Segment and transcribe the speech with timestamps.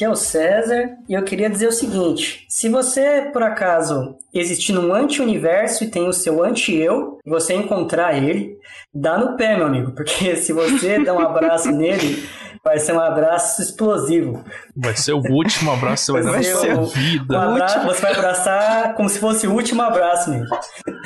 [0.00, 4.72] Aqui é o César e eu queria dizer o seguinte: se você por acaso existir
[4.72, 8.56] num anti-universo e tem o seu anti-eu, e você encontrar ele,
[8.94, 12.26] dá no pé, meu amigo, porque se você der um abraço nele,
[12.64, 14.42] vai ser um abraço explosivo.
[14.74, 17.38] Vai ser o último abraço que você vai dar na sua vida.
[17.38, 17.66] Um abra...
[17.84, 20.48] Você vai abraçar como se fosse o último abraço mesmo.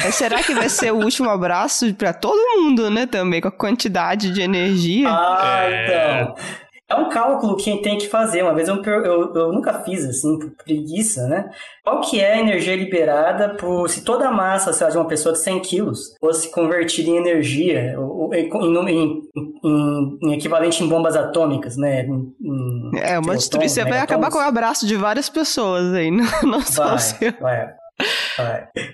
[0.05, 3.07] Mas será que vai ser o último abraço para todo mundo, né?
[3.07, 5.09] Também, com a quantidade de energia?
[5.09, 6.23] Ah, é...
[6.23, 6.35] então.
[6.95, 8.43] É um cálculo que tem que fazer.
[8.43, 11.51] Uma vez eu, eu, eu nunca fiz, assim, por preguiça, né?
[11.83, 13.89] Qual que é a energia liberada por...
[13.89, 17.17] Se toda a massa, sei lá, de uma pessoa de 100 quilos fosse convertida em
[17.17, 17.97] energia,
[18.33, 18.49] em,
[18.89, 19.23] em,
[19.65, 22.07] em, em equivalente em bombas atômicas, né?
[23.03, 23.85] é, uma destruição.
[23.85, 26.99] Você vai acabar com o abraço de várias pessoas aí, não, não só vai, o
[26.99, 27.33] seu.
[27.41, 27.75] Vai.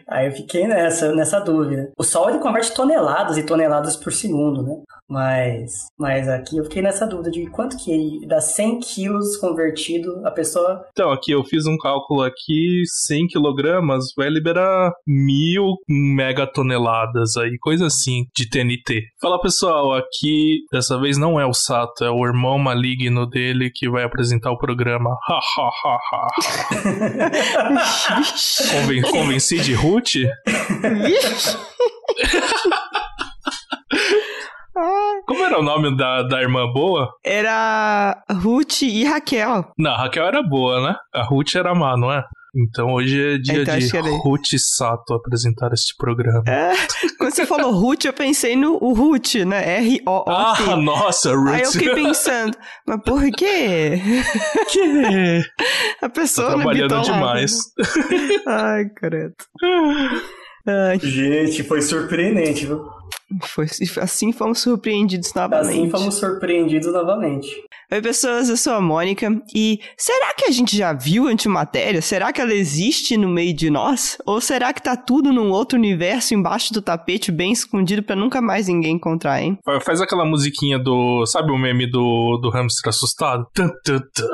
[0.06, 1.91] Aí eu fiquei nessa, nessa dúvida.
[1.98, 4.77] O Sol ele converte toneladas e toneladas por segundo, né?
[5.11, 10.30] Mas, mas aqui eu fiquei nessa dúvida de quanto que dá 100 quilos convertido a
[10.30, 10.86] pessoa.
[10.92, 17.86] Então, aqui eu fiz um cálculo aqui, 100 quilogramas vai liberar mil megatoneladas aí, coisa
[17.86, 19.03] assim, de TNT.
[19.20, 23.91] Fala pessoal, aqui dessa vez não é o Sato, é o irmão maligno dele que
[23.91, 25.11] vai apresentar o programa.
[25.28, 26.28] Ha ha ha ha.
[28.70, 30.14] Conven convenci de Ruth?
[35.27, 37.09] Como era o nome da, da irmã boa?
[37.25, 39.72] Era Ruth e Raquel.
[39.78, 40.95] Não, a Raquel era boa, né?
[41.14, 42.22] A Ruth era má, não é?
[42.55, 46.42] Então hoje é dia então, de Ruth Sato apresentar este programa.
[46.48, 46.72] É,
[47.17, 49.78] quando você falou Ruth, eu pensei no o Ruth, né?
[49.78, 50.31] R-O-O-T.
[50.31, 51.48] Ah, nossa, Ruth.
[51.48, 52.56] Aí eu fiquei pensando,
[52.87, 54.00] mas por quê?
[54.70, 55.42] Que?
[56.03, 57.53] A pessoa tá trabalhando demais.
[58.47, 59.34] Ai, credo.
[60.67, 60.98] Ai.
[60.98, 62.84] Gente, foi surpreendente, viu?
[63.43, 63.67] Foi,
[64.01, 65.69] assim fomos surpreendidos novamente.
[65.69, 67.49] Assim fomos surpreendidos novamente.
[67.93, 69.29] Oi, pessoas, eu sou a Mônica.
[69.55, 72.01] E será que a gente já viu antimatéria?
[72.03, 74.17] Será que ela existe no meio de nós?
[74.27, 78.41] Ou será que tá tudo num outro universo embaixo do tapete, bem escondido, para nunca
[78.41, 79.59] mais ninguém encontrar, hein?
[79.83, 81.25] Faz aquela musiquinha do.
[81.27, 83.47] Sabe o meme do, do hamster assustado?
[83.55, 84.27] Tum, tum, tum.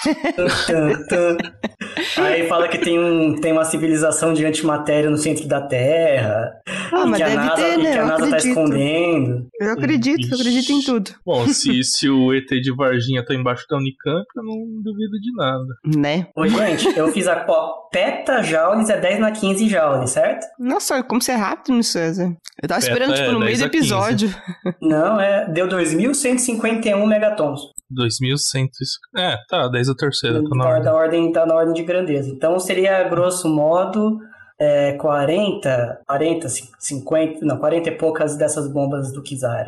[2.16, 6.52] Aí fala que tem, um, tem uma civilização de antimatéria no centro da Terra.
[6.92, 7.92] Ah, mas deve NASA, ter, né?
[7.92, 9.46] Que a NASA tá escondendo.
[9.60, 10.30] Eu acredito, Ixi.
[10.30, 11.10] eu acredito em tudo.
[11.24, 15.32] Bom, se, se o ET de Varginha tá embaixo da Unicamp, eu não duvido de
[15.36, 15.66] nada.
[15.96, 16.26] Né?
[16.36, 17.44] Oi, gente, eu fiz a
[17.92, 20.46] petajoules é 10 na 15 joules, certo?
[20.58, 22.34] Nossa, como você é rápido no César.
[22.62, 24.34] Eu tava Peta esperando, tipo, é no meio do episódio.
[24.80, 27.60] Não, é, deu 2.151 megatons.
[27.92, 28.68] 2.100.
[29.16, 30.84] É, tá, 10 a terceira, tá na tá, ordem.
[30.84, 31.32] Tá, ordem.
[31.32, 32.30] Tá na ordem de grandeza.
[32.30, 34.18] Então seria, grosso modo,
[34.60, 36.48] é, 40, 40,
[36.78, 39.66] 50, não, 40 e poucas dessas bombas do Kizar.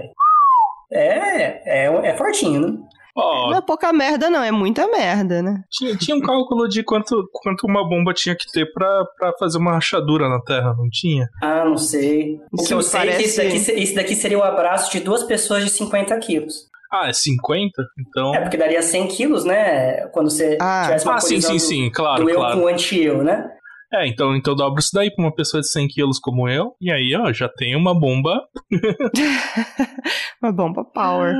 [0.92, 2.78] É, é, é fortinho, né?
[3.14, 5.62] Oh, não é pouca merda, não, é muita merda, né?
[5.70, 9.58] Tinha, tinha um cálculo de quanto, quanto uma bomba tinha que ter pra, pra fazer
[9.58, 11.28] uma rachadura na Terra, não tinha?
[11.42, 12.40] Ah, não sei.
[12.50, 13.16] O que eu sei parece...
[13.16, 16.71] é que isso daqui, isso daqui seria o abraço de duas pessoas de 50 quilos.
[16.92, 17.82] Ah, é 50?
[17.98, 18.34] Então.
[18.34, 20.06] É, porque daria 100 quilos, né?
[20.08, 22.24] Quando você ah, tivesse uma ah sim, sim, sim, claro.
[22.24, 22.58] Do eu claro.
[22.58, 23.50] com o anti-eu, né?
[23.94, 26.74] É, então, então dobra isso daí pra uma pessoa de 100 quilos como eu.
[26.80, 28.40] E aí, ó, já tem uma bomba.
[30.42, 31.34] uma bomba power.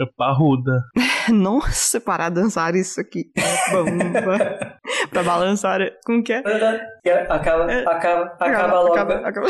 [0.00, 0.82] É parruda.
[1.32, 3.24] Nossa, parar dançar isso aqui.
[3.72, 4.78] Bomba.
[5.10, 5.80] pra balançar.
[6.04, 6.38] Como que é?
[6.38, 8.94] Acaba, acaba, acaba, acaba logo.
[8.94, 9.46] Acaba, acaba.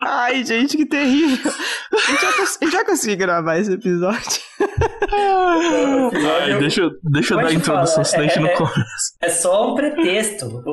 [0.00, 1.52] Ai, gente, que terrível.
[1.92, 2.10] A
[2.64, 4.40] gente, já, conseguiu gravar esse episódio.
[5.12, 9.16] Ai, deixa, deixa eu dar a introdução, senão a gente não é, começa.
[9.20, 10.64] É só um pretexto,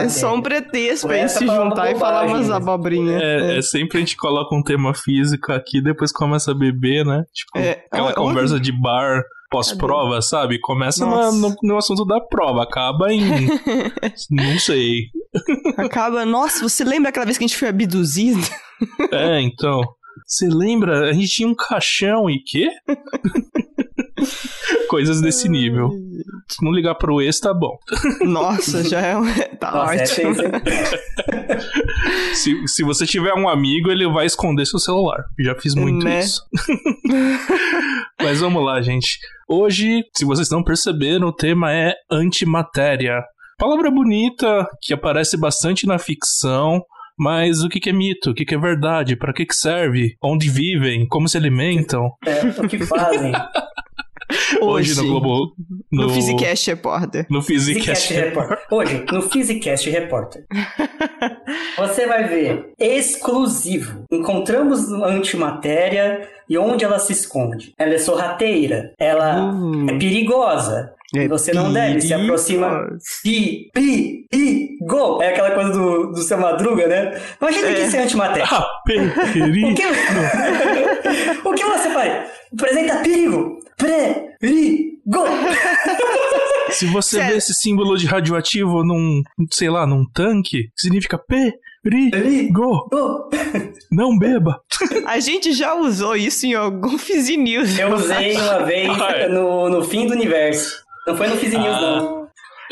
[0.00, 3.22] É só um pretexto pra gente se juntar e falar umas abobrinhas.
[3.22, 3.58] É, é.
[3.58, 7.24] é, sempre a gente coloca um tema físico aqui, depois começa a beber, né?
[7.32, 9.22] Tipo, é, aquela conversa de bar
[9.54, 10.58] pós-prova, sabe?
[10.58, 13.46] Começa na, no, no, assunto da prova, acaba em.
[14.30, 15.10] não sei.
[15.76, 16.24] Acaba.
[16.24, 18.42] Nossa, você lembra aquela vez que a gente foi abduzido?
[19.12, 19.80] É, então.
[20.26, 21.10] Você lembra?
[21.10, 22.68] A gente tinha um caixão e quê?
[24.88, 25.90] Coisas desse nível.
[26.48, 27.76] Se não ligar pro ex, tá bom.
[28.22, 29.24] Nossa, já é um...
[29.58, 30.34] Tá Nossa, é ótimo.
[30.42, 35.24] É se, se você tiver um amigo, ele vai esconder seu celular.
[35.38, 36.20] Já fiz muito né?
[36.20, 36.42] isso.
[38.20, 39.18] Mas vamos lá, gente.
[39.48, 43.22] Hoje, se vocês não perceberam, o tema é antimatéria.
[43.58, 46.82] Palavra bonita que aparece bastante na ficção,
[47.18, 48.30] mas o que, que é mito?
[48.30, 49.16] O que, que é verdade?
[49.16, 50.16] Para que, que serve?
[50.22, 51.06] Onde vivem?
[51.06, 52.10] Como se alimentam?
[52.26, 53.32] É, o que fazem?
[54.60, 55.54] Hoje, Hoje no Globo.
[55.90, 57.26] No, no Physicast Repórter.
[57.30, 58.58] No Physicast, Repórter.
[58.70, 60.44] Hoje, no Physicast Repórter.
[61.76, 62.72] Você vai ver.
[62.78, 64.04] Exclusivo.
[64.10, 67.72] Encontramos antimatéria e onde ela se esconde.
[67.78, 68.92] Ela é sorrateira.
[68.98, 70.92] Ela uh, é perigosa.
[71.14, 72.88] É você não deve se aproximar.
[73.22, 75.22] Pi, pi, pi, go!
[75.22, 77.20] É aquela coisa do, do seu madruga, né?
[77.40, 77.74] Imagina é.
[77.74, 78.48] que isso é antimatéria.
[78.50, 79.70] Ah, perigo!
[79.70, 79.82] o, que...
[81.48, 82.30] o que você faz?
[82.52, 83.53] Apresenta perigo!
[83.78, 85.24] Perigo!
[86.70, 87.30] Se você Sério?
[87.30, 89.22] vê esse símbolo de radioativo num,
[89.52, 91.18] sei lá, num tanque, significa
[91.82, 92.88] perigo.
[93.92, 94.60] Não beba.
[95.06, 97.78] A gente já usou isso em algum Fizz News.
[97.78, 99.28] Eu usei uma vez ah, é.
[99.28, 100.82] no, no fim do universo.
[101.06, 101.80] Não foi no Fizz News, ah.
[101.80, 102.24] não.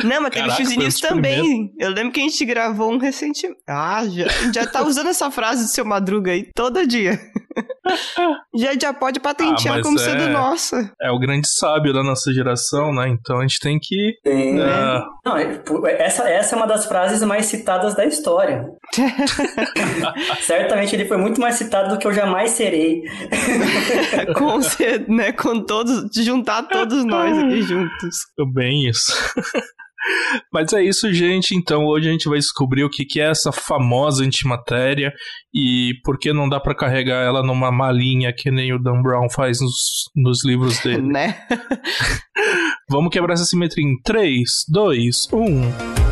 [0.03, 1.73] Não, mas teve Caraca, News também.
[1.79, 3.61] Eu lembro que a gente gravou um recentemente.
[3.69, 7.21] Ah, já, já tá usando essa frase do seu Madruga aí todo dia.
[8.55, 10.93] já, já pode patentear ah, como é, sendo nossa.
[11.01, 13.09] É o grande sábio da nossa geração, né?
[13.09, 14.15] Então a gente tem que.
[14.23, 14.65] Tem, uh...
[14.65, 15.05] né?
[15.25, 15.37] Não,
[15.87, 18.67] essa, essa é uma das frases mais citadas da história.
[20.41, 23.03] Certamente ele foi muito mais citado do que eu jamais serei.
[24.37, 24.59] com,
[25.13, 28.17] né, com todos, juntar todos nós aqui juntos.
[28.55, 29.13] Bem isso.
[30.53, 31.55] Mas é isso, gente.
[31.57, 35.13] Então hoje a gente vai descobrir o que, que é essa famosa antimatéria
[35.55, 39.29] e por que não dá para carregar ela numa malinha que nem o Dan Brown
[39.31, 41.03] faz nos, nos livros dele.
[41.03, 41.37] Né?
[42.89, 46.12] Vamos quebrar essa simetria em 3, 2, 1.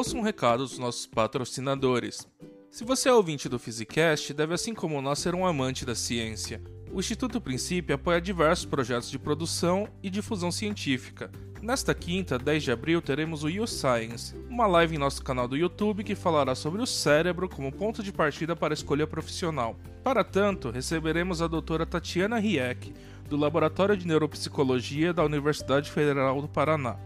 [0.00, 2.26] Ouça um recado dos nossos patrocinadores.
[2.70, 6.62] Se você é ouvinte do Physicast, deve assim como nós ser um amante da ciência.
[6.90, 11.30] O Instituto Princípio apoia diversos projetos de produção e difusão científica.
[11.60, 15.54] Nesta quinta, 10 de abril, teremos o You Science, uma live em nosso canal do
[15.54, 19.76] YouTube que falará sobre o cérebro como ponto de partida para a escolha profissional.
[20.02, 22.94] Para tanto, receberemos a doutora Tatiana Rieck,
[23.28, 26.96] do Laboratório de Neuropsicologia da Universidade Federal do Paraná.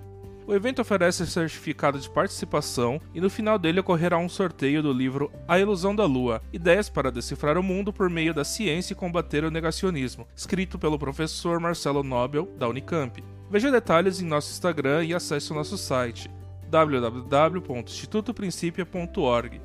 [0.47, 5.33] O evento oferece certificado de participação e no final dele ocorrerá um sorteio do livro
[5.49, 9.43] A Ilusão da Lua: Ideias para decifrar o mundo por meio da ciência e combater
[9.43, 13.25] o negacionismo, escrito pelo professor Marcelo Nobel da Unicamp.
[13.51, 16.31] Veja detalhes em nosso Instagram e acesse o nosso site
[16.69, 19.63] www.institutoprincipia.org.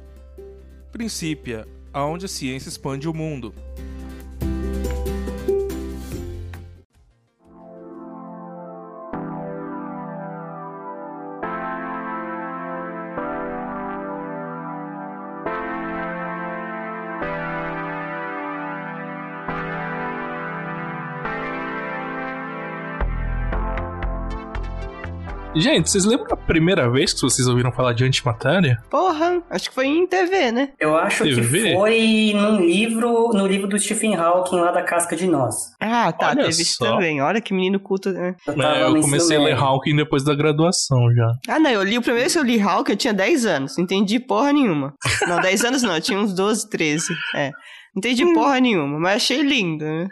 [0.93, 3.53] Princípia, aonde a ciência expande o mundo.
[25.59, 28.81] Gente, vocês lembram a primeira vez que vocês ouviram falar de antimatéria?
[28.89, 30.69] Porra, acho que foi em TV, né?
[30.79, 31.41] Eu acho TV?
[31.41, 35.55] que foi num livro, no livro do Stephen Hawking lá da Casca de Nós.
[35.77, 37.21] Ah, tá, Olha teve isso também.
[37.21, 38.35] Olha que menino culto, né?
[38.47, 41.29] Eu, é, eu comecei a ler Hawking depois da graduação já.
[41.49, 43.77] Ah, não, eu li o primeiro vez que eu li Hawking, eu tinha 10 anos,
[43.77, 44.93] não entendi porra nenhuma.
[45.27, 47.05] Não, 10 anos não, eu tinha uns 12, 13.
[47.35, 47.49] É.
[47.93, 48.31] Não entendi hum.
[48.33, 50.07] porra nenhuma, mas achei lindo, né?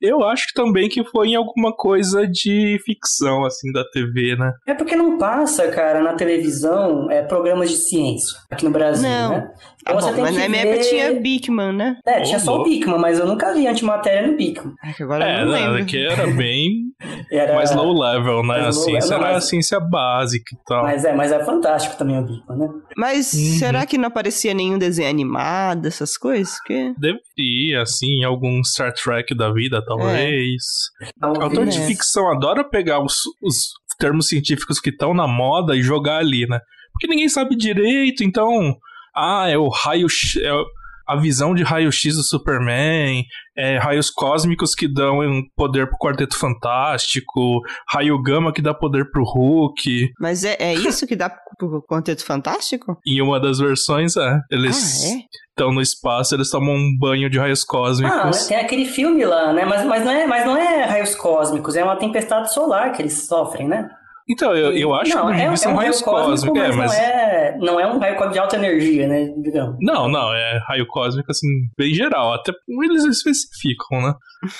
[0.00, 4.52] Eu acho também que foi em alguma coisa de ficção, assim, da TV, né?
[4.66, 9.30] É porque não passa, cara, na televisão é, programas de ciência aqui no Brasil, não.
[9.30, 9.54] né?
[9.86, 11.96] Ah, bom, mas na minha época tinha Bigman, né?
[12.06, 14.74] É, tinha só o Bigman, mas eu nunca vi antimatéria no Bigman.
[14.82, 15.78] É que agora é, eu não lembro.
[15.78, 16.84] É que era bem
[17.30, 17.54] era...
[17.54, 18.66] mais low level, né?
[18.66, 19.36] A ciência era mas...
[19.36, 20.82] a ciência básica e tal.
[20.84, 22.68] Mas é, mas é fantástico também o Bigman, né?
[22.96, 23.58] Mas uhum.
[23.58, 26.60] será que não aparecia nenhum desenho animado, essas coisas?
[26.62, 26.94] Que...
[26.98, 30.62] Deveria, assim, algum Star Trek da vida, talvez.
[31.02, 31.08] É.
[31.20, 36.18] Autor de ficção adora pegar os, os termos científicos que estão na moda e jogar
[36.18, 36.58] ali, né?
[36.92, 38.76] Porque ninguém sabe direito, então
[39.14, 40.06] ah, é o raio.
[40.40, 43.24] É a visão de raio-x do Superman,
[43.56, 45.20] é, raios cósmicos que dão
[45.56, 50.12] poder pro Quarteto Fantástico, raio gama que dá poder pro Hulk.
[50.18, 52.98] Mas é, é isso que dá pro Quarteto Fantástico?
[53.06, 54.40] Em uma das versões, é.
[54.50, 55.20] Eles ah, é?
[55.50, 58.44] estão no espaço, eles tomam um banho de raios cósmicos.
[58.44, 59.64] Ah, tem aquele filme lá, né?
[59.64, 63.26] Mas, mas, não é, mas não é raios cósmicos, é uma tempestade solar que eles
[63.26, 63.90] sofrem, né?
[64.28, 66.76] Então, eu, eu acho não, que é, são é um raios cósmicos, cósmico, é, mas,
[66.76, 66.92] mas...
[66.92, 69.76] Não, é, não é um raio cósmico de alta energia, né, digamos.
[69.80, 72.52] Não, não, é raio cósmico, assim, bem geral, até
[72.82, 74.14] eles especificam, né?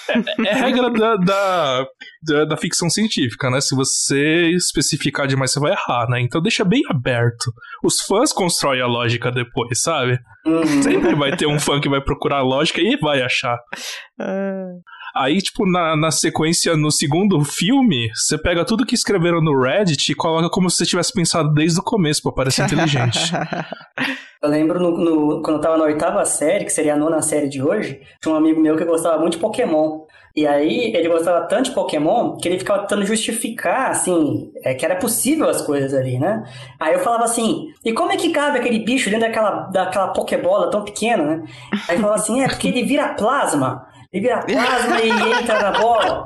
[0.09, 1.87] É, é regra da, da,
[2.23, 3.61] da, da, ficção científica, né?
[3.61, 6.21] Se você especificar demais, você vai errar, né?
[6.21, 7.53] Então deixa bem aberto.
[7.83, 10.19] Os fãs constroem a lógica depois, sabe?
[10.47, 10.83] Uhum.
[10.83, 13.59] Sempre vai ter um fã que vai procurar a lógica e vai achar.
[15.15, 20.11] Aí, tipo, na, na sequência, no segundo filme, você pega tudo que escreveram no Reddit
[20.11, 23.19] e coloca como se você tivesse pensado desde o começo pra parecer inteligente.
[24.43, 27.49] Eu lembro no, no, quando eu tava na oitava série, que seria a nona série
[27.49, 30.03] de hoje, tinha um amigo meu que gostava muito de Pokémon.
[30.37, 34.85] E aí ele gostava tanto de Pokémon que ele ficava tentando justificar, assim, é, que
[34.85, 36.45] era possível as coisas ali, né?
[36.79, 40.71] Aí eu falava assim, e como é que cabe aquele bicho dentro daquela, daquela Pokébola
[40.71, 41.45] tão pequena, né?
[41.89, 43.87] Aí ele falava assim, é porque ele vira plasma.
[44.15, 46.25] Ele vira plasma e entra na bola.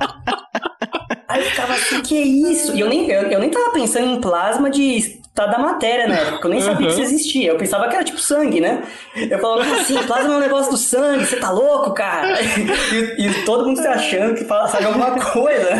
[1.26, 2.76] Aí eu ficava assim, que é isso?
[2.76, 6.32] E eu nem, eu, eu nem tava pensando em plasma de tá da matéria, né?
[6.32, 6.94] Porque eu nem sabia uhum.
[6.94, 7.50] que isso existia.
[7.50, 8.82] Eu pensava que era tipo sangue, né?
[9.16, 12.38] Eu falava assim, plasma é um negócio do sangue, você tá louco, cara?
[13.18, 15.70] E, e todo mundo se achando que fala, sabe alguma coisa.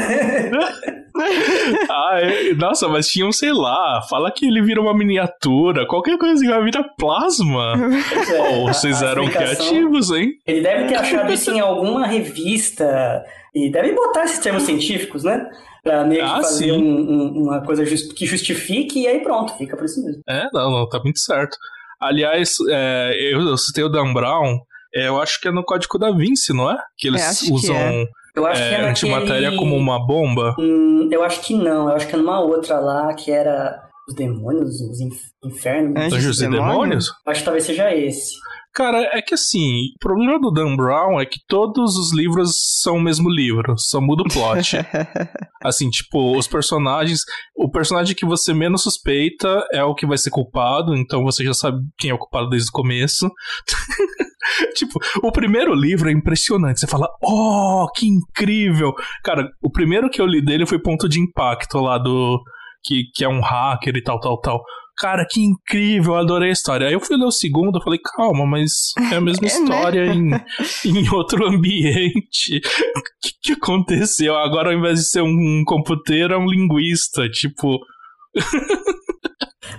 [1.91, 6.17] ah, é, nossa, mas tinha um, sei lá, fala que ele vira uma miniatura, qualquer
[6.19, 7.75] coisa que vai virar plasma.
[8.29, 10.33] É, oh, vocês eram criativos, hein?
[10.47, 15.49] Ele deve ter achado isso em alguma revista e deve botar esses termos científicos, né?
[15.83, 19.57] Pra meio que ah, fazer um, um, uma coisa just, que justifique e aí pronto,
[19.57, 20.23] fica por isso mesmo.
[20.29, 21.57] É, não, não, tá muito certo.
[22.01, 24.59] Aliás, é, eu, eu citei o Dan Brown,
[24.95, 26.79] é, eu acho que é no Código da Vinci, não é?
[26.97, 28.07] Que eles é, usam é.
[28.39, 30.55] Eu acho é, que é antimatéria como uma bomba.
[30.59, 34.15] Hum, eu acho que não, eu acho que é numa outra lá que era os
[34.15, 34.99] demônios, os
[35.45, 36.15] infernos.
[36.15, 37.11] Anjos e demônios?
[37.27, 38.35] Acho que talvez seja esse.
[38.73, 42.99] Cara, é que assim, o problema do Dan Brown é que todos os livros são
[42.99, 44.77] o mesmo livro, só muda o plot.
[45.61, 47.23] assim, tipo, os personagens.
[47.57, 51.55] O personagem que você menos suspeita é o que vai ser culpado, então você já
[51.55, 53.29] sabe quem é o culpado desde o começo.
[54.75, 56.81] tipo, o primeiro livro é impressionante.
[56.81, 58.93] Você fala, oh, que incrível!
[59.23, 62.41] Cara, o primeiro que eu li dele foi Ponto de Impacto lá do.
[62.85, 64.63] Que, que é um hacker e tal, tal, tal
[64.99, 66.89] cara, que incrível, adorei a história.
[66.89, 69.57] Aí eu fui ler o segundo, falei, calma, mas é a mesma é, né?
[69.57, 70.45] história né?
[70.85, 72.57] em, em outro ambiente.
[72.57, 74.37] O que, que aconteceu?
[74.37, 77.79] Agora, ao invés de ser um computeiro, é um linguista, tipo.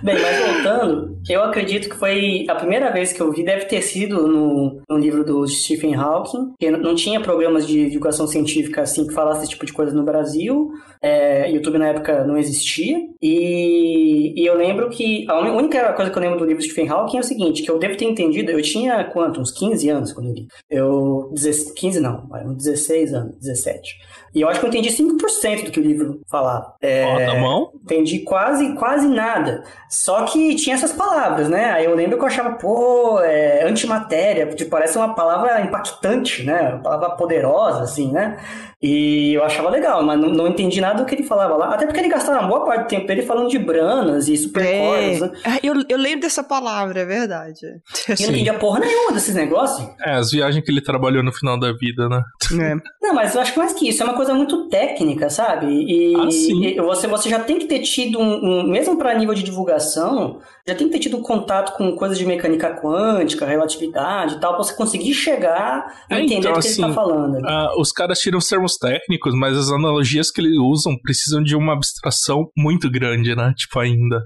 [0.02, 3.82] Bem, mas voltando, eu acredito que foi a primeira vez que eu vi, deve ter
[3.82, 9.06] sido no, no livro do Stephen Hawking, que não tinha programas de divulgação científica assim
[9.06, 10.70] que falasse esse tipo de coisa no Brasil.
[11.02, 12.98] É, YouTube na época não existia.
[13.20, 16.88] E, e eu lembro que a única coisa que eu lembro do livro de Stephen
[16.88, 19.40] Hawking é o seguinte, que eu devo ter entendido, eu tinha quanto?
[19.40, 20.46] Uns 15 anos quando eu li.
[20.70, 21.32] Eu,
[21.76, 23.98] 15 não, uns 16 anos, 17.
[24.34, 26.74] E eu acho que eu entendi 5% do que o livro falava.
[26.80, 27.72] É, Ó, tá bom?
[27.82, 29.64] Entendi quase, quase nada.
[29.88, 31.72] Só que tinha essas palavras, né?
[31.72, 36.70] Aí eu lembro que eu achava, pô, é, antimatéria, porque parece uma palavra impactante, né?
[36.70, 38.38] Uma palavra poderosa, assim, né?
[38.82, 41.74] E eu achava legal, mas não, não, entendi nada do que ele falava lá.
[41.74, 45.16] Até porque ele gastava uma boa parte do tempo dele falando de branas e supercordas.
[45.16, 45.20] É.
[45.20, 45.32] Né?
[45.44, 47.60] Ah, eu, eu lembro dessa palavra, é verdade.
[48.08, 49.86] E eu não entendia porra nenhuma desses negócios.
[50.00, 52.22] É, as viagens que ele trabalhou no final da vida, né?
[52.52, 52.76] É.
[53.10, 55.66] Não, mas eu acho que mais que isso, é uma coisa muito técnica, sabe?
[55.66, 59.34] E, ah, e você, você já tem que ter tido um, um mesmo para nível
[59.34, 64.40] de divulgação, já tem que ter tido contato com coisas de mecânica quântica, relatividade e
[64.40, 66.94] tal, pra você conseguir chegar e é, entender então, o que assim, ele tá assim,
[66.94, 67.36] falando.
[67.38, 71.56] Uh, os caras tiram os termos técnicos, mas as analogias que eles usam precisam de
[71.56, 73.52] uma abstração muito grande, né?
[73.56, 74.22] Tipo, ainda.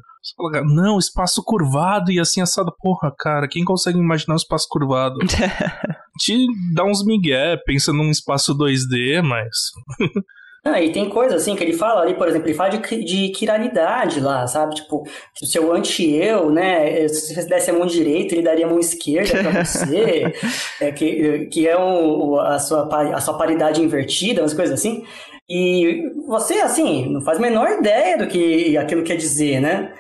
[0.65, 2.75] Não, espaço curvado e assim assado.
[2.81, 5.19] Porra, cara, quem consegue imaginar um espaço curvado?
[6.19, 9.71] Te dá uns migué, pensa num espaço 2D, mas.
[10.67, 13.29] Ah, e tem coisa assim que ele fala ali, por exemplo, ele fala de, de
[13.29, 14.77] quiralidade lá, sabe?
[14.77, 15.03] Tipo,
[15.43, 17.07] o seu anti-eu, né?
[17.07, 20.33] Se você desse a mão direita, ele daria a mão esquerda pra você,
[20.81, 25.05] é, que, que é um, a, sua, a sua paridade invertida, umas coisas assim.
[25.49, 29.93] E você, assim, não faz a menor ideia do que aquilo quer dizer, né?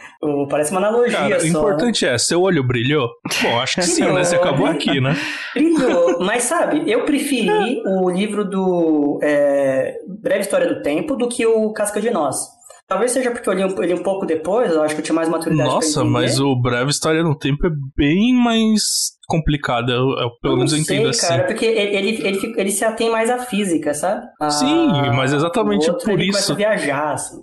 [0.49, 1.45] Parece uma analogia Cara, só.
[1.45, 2.15] O importante né?
[2.15, 3.11] é, seu olho brilhou?
[3.43, 4.25] Bom, acho que sim, né?
[4.25, 5.15] Você acabou aqui, né?
[5.55, 11.45] Brilhou, mas sabe, eu preferi o livro do é, Breve História do Tempo do que
[11.45, 12.54] o Casca de Nós.
[12.87, 15.15] Talvez seja porque eu li um, li um pouco depois, eu acho que eu tinha
[15.15, 18.83] mais maturidade Nossa, mas o Breve História no Tempo é bem mais
[19.27, 21.27] complicado, eu, eu pelo menos entendo sei, assim.
[21.29, 24.27] cara, porque ele, ele, ele, ele, se atém mais à física, sabe?
[24.51, 26.53] Sim, mas exatamente outro, por ele isso.
[26.53, 27.43] Ele viajar, assim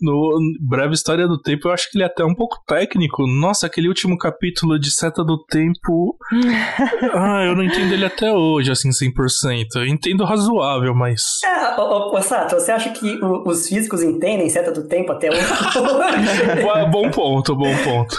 [0.00, 3.26] no Breve História do Tempo, eu acho que ele é até um pouco técnico.
[3.26, 6.16] Nossa, aquele último capítulo de Seta do Tempo.
[7.14, 9.76] ah, eu não entendo ele até hoje, assim, 100%.
[9.76, 11.40] Eu entendo razoável, mas.
[11.44, 15.30] É, ô, ô, Sato, você acha que o, os físicos entendem Seta do Tempo até
[15.30, 15.40] hoje?
[16.90, 18.16] bom ponto, bom ponto.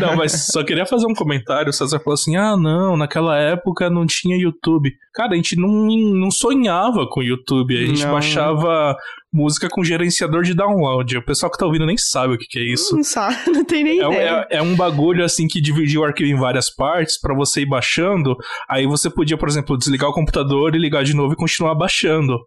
[0.00, 1.70] não, mas só queria fazer um comentário.
[1.70, 4.92] O César falou assim: ah, não, naquela época não tinha YouTube.
[5.12, 7.76] Cara, a gente não, não sonhava com YouTube.
[7.76, 8.12] A gente não.
[8.12, 8.96] baixava
[9.32, 11.16] música com gerenciador de download.
[11.16, 12.94] O pessoal que tá ouvindo nem sabe o que, que é isso.
[12.94, 14.46] Não sabe, não tem nem é, ideia.
[14.50, 17.66] É, é, um bagulho assim que dividia o arquivo em várias partes para você ir
[17.66, 18.36] baixando.
[18.68, 22.38] Aí você podia, por exemplo, desligar o computador e ligar de novo e continuar baixando.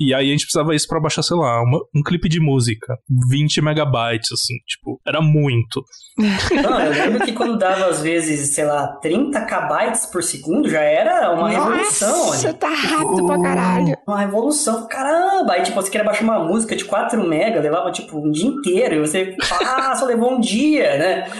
[0.00, 2.96] E aí a gente precisava isso pra baixar, sei lá, uma, um clipe de música.
[3.28, 5.84] 20 megabytes, assim, tipo, era muito.
[6.16, 10.80] Não, eu lembro que quando dava, às vezes, sei lá, 30 kbytes por segundo, já
[10.80, 12.26] era uma Nossa, revolução.
[12.26, 13.96] Nossa, tá rápido pra caralho.
[14.06, 15.54] Uma revolução, caramba!
[15.54, 18.94] Aí, tipo, você queria baixar uma música de 4 mega, levava, tipo, um dia inteiro,
[18.94, 21.30] e você, ah, só levou um dia, né?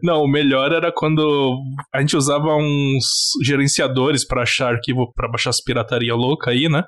[0.00, 1.60] Não, o melhor era quando
[1.92, 6.84] a gente usava uns gerenciadores para achar arquivo, para baixar as pirataria louca aí, né?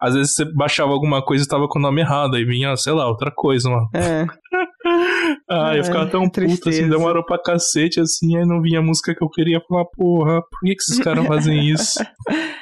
[0.00, 2.92] Às vezes você baixava alguma coisa e tava com o nome errado, aí vinha, sei
[2.92, 3.88] lá, outra coisa, mano.
[3.94, 4.26] É.
[5.50, 9.14] ah, eu ficava tão puto, assim, demorou pra cacete, assim, aí não vinha a música
[9.14, 11.98] que eu queria falar, porra, por que, que esses caras fazem isso?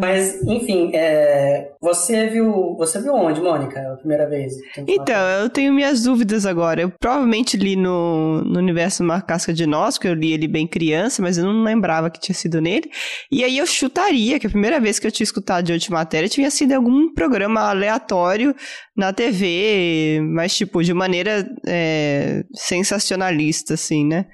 [0.00, 1.72] Mas, enfim, é...
[1.80, 2.76] você viu.
[2.76, 4.52] Você viu onde, Mônica, a primeira vez?
[4.86, 6.82] Então, eu tenho minhas dúvidas agora.
[6.82, 10.66] Eu provavelmente li no, no universo Uma Casca de Nós, que eu li ele bem
[10.66, 12.88] criança, mas eu não lembrava que tinha sido nele.
[13.30, 16.50] E aí eu chutaria que a primeira vez que eu tinha escutado de Antimatéria tinha
[16.50, 18.54] sido em algum programa aleatório
[18.96, 24.26] na TV, mas tipo, de maneira é, sensacionalista, assim, né?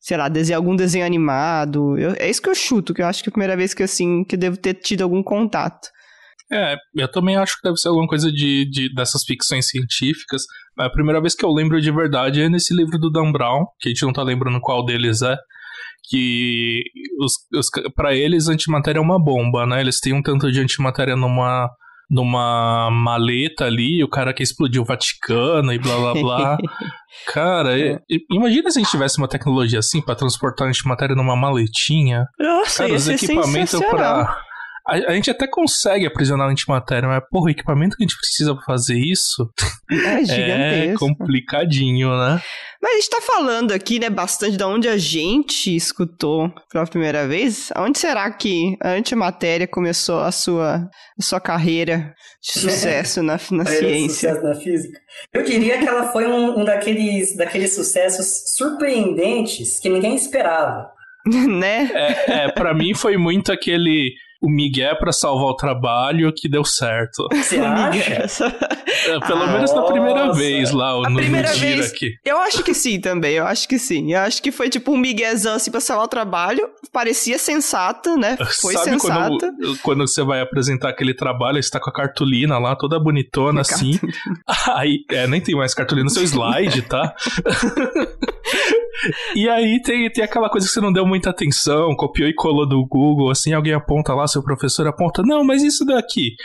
[0.00, 1.98] Sei lá, desenhar algum desenho animado.
[1.98, 3.82] Eu, é isso que eu chuto, que eu acho que é a primeira vez que
[3.82, 5.88] assim, que eu devo ter tido algum contato.
[6.50, 10.42] É, eu também acho que deve ser alguma coisa de, de dessas ficções científicas.
[10.78, 13.88] A primeira vez que eu lembro de verdade é nesse livro do Dan Brown, que
[13.88, 15.36] a gente não tá lembrando qual deles é.
[16.08, 16.80] Que
[17.20, 19.80] os, os, para eles antimatéria é uma bomba, né?
[19.80, 21.68] Eles têm um tanto de antimatéria numa
[22.10, 26.58] numa maleta ali, o cara quer explodir o Vaticano e blá blá blá.
[27.32, 27.98] cara, é.
[28.30, 32.26] imagina se a gente tivesse uma tecnologia assim para transportar antimatéria numa maletinha.
[32.38, 34.47] Nossa, cara, os equipamentos para
[34.88, 38.16] a, a, gente até consegue aprisionar a antimatéria, mas, porra, o equipamento que a gente
[38.16, 39.50] precisa pra fazer isso
[39.90, 40.92] é, gigantesco.
[40.92, 42.40] é complicadinho, né?
[42.80, 47.26] Mas a gente tá falando aqui, né, bastante de onde a gente escutou pela primeira
[47.26, 47.70] vez.
[47.76, 53.66] Onde será que a antimatéria começou a sua, a sua carreira de sucesso na, na
[53.66, 54.30] ciência?
[54.30, 54.98] Sucesso na física.
[55.34, 60.88] Eu diria que ela foi um, um daqueles, daqueles sucessos surpreendentes que ninguém esperava.
[61.48, 61.90] né?
[61.92, 66.64] É, é, pra mim foi muito aquele o Miguel para salvar o trabalho que deu
[66.64, 67.28] certo.
[67.34, 68.54] Você acha?
[69.06, 72.14] É, pelo ah, menos na primeira vez lá, a no, primeira no vez, aqui.
[72.24, 74.12] Eu acho que sim também, eu acho que sim.
[74.12, 78.36] Eu acho que foi tipo um miguezão assim pra salvar o trabalho, parecia sensato, né?
[78.60, 79.38] Foi Sabe sensato.
[79.38, 83.60] Quando, quando você vai apresentar aquele trabalho, você tá com a cartolina lá, toda bonitona
[83.60, 83.98] assim.
[84.74, 87.14] Aí, é, nem tem mais cartolina no seu slide, tá?
[89.34, 92.66] e aí tem, tem aquela coisa que você não deu muita atenção, copiou e colou
[92.66, 96.36] do Google, assim, alguém aponta lá, seu professor aponta, não, mas isso daqui.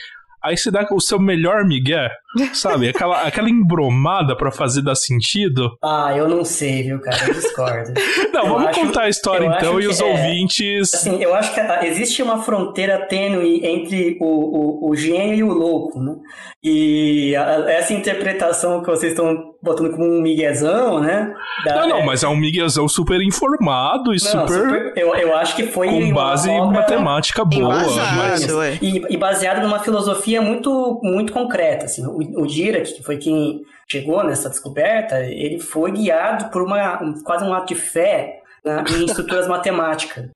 [0.44, 2.10] Aí você dá o seu melhor migué,
[2.54, 2.90] sabe?
[2.90, 5.78] Aquela, aquela embromada para fazer dar sentido.
[5.82, 7.28] Ah, eu não sei, viu, cara?
[7.28, 7.94] Eu discordo.
[8.34, 10.94] não, eu vamos acho, contar a história então e os é, ouvintes.
[10.94, 15.44] Assim, eu acho que ah, existe uma fronteira tênue entre o, o, o gênio e
[15.44, 16.16] o louco, né?
[16.64, 21.34] E a, essa interpretação que vocês estão botando como um miguezão, né?
[21.66, 22.06] Da, não, não, é...
[22.06, 24.48] mas é um miguezão super informado e não, super...
[24.48, 24.94] super...
[24.96, 25.88] Eu, eu acho que foi.
[25.88, 27.82] Com base em matemática boa.
[27.82, 28.50] Embasado, mas...
[28.50, 28.78] É.
[28.82, 31.86] e, e baseado numa filosofia muito, muito concreta.
[31.86, 37.00] Assim, o, o Dirac, que foi quem chegou nessa descoberta, ele foi guiado por uma,
[37.24, 40.30] quase um ato de fé né, em estruturas matemáticas.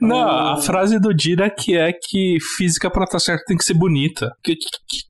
[0.00, 4.30] Não, a frase do Dirac é que física para estar certo tem que ser bonita.
[4.42, 4.66] Que, que,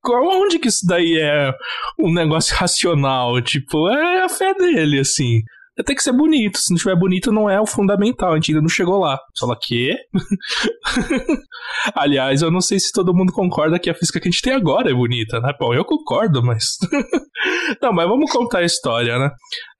[0.06, 1.52] onde que isso daí é
[1.98, 3.40] um negócio racional?
[3.42, 5.40] Tipo, é a fé dele, assim
[5.84, 6.58] tem que ser bonito.
[6.58, 8.32] Se não tiver bonito, não é o fundamental.
[8.32, 9.18] A gente ainda não chegou lá.
[9.38, 9.94] Fala, quê?
[11.94, 14.52] Aliás, eu não sei se todo mundo concorda que a física que a gente tem
[14.52, 15.52] agora é bonita, né?
[15.58, 16.76] Bom, eu concordo, mas.
[17.80, 19.30] não, mas vamos contar a história, né?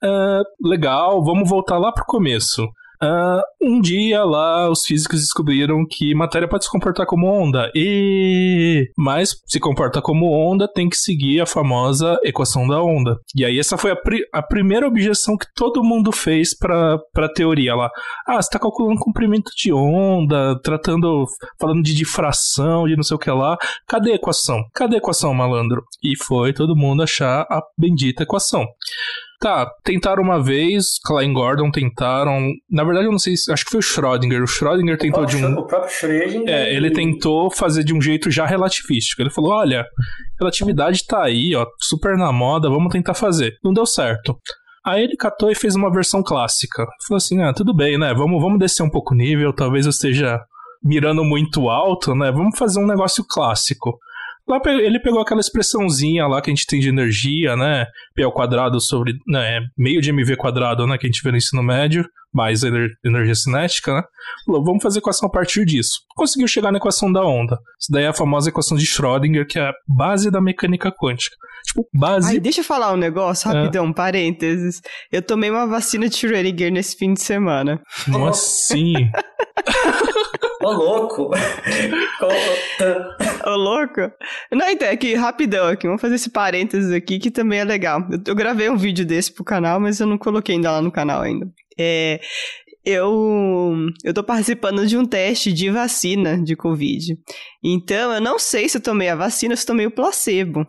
[0.02, 2.66] Uh, legal, vamos voltar lá pro começo.
[3.02, 7.68] Uh, um dia lá, os físicos descobriram que matéria pode se comportar como onda.
[7.74, 13.16] E mas se comporta como onda, tem que seguir a famosa equação da onda.
[13.36, 17.28] E aí essa foi a, pri a primeira objeção que todo mundo fez para a
[17.28, 17.90] teoria lá.
[18.26, 21.26] Ah, está calculando comprimento de onda, tratando,
[21.60, 23.56] falando de difração, de não sei o que lá.
[23.88, 24.62] Cadê a equação?
[24.72, 25.82] Cadê a equação, malandro?
[26.02, 28.64] E foi todo mundo achar a bendita equação.
[29.42, 32.52] Tá, tentaram uma vez, Klein Gordon tentaram.
[32.70, 34.40] Na verdade, eu não sei, acho que foi o Schrödinger.
[34.40, 35.58] O Schrödinger tentou de um.
[35.58, 36.48] O próprio Schrödinger.
[36.48, 39.20] É, ele tentou fazer de um jeito já relativístico.
[39.20, 39.84] Ele falou: olha,
[40.38, 43.54] relatividade tá aí, ó, super na moda, vamos tentar fazer.
[43.64, 44.38] Não deu certo.
[44.86, 46.86] Aí ele catou e fez uma versão clássica.
[47.08, 48.14] Falou assim: ah, tudo bem, né?
[48.14, 50.38] Vamos, vamos descer um pouco o nível, talvez eu esteja
[50.84, 52.30] mirando muito alto, né?
[52.30, 53.98] Vamos fazer um negócio clássico.
[54.48, 57.86] Lá ele pegou aquela expressãozinha lá que a gente tem de energia, né?
[58.14, 60.98] P ao quadrado sobre né, meio de mv quadrado, né?
[60.98, 64.02] Que a gente vê no ensino médio, mais energia cinética, né?
[64.44, 66.00] Falou, vamos fazer equação a partir disso.
[66.16, 67.56] Conseguiu chegar na equação da onda.
[67.80, 71.36] Isso daí é a famosa equação de Schrödinger, que é a base da mecânica quântica.
[71.64, 72.32] Tipo, base.
[72.32, 73.54] Ai, deixa eu falar um negócio, é.
[73.54, 73.94] rapidão, é.
[73.94, 74.80] parênteses.
[75.12, 77.80] Eu tomei uma vacina de Schrödinger nesse fim de semana.
[78.10, 78.94] Como assim?
[80.62, 81.30] Ô, louco!
[83.44, 84.00] Ô, louco!
[84.52, 88.06] Não, então, é que rapidão aqui, vamos fazer esse parênteses aqui que também é legal.
[88.10, 90.92] Eu, eu gravei um vídeo desse pro canal, mas eu não coloquei ainda lá no
[90.92, 91.46] canal ainda.
[91.78, 92.20] É,
[92.84, 97.18] eu eu tô participando de um teste de vacina de Covid.
[97.62, 100.66] Então, eu não sei se eu tomei a vacina ou se tomei o placebo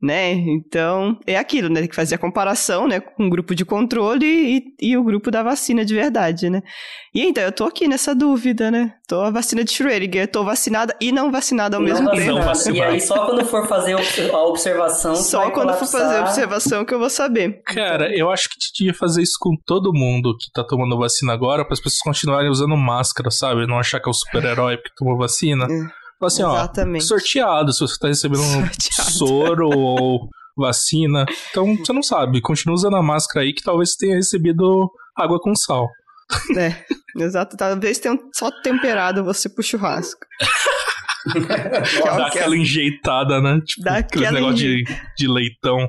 [0.00, 0.32] né?
[0.32, 1.80] Então, é aquilo, né?
[1.80, 3.00] Tem que fazer a comparação, né?
[3.00, 6.62] Com o grupo de controle e, e o grupo da vacina de verdade, né?
[7.14, 8.94] E então, eu tô aqui nessa dúvida, né?
[9.06, 12.40] Tô a vacina de Schrödinger, tô vacinada e não vacinada ao não mesmo tempo.
[12.72, 13.94] E aí, só quando for fazer
[14.32, 15.14] a observação...
[15.16, 17.60] Só quando for fazer a observação que eu vou saber.
[17.66, 21.64] Cara, eu acho que devia fazer isso com todo mundo que tá tomando vacina agora,
[21.64, 23.66] para as pessoas continuarem usando máscara, sabe?
[23.66, 25.64] Não achar que é o super-herói porque tomou vacina.
[25.64, 25.99] É.
[26.22, 27.02] Assim, Exatamente.
[27.02, 31.24] ó, sorteado se você tá recebendo um soro ou vacina.
[31.50, 32.40] Então, você não sabe.
[32.40, 35.88] Continua usando a máscara aí que talvez tenha recebido água com sal.
[36.56, 36.84] É,
[37.22, 37.56] exato.
[37.56, 40.20] Talvez tenha só temperado você pro churrasco.
[42.04, 43.60] Dá aquela enjeitada, né?
[43.64, 44.84] Tipo, Dá aquele negócio de,
[45.16, 45.88] de leitão.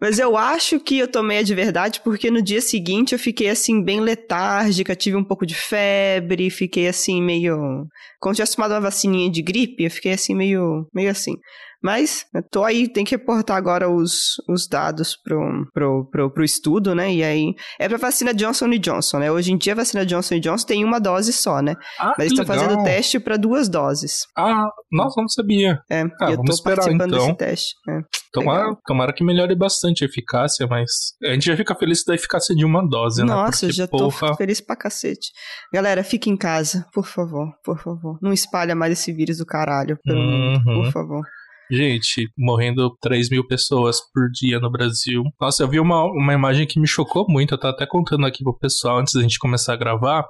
[0.00, 3.48] Mas eu acho que eu tomei a de verdade porque no dia seguinte eu fiquei
[3.48, 7.86] assim bem letárgica, tive um pouco de febre, fiquei assim meio.
[8.18, 11.36] Como tivesse tomado uma vacininha de gripe, eu fiquei assim meio, meio assim.
[11.82, 15.40] Mas eu tô aí, tem que reportar agora os, os dados pro,
[15.72, 17.12] pro, pro, pro estudo, né?
[17.12, 17.54] E aí.
[17.78, 19.32] É pra vacina Johnson Johnson, né?
[19.32, 21.74] Hoje em dia a vacina Johnson Johnson tem uma dose só, né?
[21.98, 24.26] Ah, Mas eles estão fazendo teste para duas doses.
[24.36, 25.80] Ah, nossa, não sabia.
[25.90, 27.26] É, ah, eu tô esperar, participando então.
[27.26, 27.74] desse teste.
[27.88, 28.00] É.
[28.32, 30.90] Tomara, tomara que melhore bastante a eficácia, mas
[31.24, 33.42] a gente já fica feliz da eficácia de uma dose, Nossa, né?
[33.42, 34.28] Nossa, eu já porra...
[34.28, 35.30] tô feliz pra cacete.
[35.72, 38.18] Galera, fique em casa, por favor, por favor.
[38.22, 40.52] Não espalha mais esse vírus do caralho pelo uhum.
[40.52, 41.22] mundo, por favor.
[41.70, 45.22] Gente, morrendo 3 mil pessoas por dia no Brasil.
[45.40, 47.54] Nossa, eu vi uma, uma imagem que me chocou muito.
[47.54, 50.26] Eu tava até contando aqui pro pessoal antes da gente começar a gravar.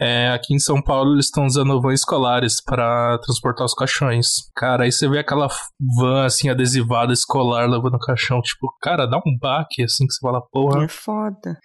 [0.00, 4.26] É, aqui em São Paulo eles estão usando vans escolares para transportar os caixões.
[4.54, 5.48] Cara, aí você vê aquela
[5.96, 10.20] van assim adesivada escolar levando o caixão, tipo, cara, dá um baque assim que você
[10.20, 10.84] fala, porra.
[10.84, 11.58] É foda.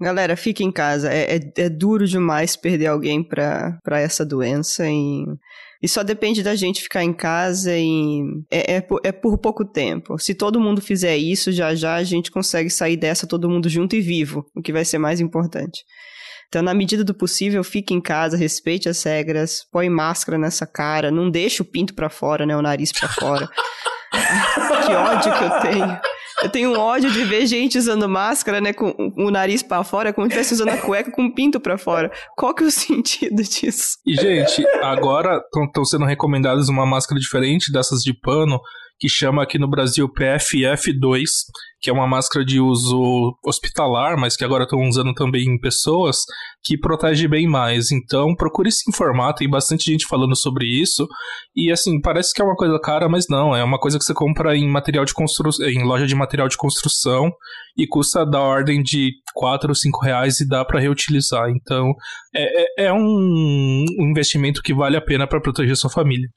[0.00, 1.10] Galera, fique em casa.
[1.10, 5.24] É, é, é duro demais perder alguém pra, pra essa doença e
[5.86, 8.20] e só depende da gente ficar em casa e
[8.50, 10.18] é, é, por, é por pouco tempo.
[10.18, 13.94] Se todo mundo fizer isso, já já a gente consegue sair dessa todo mundo junto
[13.94, 15.84] e vivo, o que vai ser mais importante.
[16.48, 21.08] Então, na medida do possível, fique em casa, respeite as regras, põe máscara nessa cara,
[21.08, 23.48] não deixe o pinto para fora, né, o nariz para fora.
[24.10, 26.00] que ódio que eu tenho.
[26.42, 30.12] Eu tenho um ódio de ver gente usando máscara, né, com o nariz para fora,
[30.12, 32.10] como se estivesse usando a cueca com o pinto para fora.
[32.36, 33.98] Qual que é o sentido disso?
[34.04, 38.60] E, gente, agora estão sendo recomendadas uma máscara diferente dessas de pano,
[38.98, 41.24] que chama aqui no Brasil PFF2,
[41.80, 46.16] que é uma máscara de uso hospitalar, mas que agora estão usando também em pessoas,
[46.64, 47.90] que protege bem mais.
[47.92, 51.06] Então, procure se informar, tem bastante gente falando sobre isso.
[51.54, 54.14] E assim, parece que é uma coisa cara, mas não, é uma coisa que você
[54.14, 57.30] compra em material de construção, em loja de material de construção
[57.76, 61.50] e custa da ordem de 4 ou 5 reais e dá para reutilizar.
[61.50, 61.92] Então,
[62.34, 66.28] é, é, é um investimento que vale a pena para proteger sua família.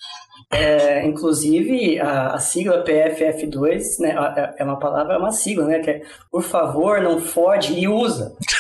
[0.52, 4.16] É, inclusive, a, a, sigla PFF2 né,
[4.58, 5.78] é, uma palavra, é uma sigla, né?
[5.80, 8.36] Que é por favor, não fode e usa.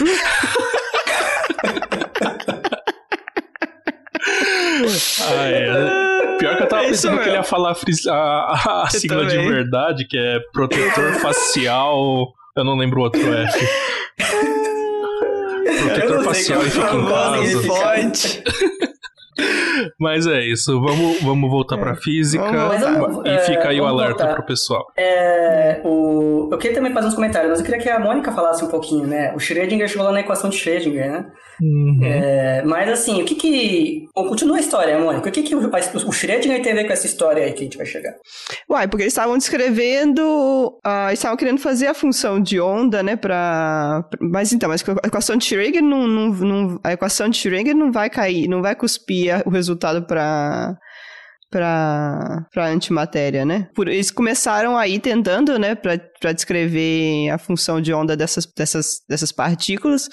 [5.28, 6.38] ah, é.
[6.38, 7.75] Pior que eu tava é pensando que ele ia falar
[8.08, 9.41] a, a, a sigla também.
[9.41, 12.34] de verdade, que é protetor facial.
[12.56, 13.67] Eu não lembro o outro F.
[15.84, 18.43] protetor facial e fica em casa.
[19.99, 21.80] Mas é isso, vamos, vamos voltar é.
[21.80, 24.36] pra física vamos, e fica aí é, o alerta voltar.
[24.36, 24.86] pro pessoal.
[24.97, 28.63] É, o, eu queria também fazer uns comentários, mas eu queria que a Mônica falasse
[28.63, 29.34] um pouquinho, né?
[29.34, 31.25] O Schrödinger chegou lá na equação de Schrödinger, né?
[31.62, 31.99] Uhum.
[32.02, 34.08] É, mas assim, o que que...
[34.13, 35.30] Continua a história, Mônica.
[35.30, 37.63] O que que o, o Schrödinger tem a ver com essa história aí que a
[37.63, 38.13] gente vai chegar?
[38.69, 40.21] Uai, porque eles estavam descrevendo...
[40.86, 43.15] Uh, eles estavam querendo fazer a função de onda, né?
[43.15, 44.06] Pra...
[44.21, 46.80] Mas então, mas a equação de Schrödinger não, não, não...
[46.84, 50.78] A equação de Schrödinger não vai cair, não vai cuspir o resultado para
[51.52, 53.68] para para antimatéria, né?
[53.74, 59.32] Por, eles começaram aí tentando, né, para descrever a função de onda dessas, dessas, dessas
[59.32, 60.08] partículas.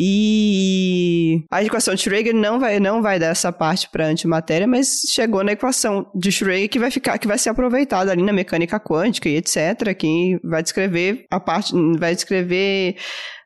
[0.00, 5.00] E a equação de Schrödinger não vai, não vai dar essa parte para antimatéria, mas
[5.12, 8.78] chegou na equação de Schrödinger que vai ficar, que vai ser aproveitada ali na mecânica
[8.78, 12.94] quântica e etc, que vai descrever a parte, vai descrever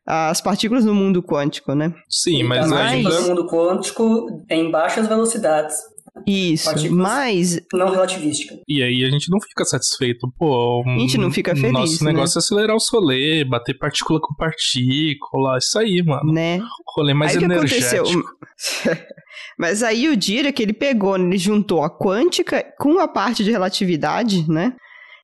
[0.07, 1.95] as partículas no mundo quântico, né?
[2.09, 3.09] Sim, mas As ainda...
[3.09, 5.77] partículas no mundo quântico em baixas velocidades.
[6.27, 8.55] Isso, Partículas mas Não relativística.
[8.69, 10.85] E aí a gente não fica satisfeito, pô.
[10.87, 12.13] A gente não fica feliz, Nosso né?
[12.13, 16.31] negócio é acelerar o rolê, bater partícula com partícula, isso aí, mano.
[16.33, 16.61] né?
[16.95, 18.19] Rolê mais aí o que energético.
[18.19, 19.07] aconteceu?
[19.59, 24.49] Mas aí o Dirac, ele pegou, ele juntou a quântica com a parte de relatividade,
[24.51, 24.75] né?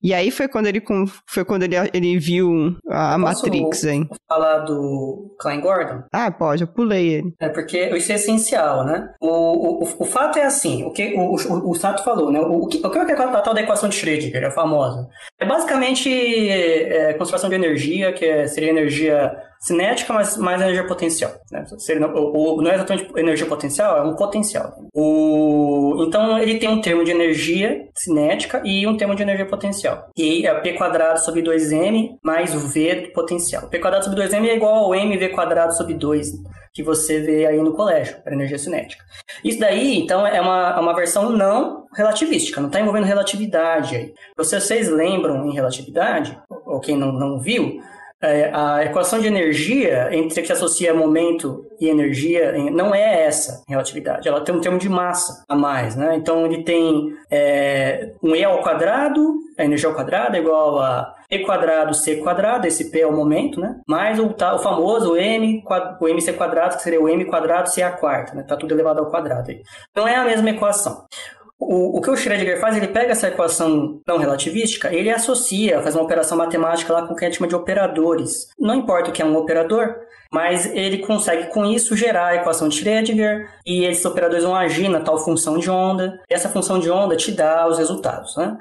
[0.02, 0.82] E aí foi quando ele,
[1.26, 4.08] foi quando ele, ele viu a, Matrix, hein?
[4.28, 6.02] Falar do Klein Gordon?
[6.12, 7.34] Ah, pode, eu pulei ele.
[7.40, 9.12] É porque isso é essencial, né?
[9.20, 12.40] O, o, o fato é assim, o que o, o, o Sato falou, né?
[12.40, 15.08] O, o, que, o que é a tal da equação de Schrödinger, a famosa?
[15.38, 16.08] É basicamente
[16.48, 21.32] é, conservação de energia, que é- seria energia cinética, mas mais energia potencial.
[21.50, 21.64] Né?
[21.78, 24.74] Seria, o, o- não é exatamente energia potencial, é um potencial.
[24.94, 30.08] O, então ele tem um termo de energia cinética e um termo de energia potencial.
[30.16, 33.68] E é P quadrado sobre 2m mais V potencial.
[33.68, 36.32] P quadrado sobre 2m é igual ao mv quadrado sobre 2
[36.72, 39.02] que você vê aí no colégio, para energia cinética.
[39.42, 44.14] Isso daí, então, é uma, é uma versão não relativística, não está envolvendo relatividade aí.
[44.44, 47.80] Se vocês lembram em relatividade, ou quem não, não viu,
[48.22, 53.72] é, a equação de energia entre que associa momento e energia não é essa em
[53.72, 54.28] relatividade.
[54.28, 56.16] Ela tem um termo de massa a mais, né?
[56.16, 61.14] Então ele tem é, um e ao quadrado, a energia ao quadrado é igual a
[61.30, 63.76] e quadrado c quadrado, esse p é o momento, né?
[63.86, 65.62] Mais o, ta- o famoso m,
[66.00, 68.42] o mc quadrado, que seria o m quadrado c a quarta, né?
[68.44, 69.60] Tá tudo elevado ao quadrado aí.
[69.94, 71.04] Não é a mesma equação.
[71.60, 75.96] O, o que o Schrödinger faz, ele pega essa equação não relativística, ele associa, faz
[75.96, 78.48] uma operação matemática lá com o que a gente chama de operadores.
[78.58, 79.96] Não importa o que é um operador,
[80.32, 84.88] mas ele consegue com isso gerar a equação de Schrödinger e esses operadores vão agir
[84.88, 86.20] na tal função de onda.
[86.30, 88.56] E essa função de onda te dá os resultados, né?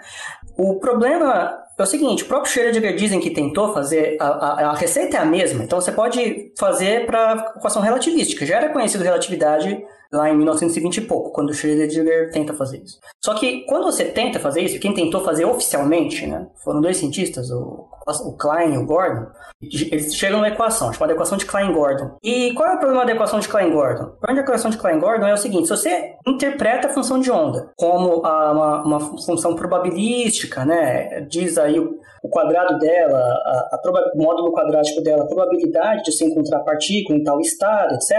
[0.58, 4.76] O problema é o seguinte, o próprio Schrödinger dizem que tentou fazer, a, a, a
[4.76, 8.46] receita é a mesma, então você pode fazer para equação relativística.
[8.46, 13.00] Já era conhecido relatividade lá em 1920 e pouco, quando o Schrödinger tenta fazer isso.
[13.24, 17.52] Só que quando você tenta fazer isso, quem tentou fazer oficialmente, né, foram dois cientistas,
[17.52, 19.28] o, o Klein e o Gordon,
[19.62, 22.18] eles chegam na equação, chamada equação de Klein-Gordon.
[22.24, 24.04] E qual é o problema da equação de Klein-Gordon?
[24.04, 27.32] O problema da equação de Klein-Gordon é o seguinte, se você interpreta a função de
[27.32, 31.80] onda como uma, uma função probabilística, né, diz aí
[32.28, 37.18] o quadrado dela, a, a o módulo quadrático dela, a probabilidade de você encontrar partícula
[37.18, 38.12] em tal estado, etc.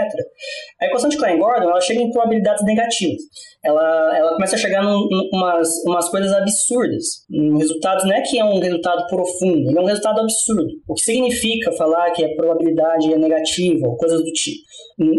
[0.81, 3.21] A equação de Klein-Gordon, ela chega em probabilidades negativas.
[3.63, 7.03] Ela, ela começa a chegar num- umas, umas coisas absurdas.
[7.29, 10.67] Um resultado não é que é um resultado profundo, é um resultado absurdo.
[10.87, 14.59] O que significa falar que a probabilidade é negativa ou coisas do tipo?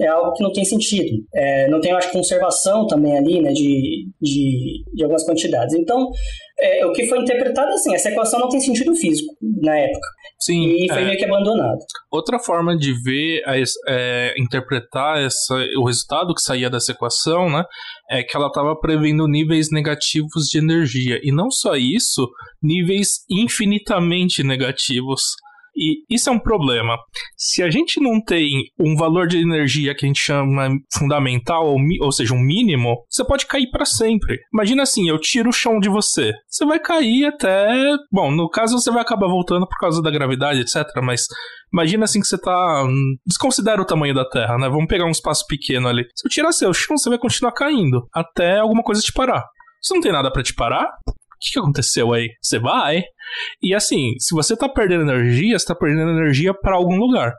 [0.02, 1.22] É algo que não tem sentido.
[1.34, 5.74] É, não tem, acho, conservação também ali, né, de, de, de algumas quantidades.
[5.74, 6.10] Então,
[6.60, 10.08] é, o que foi interpretado é assim, essa equação não tem sentido físico na época.
[10.38, 11.04] Sim, E foi é.
[11.04, 11.78] meio que abandonado.
[12.10, 13.42] Outra forma de ver,
[13.88, 17.64] é, interpretar essa, o resultado que saía dessa equação, né,
[18.10, 21.20] é que ela estava prevendo níveis negativos de energia.
[21.22, 22.28] E não só isso,
[22.62, 25.22] níveis infinitamente negativos.
[25.76, 26.96] E isso é um problema.
[27.36, 31.78] Se a gente não tem um valor de energia que a gente chama fundamental, ou,
[32.02, 34.38] ou seja, um mínimo, você pode cair para sempre.
[34.52, 36.32] Imagina assim, eu tiro o chão de você.
[36.48, 37.68] Você vai cair até.
[38.10, 40.84] Bom, no caso você vai acabar voltando por causa da gravidade, etc.
[41.02, 41.26] Mas
[41.72, 42.84] imagina assim que você tá.
[42.84, 44.68] hum, Desconsidera o tamanho da Terra, né?
[44.68, 46.04] Vamos pegar um espaço pequeno ali.
[46.14, 48.06] Se eu tirar seu chão, você vai continuar caindo.
[48.12, 49.44] Até alguma coisa te parar.
[49.80, 50.90] Se não tem nada para te parar,
[51.40, 52.28] que, que aconteceu aí?
[52.40, 53.02] Você vai.
[53.62, 57.32] E assim, se você tá perdendo energia, você tá perdendo energia para algum lugar.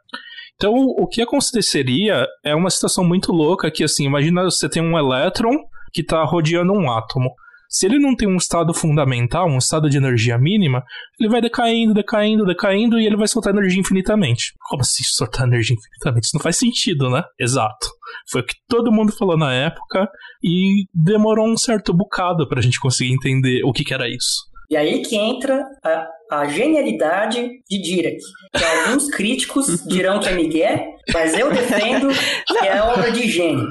[0.56, 4.98] Então, o que aconteceria é uma situação muito louca que, assim, imagina você tem um
[4.98, 5.58] elétron
[5.92, 7.34] que tá rodeando um átomo.
[7.72, 10.84] Se ele não tem um estado fundamental, um estado de energia mínima,
[11.18, 14.54] ele vai decaindo, decaindo, decaindo e ele vai soltar energia infinitamente.
[14.68, 16.26] Como assim soltar energia infinitamente?
[16.26, 17.24] Isso não faz sentido, né?
[17.40, 17.88] Exato.
[18.30, 20.10] Foi o que todo mundo falou na época
[20.44, 24.51] e demorou um certo bocado pra gente conseguir entender o que, que era isso.
[24.72, 26.08] E aí que entra a,
[26.40, 28.16] a genialidade de Dirac.
[28.56, 30.80] Que alguns críticos dirão que é Miguel,
[31.14, 32.08] mas eu defendo
[32.48, 33.68] que é obra de gênio.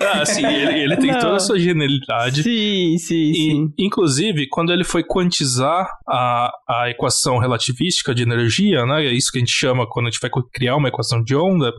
[0.00, 1.20] Ah, sim, ele, ele tem Não.
[1.20, 2.42] toda a sua genialidade.
[2.42, 3.72] Sim, sim, E, sim.
[3.78, 9.06] inclusive, quando ele foi quantizar a, a equação relativística de energia, né?
[9.06, 11.72] É isso que a gente chama quando a gente vai criar uma equação de onda.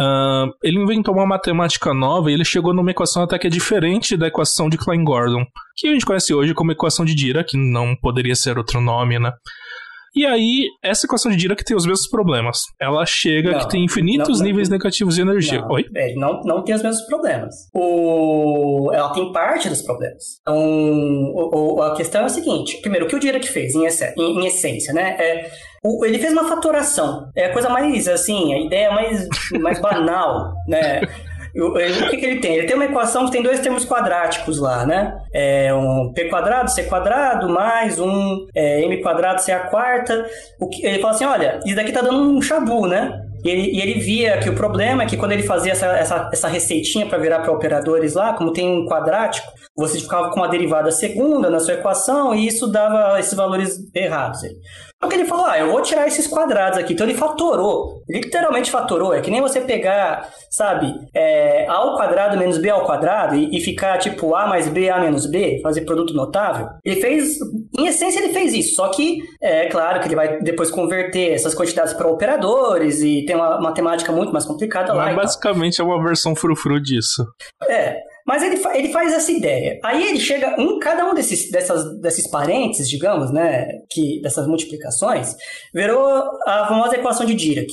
[0.00, 4.16] Uh, ele inventou uma matemática nova e ele chegou numa equação até que é diferente
[4.16, 5.44] da equação de Klein-Gordon,
[5.76, 9.18] que a gente conhece hoje como equação de Dirac, que não poderia ser outro nome,
[9.18, 9.32] né?
[10.16, 12.58] E aí, essa equação de Dirac tem os mesmos problemas.
[12.80, 15.60] Ela chega não, que tem infinitos não, níveis não, negativos de energia.
[15.60, 15.84] Não, Oi?
[15.96, 17.54] É, não, não tem os mesmos problemas.
[17.74, 18.92] O...
[18.92, 20.38] Ela tem parte dos problemas.
[20.40, 22.80] Então, o, o, a questão é o seguinte.
[22.80, 25.16] Primeiro, o que o Dirac fez, em, em, em essência, né?
[25.18, 25.50] É,
[25.84, 27.30] o, ele fez uma fatoração.
[27.36, 29.28] É a coisa mais, assim, a ideia mais,
[29.60, 31.02] mais banal, né?
[31.56, 31.72] O,
[32.10, 32.56] que, que ele tem?
[32.56, 35.16] Ele tem uma equação que tem dois termos quadráticos lá, né?
[35.32, 40.26] É um p quadrado, c quadrado, mais um é, m quadrado, c a quarta.
[40.58, 43.20] O que, ele fala assim, olha, isso daqui tá dando um chabu, né?
[43.44, 46.30] E ele, e ele, via que o problema é que quando ele fazia essa, essa,
[46.32, 50.48] essa receitinha para virar para operadores lá, como tem um quadrático, você ficava com uma
[50.48, 54.40] derivada segunda na sua equação e isso dava esses valores errados.
[55.04, 56.94] Só que ele falou, ah, eu vou tirar esses quadrados aqui.
[56.94, 59.12] Então ele fatorou, literalmente fatorou.
[59.12, 63.54] É que nem você pegar, sabe, é, A ao quadrado menos B ao quadrado e,
[63.54, 66.68] e, ficar tipo A mais B, A menos B, fazer produto notável.
[66.82, 67.38] Ele fez,
[67.78, 68.76] em essência ele fez isso.
[68.76, 73.36] Só que é claro que ele vai depois converter essas quantidades para operadores e tem
[73.36, 75.22] uma matemática muito mais complicada Mas lá.
[75.22, 77.26] basicamente é uma versão frufru disso.
[77.68, 77.98] É.
[78.26, 79.78] Mas ele, ele faz essa ideia.
[79.84, 85.34] Aí ele chega em cada um desses, dessas, desses parênteses, digamos, né, que, dessas multiplicações,
[85.72, 86.08] virou
[86.46, 87.68] a famosa equação de Dirac.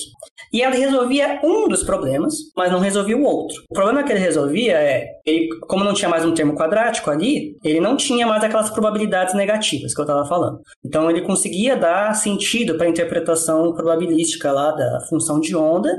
[0.53, 3.55] E ela resolvia um dos problemas, mas não resolvia o outro.
[3.69, 7.55] O problema que ele resolvia é, ele, como não tinha mais um termo quadrático ali,
[7.63, 10.59] ele não tinha mais aquelas probabilidades negativas que eu estava falando.
[10.85, 15.95] Então ele conseguia dar sentido para a interpretação probabilística lá da função de onda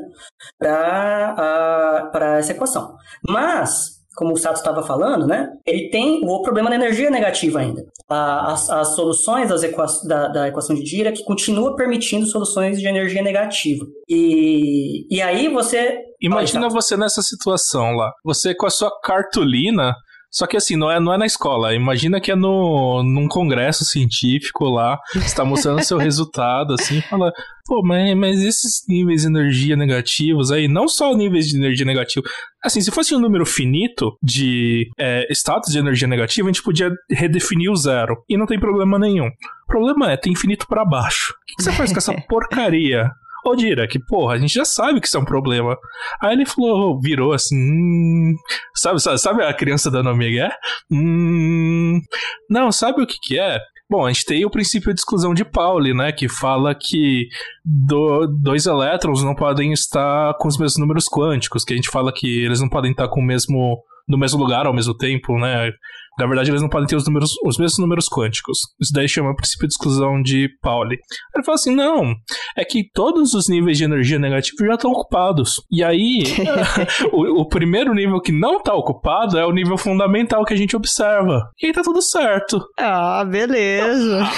[0.58, 2.94] para essa equação.
[3.26, 5.48] Mas como o Sato estava falando, né?
[5.66, 7.82] Ele tem o problema da energia negativa ainda.
[8.08, 13.22] As, as soluções das equa da, da, equação de Dirac continua permitindo soluções de energia
[13.22, 13.84] negativa.
[14.08, 15.98] E, e aí você...
[16.20, 18.12] Imagina você nessa situação lá.
[18.24, 19.94] Você com a sua cartolina
[20.32, 21.74] só que assim, não é, não é na escola.
[21.74, 27.30] Imagina que é no, num congresso científico lá, você tá mostrando seu resultado, assim, fala,
[27.66, 32.26] pô, mas, mas esses níveis de energia negativos aí, não só níveis de energia negativa,
[32.64, 36.90] assim, se fosse um número finito de é, status de energia negativa, a gente podia
[37.10, 38.16] redefinir o zero.
[38.26, 39.26] E não tem problema nenhum.
[39.26, 41.32] O problema é, tem infinito para baixo.
[41.32, 43.10] O que você faz com essa porcaria?
[43.44, 45.76] Ô, Dira, que porra, a gente já sabe que isso é um problema.
[46.20, 48.34] Aí ele falou, virou assim, hum,
[48.74, 50.54] sabe, sabe, sabe a criança dando amiga?
[50.90, 52.00] Hum,
[52.48, 53.58] não, sabe o que que é?
[53.90, 57.26] Bom, a gente tem o princípio de exclusão de Pauli, né, que fala que
[57.62, 62.10] do, dois elétrons não podem estar com os mesmos números quânticos, que a gente fala
[62.10, 65.70] que eles não podem estar com o mesmo no mesmo lugar ao mesmo tempo, né?
[66.18, 68.58] Na verdade, eles não podem ter os, números, os mesmos números quânticos.
[68.80, 70.98] Isso daí chama princípio de exclusão de Pauli.
[71.34, 72.14] Ele fala assim: não,
[72.56, 75.62] é que todos os níveis de energia negativa já estão ocupados.
[75.70, 76.22] E aí,
[77.12, 80.76] o, o, primeiro nível que não está ocupado é o nível fundamental que a gente
[80.76, 81.48] observa.
[81.60, 82.62] E aí tá tudo certo.
[82.78, 84.22] Ah, beleza.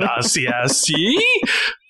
[0.00, 1.16] Ah, se é assim,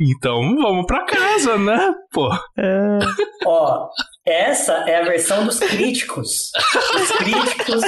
[0.00, 1.92] então vamos pra casa, né?
[2.12, 2.28] Pô.
[2.58, 2.98] É.
[3.46, 3.88] Ó,
[4.26, 6.50] essa é a versão dos críticos.
[6.94, 7.82] Os críticos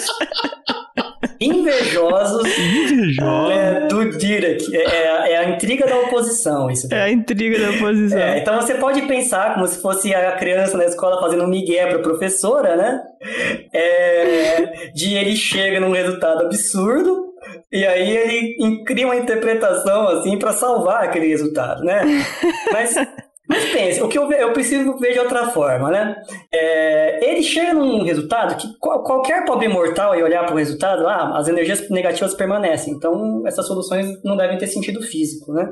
[1.40, 2.48] invejosos.
[3.50, 4.74] É, do Dirac.
[4.74, 6.92] É, é, é, a intriga da oposição, isso.
[6.92, 8.18] É a intriga da oposição.
[8.18, 11.87] É, então você pode pensar como se fosse a criança na escola fazendo um migué
[11.87, 13.00] para a professora, né?
[13.72, 17.31] É, de ele chega num resultado absurdo,
[17.72, 22.03] e aí ele cria uma interpretação assim para salvar aquele resultado, né?
[22.72, 22.94] Mas
[23.50, 26.14] mas pense, o que eu, eu preciso ver de outra forma, né?
[26.54, 31.36] É, ele chega num resultado que qualquer pobre mortal e olhar para o resultado, ah,
[31.36, 35.68] as energias negativas permanecem, então essas soluções não devem ter sentido físico, né?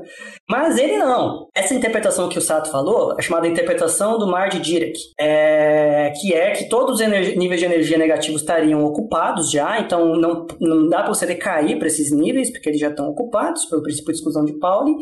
[0.50, 1.46] Mas ele não.
[1.54, 6.34] Essa interpretação que o Sato falou é chamada interpretação do mar de Dirac, é, que
[6.34, 11.02] é que todos os níveis de energia negativos estariam ocupados já, então não, não dá
[11.04, 14.44] para você decair para esses níveis, porque eles já estão ocupados pelo princípio de exclusão
[14.44, 14.96] de Pauli.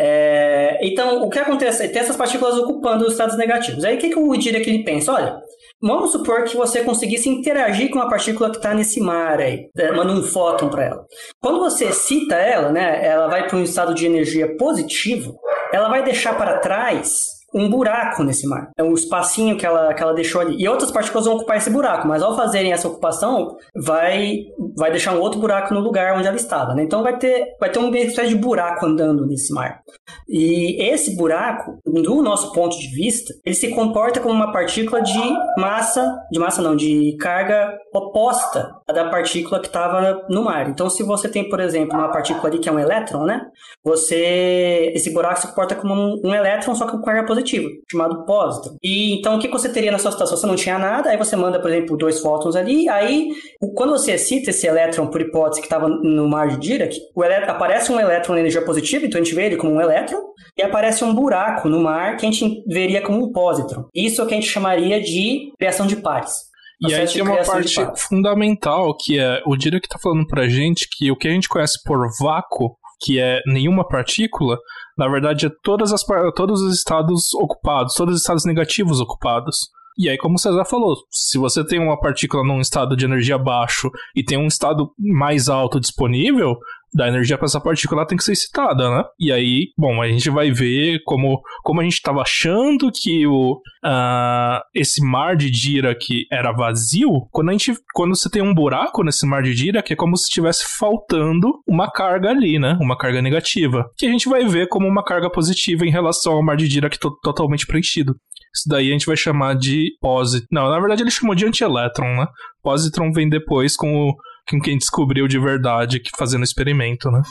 [0.00, 1.88] É, então, o que acontece?
[1.88, 3.84] Tem essas partículas ocupando os estados negativos.
[3.84, 5.12] Aí, o que, que o Dirac ele pensa?
[5.12, 5.36] Olha,
[5.82, 9.90] vamos supor que você conseguisse interagir com uma partícula que está nesse mar aí, né,
[9.90, 11.04] manda um fóton para ela.
[11.42, 15.36] Quando você excita ela, né, ela vai para um estado de energia positivo,
[15.72, 18.70] ela vai deixar para trás um buraco nesse mar.
[18.76, 20.56] É um espacinho que ela, que ela deixou ali.
[20.62, 24.36] E outras partículas vão ocupar esse buraco, mas ao fazerem essa ocupação, vai,
[24.76, 26.74] vai deixar um outro buraco no lugar onde ela estava.
[26.74, 26.82] Né?
[26.82, 29.80] Então vai ter, vai ter uma espécie de buraco andando nesse mar.
[30.28, 35.18] E esse buraco, do nosso ponto de vista, ele se comporta como uma partícula de
[35.56, 40.68] massa, de massa não, de carga oposta à da partícula que estava no mar.
[40.68, 43.46] Então se você tem, por exemplo, uma partícula ali que é um elétron, né?
[43.82, 47.68] Você, esse buraco se comporta como um, um elétron, só que com carga positiva positivo,
[47.90, 48.76] chamado pósitron.
[48.82, 50.36] E então o que você teria na sua situação?
[50.36, 53.28] Você não tinha nada, aí você manda, por exemplo, dois fótons ali, aí
[53.74, 57.52] quando você excita esse elétron por hipótese que estava no mar de Dirac, o elétron,
[57.52, 60.18] aparece um elétron na energia positiva, então a gente vê ele como um elétron,
[60.56, 63.84] e aparece um buraco no mar que a gente veria como um pósitron.
[63.94, 66.48] Isso é o que a gente chamaria de criação de pares.
[66.80, 71.10] E aí tem uma parte fundamental que é o Dirac está falando pra gente que
[71.10, 74.58] o que a gente conhece por vácuo, que é nenhuma partícula,
[74.96, 79.70] na verdade é todas as, todos os estados ocupados, todos os estados negativos ocupados.
[79.96, 83.36] E aí, como o César falou, se você tem uma partícula num estado de energia
[83.36, 86.56] baixo e tem um estado mais alto disponível,
[86.92, 89.04] da energia para essa partícula tem que ser excitada, né?
[89.18, 93.60] E aí, bom, a gente vai ver como, como a gente estava achando que o,
[93.84, 99.02] uh, esse mar de Dirac era vazio, quando, a gente, quando você tem um buraco
[99.02, 102.78] nesse mar de Dirac, é como se estivesse faltando uma carga ali, né?
[102.80, 103.84] Uma carga negativa.
[103.96, 106.98] Que a gente vai ver como uma carga positiva em relação ao mar de Dirac
[106.98, 108.14] to totalmente preenchido.
[108.54, 110.46] Isso daí a gente vai chamar de positron.
[110.50, 112.26] Não, na verdade ele chamou de antielétron, né?
[112.62, 114.14] Positron vem depois com o
[114.48, 117.22] com quem descobriu de verdade que fazendo experimento, né?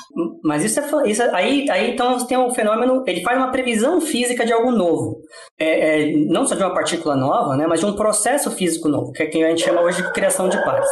[0.43, 3.99] Mas isso é, isso é, aí, aí então tem um fenômeno, ele faz uma previsão
[3.99, 5.18] física de algo novo,
[5.59, 9.11] é, é, não só de uma partícula nova, né, mas de um processo físico novo,
[9.11, 10.88] que é quem a gente chama hoje de criação de pares.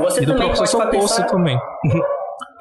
[0.00, 1.30] Você e também do processo pode oposto pensar...
[1.30, 1.58] também.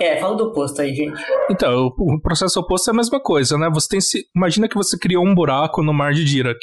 [0.02, 1.24] É, fala do oposto aí, gente.
[1.50, 3.70] Então, o processo oposto é a mesma coisa, né?
[3.74, 4.00] Você tem
[4.36, 6.60] imagina que você criou um buraco no mar de Dirac.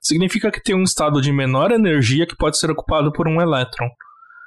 [0.00, 3.88] Significa que tem um estado de menor energia que pode ser ocupado por um elétron.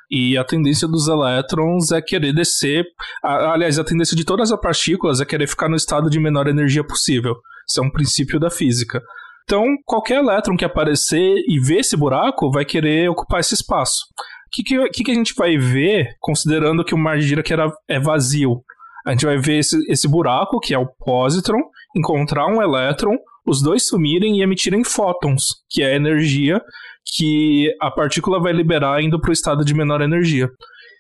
[0.10, 2.86] E a tendência dos elétrons é querer descer.
[3.24, 6.84] Aliás, a tendência de todas as partículas é querer ficar no estado de menor energia
[6.84, 7.36] possível.
[7.68, 9.02] Isso é um princípio da física.
[9.44, 14.06] Então, qualquer elétron que aparecer e ver esse buraco vai querer ocupar esse espaço.
[14.48, 17.72] O que, que, que, a gente vai ver, considerando que o mar de Dirac era,
[17.88, 18.64] é vazio?
[19.06, 21.62] A gente vai ver esse, esse buraco, que é o positron,
[21.96, 26.60] encontrar um elétron, os dois sumirem e emitirem fótons, que é a energia
[27.06, 30.50] que a partícula vai liberar indo para o estado de menor energia.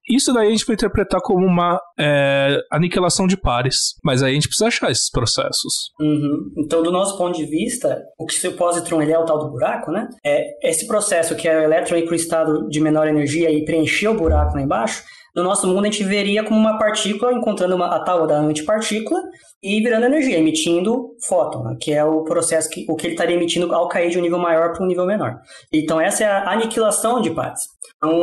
[0.07, 4.33] Isso daí a gente vai interpretar como uma é, aniquilação de pares, mas aí a
[4.35, 5.91] gente precisa achar esses processos.
[5.99, 6.51] Uhum.
[6.59, 9.39] Então, do nosso ponto de vista, o que se o positron ele é o tal
[9.39, 10.07] do buraco, né?
[10.23, 13.65] É esse processo que é o elétron ir para o estado de menor energia e
[13.65, 15.03] preencher o buraco lá embaixo,
[15.35, 19.19] no nosso mundo a gente veria como uma partícula encontrando uma, a tal da antipartícula
[19.65, 23.35] e virando energia, emitindo fóton, né, que é o processo que o que ele estaria
[23.35, 25.39] emitindo ao cair de um nível maior para um nível menor.
[25.73, 27.63] Então essa é a aniquilação de partes.
[27.97, 28.13] Então,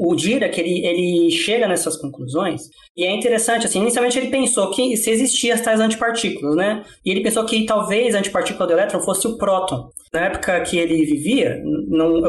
[0.00, 2.62] o Dirac ele, ele chega nessas conclusões
[2.96, 6.82] e é interessante, assim, inicialmente ele pensou que se existiam as tais antipartículas, né?
[7.04, 9.90] E ele pensou que talvez a antipartícula do elétron fosse o próton.
[10.14, 12.20] Na época que ele vivia, não,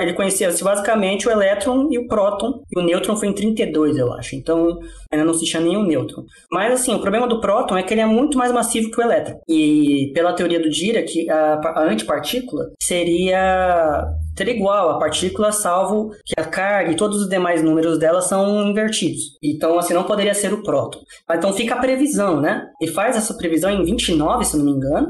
[0.00, 4.12] ele conhecia basicamente o elétron e o próton, e o nêutron foi em 32, eu
[4.12, 4.34] acho.
[4.34, 6.24] Então, ainda não se tinha nenhum nêutron.
[6.50, 9.04] Mas, assim, o problema do próton é que ele é muito mais massivo que o
[9.04, 9.38] elétron.
[9.48, 16.34] E, pela teoria do Dirac, a, a antipartícula seria ter igual a partícula, salvo que
[16.36, 19.38] a carga e todos os demais números dela são invertidos.
[19.40, 20.98] Então, assim, não poderia ser o próton.
[21.30, 22.66] Então fica a previsão, né?
[22.80, 25.08] E faz essa previsão em 29, se não me engano.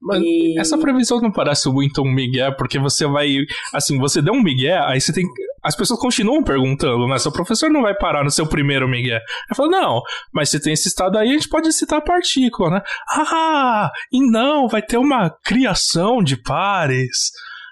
[0.00, 0.58] Mas e...
[0.58, 3.36] essa previsão não parece muito um migué, porque você vai.
[3.72, 5.26] Assim, você deu um migué, aí você tem.
[5.62, 9.16] As pessoas continuam perguntando, mas o professor não vai parar no seu primeiro migué.
[9.16, 10.00] Ele fala, não,
[10.32, 12.82] mas se tem esse estado aí, a gente pode citar a partícula, né?
[13.10, 17.30] Ah, e não, vai ter uma criação de pares.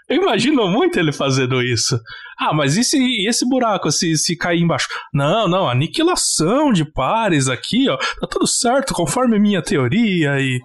[0.09, 1.99] Eu imagino muito ele fazendo isso.
[2.39, 4.89] Ah, mas e, se, e esse buraco se, se cair embaixo?
[5.13, 7.97] Não, não, aniquilação de pares aqui, ó.
[7.97, 10.59] Tá tudo certo, conforme minha teoria e.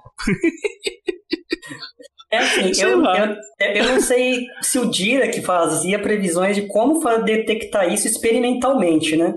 [2.32, 3.36] É assim, eu, eu,
[3.76, 9.34] eu, não sei se o Dirac fazia previsões de como detectar isso experimentalmente, né?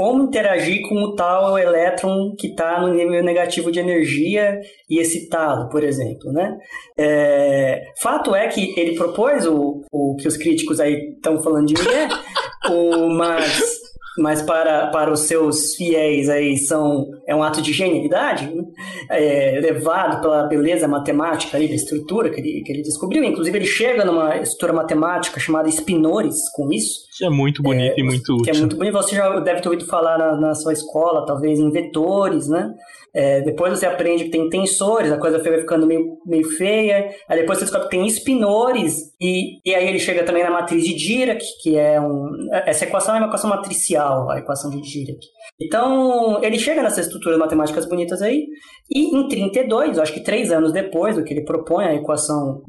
[0.00, 5.68] Como interagir com o tal elétron que está no nível negativo de energia e excitado,
[5.68, 6.56] por exemplo, né?
[6.96, 11.74] É, fato é que ele propôs o, o que os críticos aí estão falando de
[11.74, 12.08] mim, é,
[12.72, 18.46] o, mas mas para, para os seus fiéis aí são, é um ato de genialidade,
[18.46, 18.62] né?
[19.08, 23.22] é, levado pela beleza matemática aí, da estrutura que ele, que ele descobriu.
[23.24, 27.00] Inclusive, ele chega numa estrutura matemática chamada Spinores com isso.
[27.16, 28.44] Que é muito bonito é, e muito útil.
[28.44, 28.92] Que é muito bonito.
[28.92, 32.74] Você já deve ter ouvido falar na, na sua escola, talvez, em vetores, né?
[33.14, 37.10] É, depois você aprende que tem tensores, a coisa vai ficando meio, meio feia.
[37.28, 40.84] Aí depois você descobre que tem espinores, e, e aí ele chega também na matriz
[40.84, 42.48] de Dirac, que é um.
[42.66, 45.18] Essa equação é uma equação matricial, a equação de Dirac.
[45.60, 48.46] Então, ele chega nessas estruturas matemáticas bonitas aí,
[48.90, 52.62] e em 32, acho que três anos depois do que ele propõe, a equação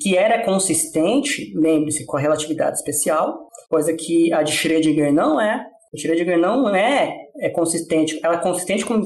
[0.00, 5.64] que era consistente, lembre-se, com a relatividade especial, coisa que a de Schrödinger não é,
[5.92, 9.02] o Schrödinger não é é consistente, ela é consistente com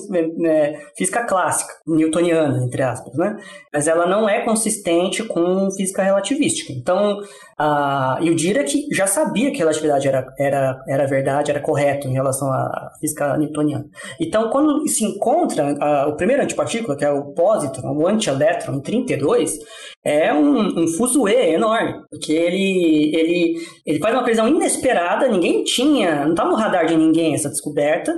[0.46, 3.36] é, física clássica, newtoniana, entre aspas, né?
[3.72, 6.72] Mas ela não é consistente com física relativística.
[6.72, 7.20] Então,
[7.58, 12.08] a, e o Dirac já sabia que a relatividade era, era, era verdade, era correto
[12.08, 13.86] em relação à física newtoniana.
[14.20, 18.80] Então, quando se encontra a, o primeiro antipartícula, que é o positron, o antielétron, em
[18.80, 19.58] 32,
[20.04, 23.54] é um, um fuzuê enorme, porque ele, ele,
[23.86, 28.12] ele faz uma previsão inesperada, ninguém tinha, não estava no radar de ninguém essa descoberta,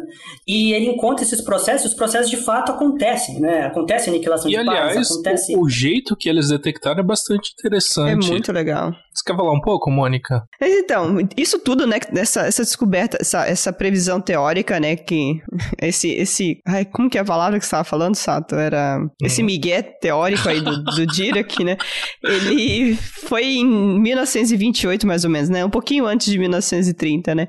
[0.46, 3.66] e ele encontra esses processos, os processos de fato acontecem, né?
[3.66, 5.56] Acontece a aniquilação e, de aliás, pares, acontece...
[5.56, 8.26] O, o jeito que eles detectaram é bastante interessante.
[8.26, 8.92] É muito legal.
[9.14, 10.42] Você quer falar um pouco, Mônica?
[10.60, 15.40] Então, isso tudo, né, essa, essa descoberta, essa, essa previsão teórica, né, que
[15.80, 18.56] esse, esse, ai, como que é a palavra que você estava falando, Sato?
[18.56, 19.08] Era hum.
[19.22, 21.76] esse migué teórico aí do, do Dirac, né,
[22.24, 27.48] ele foi em 1928, mais ou menos, né, um pouquinho antes de 1930, né,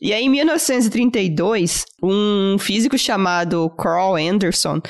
[0.00, 4.80] e aí, em 1932, um físico chamado Carl Anderson,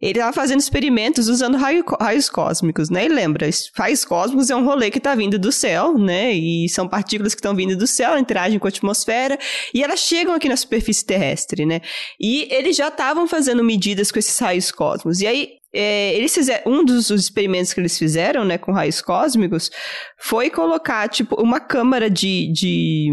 [0.00, 3.04] ele estava fazendo experimentos usando raio, raios cósmicos, né?
[3.04, 6.32] E lembra, raios cósmicos é um rolê que está vindo do céu, né?
[6.32, 9.38] E são partículas que estão vindo do céu, interagem com a atmosfera,
[9.74, 11.82] e elas chegam aqui na superfície terrestre, né?
[12.18, 15.20] E eles já estavam fazendo medidas com esses raios cósmicos.
[15.20, 19.70] E aí, é, eles fizeram, um dos experimentos que eles fizeram, né, com raios cósmicos,
[20.18, 23.10] foi colocar, tipo, uma câmara de, de,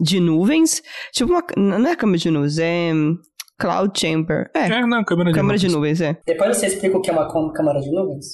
[0.00, 0.80] de nuvens,
[1.12, 2.92] tipo uma, não é câmara de nuvens, é
[3.58, 4.50] Cloud Chamber.
[4.54, 5.60] É, é não, câmera de câmera nuvens.
[5.60, 6.16] de nuvens, é.
[6.26, 8.26] Depois você explica o que é uma câmara de nuvens?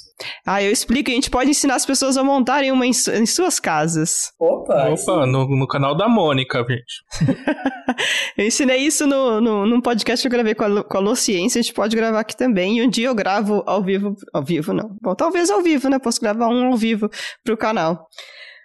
[0.47, 1.11] Ah, eu explico.
[1.11, 4.33] A gente pode ensinar as pessoas a montarem uma em, su em suas casas.
[4.39, 4.91] Opa!
[4.91, 7.37] Opa, no, no, canal da Mônica, gente.
[8.39, 11.59] eu ensinei isso no, no, num podcast que eu gravei com a, com a Lociência.
[11.59, 12.79] A gente pode gravar aqui também.
[12.79, 14.15] E um dia eu gravo ao vivo.
[14.33, 14.97] Ao vivo, não.
[15.03, 15.99] Bom, talvez ao vivo, né?
[15.99, 17.11] Posso gravar um ao vivo
[17.45, 18.09] pro canal.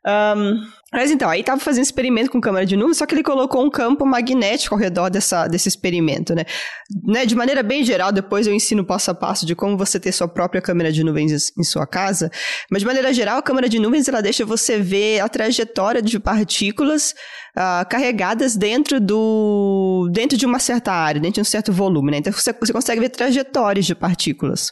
[0.07, 0.61] Um,
[0.95, 3.69] mas então, aí tava fazendo experimento com câmera de nuvens, só que ele colocou um
[3.69, 6.45] campo magnético ao redor dessa, desse experimento, né?
[7.03, 7.25] né?
[7.25, 10.27] De maneira bem geral, depois eu ensino passo a passo de como você ter sua
[10.27, 12.31] própria câmera de nuvens em sua casa.
[12.71, 16.17] Mas de maneira geral, a câmera de nuvens ela deixa você ver a trajetória de
[16.17, 17.13] partículas
[17.57, 22.17] uh, carregadas dentro do dentro de uma certa área, dentro de um certo volume, né?
[22.17, 24.71] Então você, você consegue ver trajetórias de partículas.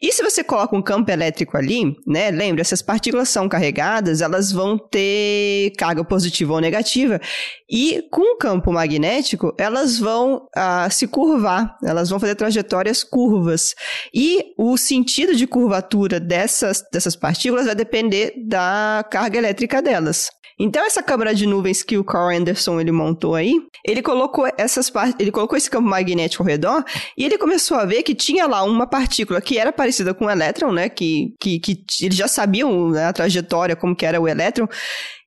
[0.00, 2.30] E se você coloca um campo elétrico ali, né?
[2.30, 7.20] Lembra, essas partículas são carregadas, elas vão ter carga positiva ou negativa.
[7.68, 13.74] E com o campo magnético, elas vão ah, se curvar, elas vão fazer trajetórias curvas.
[14.12, 20.30] E o sentido de curvatura dessas, dessas partículas vai depender da carga elétrica delas.
[20.58, 24.92] Então essa câmara de nuvens que o Carl Anderson ele montou aí, ele colocou essas
[25.18, 26.84] ele colocou esse campo magnético ao redor
[27.16, 30.30] e ele começou a ver que tinha lá uma partícula que era parecida com o
[30.30, 30.88] elétron, né?
[30.88, 34.68] Que, que, que já sabiam né, a trajetória como que era o elétron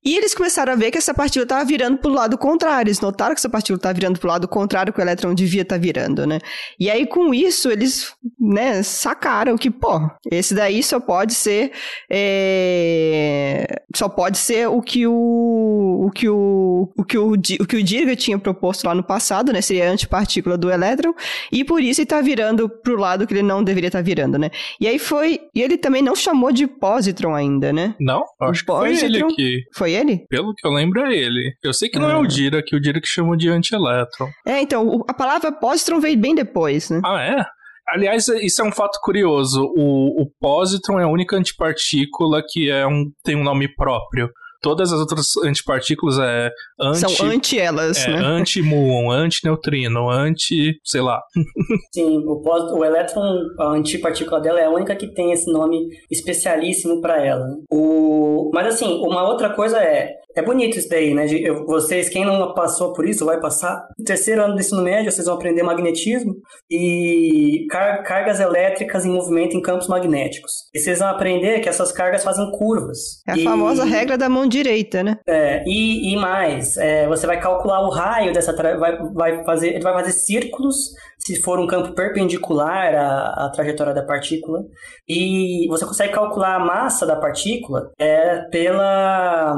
[0.04, 2.88] e eles começaram a ver que essa partícula estava virando para o lado contrário.
[2.88, 5.62] Eles notaram que essa partícula estava virando para o lado contrário que o elétron devia
[5.62, 6.38] estar tá virando, né?
[6.78, 11.72] E aí, com isso, eles né, sacaram que, pô, esse daí só pode ser.
[12.10, 13.66] É...
[13.94, 16.06] Só pode ser o que o.
[16.06, 16.92] O que o.
[16.96, 19.60] O que o, o, que o Dirichlet tinha proposto lá no passado, né?
[19.60, 21.12] Seria a antipartícula do elétron.
[21.50, 24.02] E por isso ele está virando para o lado que ele não deveria estar tá
[24.02, 24.50] virando, né?
[24.80, 25.40] E aí foi.
[25.54, 27.94] E ele também não chamou de positron ainda, né?
[27.98, 28.22] Não?
[28.40, 29.64] Acho que foi ele que.
[29.74, 30.26] Foi foi ele?
[30.28, 31.54] Pelo que eu lembro, é ele.
[31.62, 32.26] Eu sei que não é o ah.
[32.26, 34.28] Dira, que o Dira que chamou de antielétron.
[34.46, 37.00] É, então, a palavra positron veio bem depois, né?
[37.04, 37.44] Ah, é?
[37.88, 39.62] Aliás, isso é um fato curioso.
[39.74, 44.28] O, o positron é a única antipartícula que é um, tem um nome próprio.
[44.68, 47.16] Todas as outras antipartículas é anti...
[47.16, 48.18] São anti-elas, é, né?
[48.18, 50.78] Anti-muon, anti-neutrino, anti...
[50.84, 51.22] sei lá.
[51.94, 53.22] Sim, o, o elétron,
[53.58, 57.46] a antipartícula dela é a única que tem esse nome especialíssimo para ela.
[57.72, 58.50] O...
[58.52, 61.26] Mas assim, uma outra coisa é, é bonito isso daí, né?
[61.30, 63.86] Eu, vocês, quem não passou por isso, vai passar.
[63.98, 66.34] No terceiro ano do ensino médio, vocês vão aprender magnetismo
[66.70, 70.52] e car cargas elétricas em movimento em campos magnéticos.
[70.74, 72.98] E vocês vão aprender que essas cargas fazem curvas.
[73.26, 73.44] É a e...
[73.44, 75.18] famosa regra da mão direita, né?
[75.26, 78.54] É, e, e mais, é, você vai calcular o raio dessa.
[78.54, 83.92] Vai, vai fazer, ele vai fazer círculos se for um campo perpendicular à, à, trajetória
[83.92, 84.64] da partícula.
[85.06, 89.54] E você consegue calcular a massa da partícula é, pela,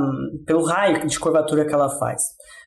[0.46, 2.22] pelo raio de curvatura que ela faz.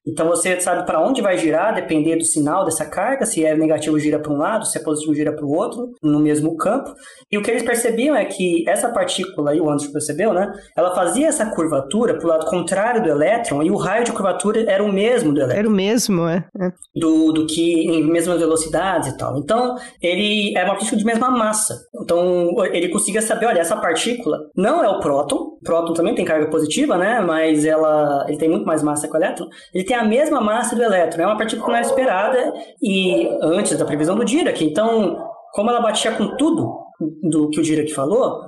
[0.05, 3.97] Então você sabe para onde vai girar, depender do sinal dessa carga, se é negativo
[3.99, 6.93] gira para um lado, se é positivo gira para o outro, no mesmo campo.
[7.31, 10.51] E o que eles percebiam é que essa partícula aí, o Anderson percebeu, né?
[10.75, 14.69] Ela fazia essa curvatura para o lado contrário do elétron e o raio de curvatura
[14.69, 15.59] era o mesmo do elétron.
[15.59, 16.45] Era o mesmo, é.
[16.59, 16.71] é.
[16.95, 19.37] Do, do que em mesmas velocidades e tal.
[19.37, 21.75] Então, ele é uma partícula de mesma massa.
[22.01, 26.25] Então, ele conseguia saber, olha, essa partícula não é o próton, o próton também tem
[26.25, 27.21] carga positiva, né?
[27.21, 29.47] Mas ela, ele tem muito mais massa que o elétron.
[29.73, 31.23] Ele tem tem a mesma massa do elétron.
[31.23, 34.63] É uma partícula não era esperada e antes da previsão do Dirac.
[34.63, 35.23] Então,
[35.53, 36.79] como ela batia com tudo
[37.21, 38.41] do que o Dirac falou,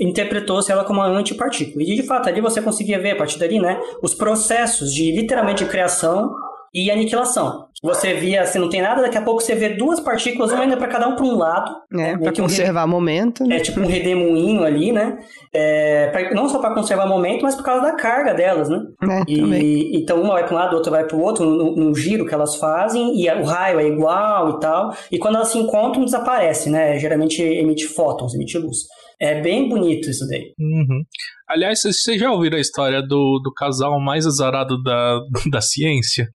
[0.00, 1.82] interpretou-se ela como uma antipartícula.
[1.82, 5.66] E de fato, ali você conseguia ver, a partir dali, né, os processos de literalmente
[5.66, 6.32] criação
[6.72, 7.66] e aniquilação.
[7.82, 10.76] Você via, assim, não tem nada, daqui a pouco você vê duas partículas, uma ainda
[10.76, 11.74] para cada um para um lado.
[11.98, 13.42] É, para conservar um momento.
[13.46, 13.56] Né?
[13.56, 15.18] É tipo um redemoinho ali, né?
[15.50, 18.78] É, pra, não só para conservar momento, mas por causa da carga delas, né?
[19.02, 21.94] É, e, então uma vai para um lado, outra vai para o outro, no, no,
[21.94, 24.94] giro que elas fazem, e o raio é igual e tal.
[25.10, 26.98] E quando elas se encontram, desaparece, né?
[26.98, 28.76] Geralmente emite fótons, emite luz.
[29.18, 30.54] É bem bonito isso daí.
[30.58, 31.02] Uhum.
[31.48, 35.20] Aliás, vocês já ouviram a história do, do casal mais azarado da,
[35.50, 36.28] da ciência?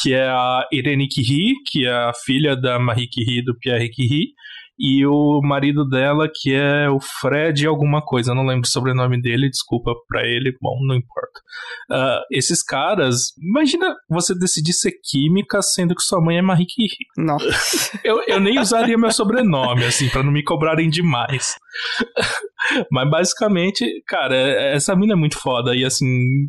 [0.00, 4.34] Que é a Irene Curie, que é a filha da Marie Curie do Pierre Curie,
[4.78, 9.20] e o marido dela, que é o Fred alguma coisa, eu não lembro o sobrenome
[9.20, 11.40] dele, desculpa pra ele, bom, não importa.
[11.90, 16.90] Uh, esses caras, imagina você decidir ser química sendo que sua mãe é Marie Curie.
[17.16, 17.98] Nossa.
[18.04, 21.54] eu, eu nem usaria meu sobrenome, assim, para não me cobrarem demais.
[22.90, 26.06] Mas basicamente, cara, essa mina é muito foda e assim,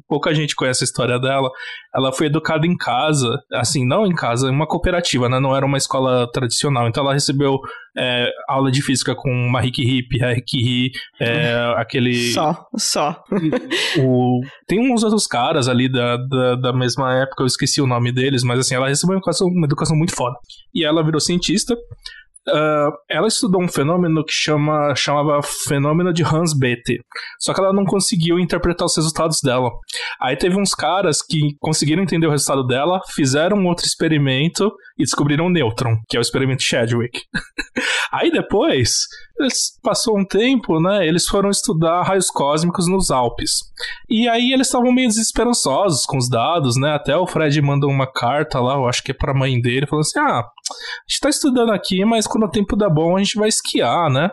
[0.07, 1.49] pouca gente conhece a história dela.
[1.95, 5.39] Ela foi educada em casa, assim, não em casa, em uma cooperativa, né?
[5.39, 6.87] Não era uma escola tradicional.
[6.87, 7.59] Então ela recebeu
[7.97, 12.31] é, aula de física com Curie, Pierre Curie, é, aquele...
[12.31, 13.23] Só, só.
[13.99, 14.41] o...
[14.67, 18.43] Tem uns outros caras ali da, da, da, mesma época, eu esqueci o nome deles,
[18.43, 20.35] mas assim, ela recebeu uma educação, uma educação muito foda.
[20.73, 21.75] E ela virou cientista,
[22.47, 27.01] Uh, ela estudou um fenômeno que chama, chamava fenômeno de Hans Bethe.
[27.39, 29.69] Só que ela não conseguiu interpretar os resultados dela.
[30.21, 35.47] Aí teve uns caras que conseguiram entender o resultado dela, fizeram outro experimento e descobriram
[35.47, 37.19] o nêutron, que é o experimento Chadwick.
[38.11, 38.91] Aí depois,
[39.83, 41.07] passou um tempo, né?
[41.07, 43.71] Eles foram estudar raios cósmicos nos Alpes.
[44.09, 46.93] E aí eles estavam meio desesperançosos com os dados, né?
[46.93, 50.05] Até o Fred mandou uma carta lá, eu acho que é pra mãe dele, falando
[50.05, 50.43] assim: ah, a
[51.07, 54.29] gente tá estudando aqui, mas quando o tempo dá bom, a gente vai esquiar, né?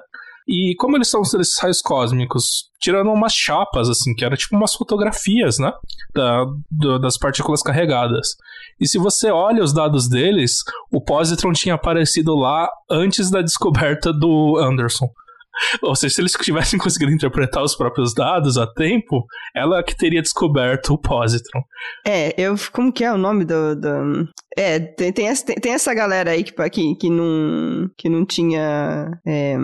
[0.46, 2.70] E como eles são esses raios cósmicos?
[2.78, 5.72] Tirando umas chapas, assim, que era tipo umas fotografias, né?
[6.14, 8.36] Da, do, das partículas carregadas.
[8.78, 10.58] E se você olha os dados deles,
[10.92, 15.08] o positron tinha aparecido lá antes da descoberta do Anderson.
[15.82, 19.24] Ou seja, se eles tivessem conseguido interpretar os próprios dados a tempo,
[19.54, 21.62] ela que teria descoberto o positron.
[22.06, 22.54] É, eu.
[22.72, 23.74] Como que é o nome do.
[23.76, 24.28] do...
[24.56, 28.24] É, tem, tem, essa, tem, tem, essa galera aí que, que, que, não, que não
[28.24, 29.10] tinha.
[29.26, 29.56] É,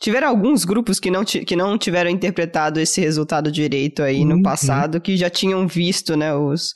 [0.00, 4.36] tiveram alguns grupos que não, que não tiveram interpretado esse resultado direito aí uhum.
[4.36, 6.72] no passado, que já tinham visto, né, os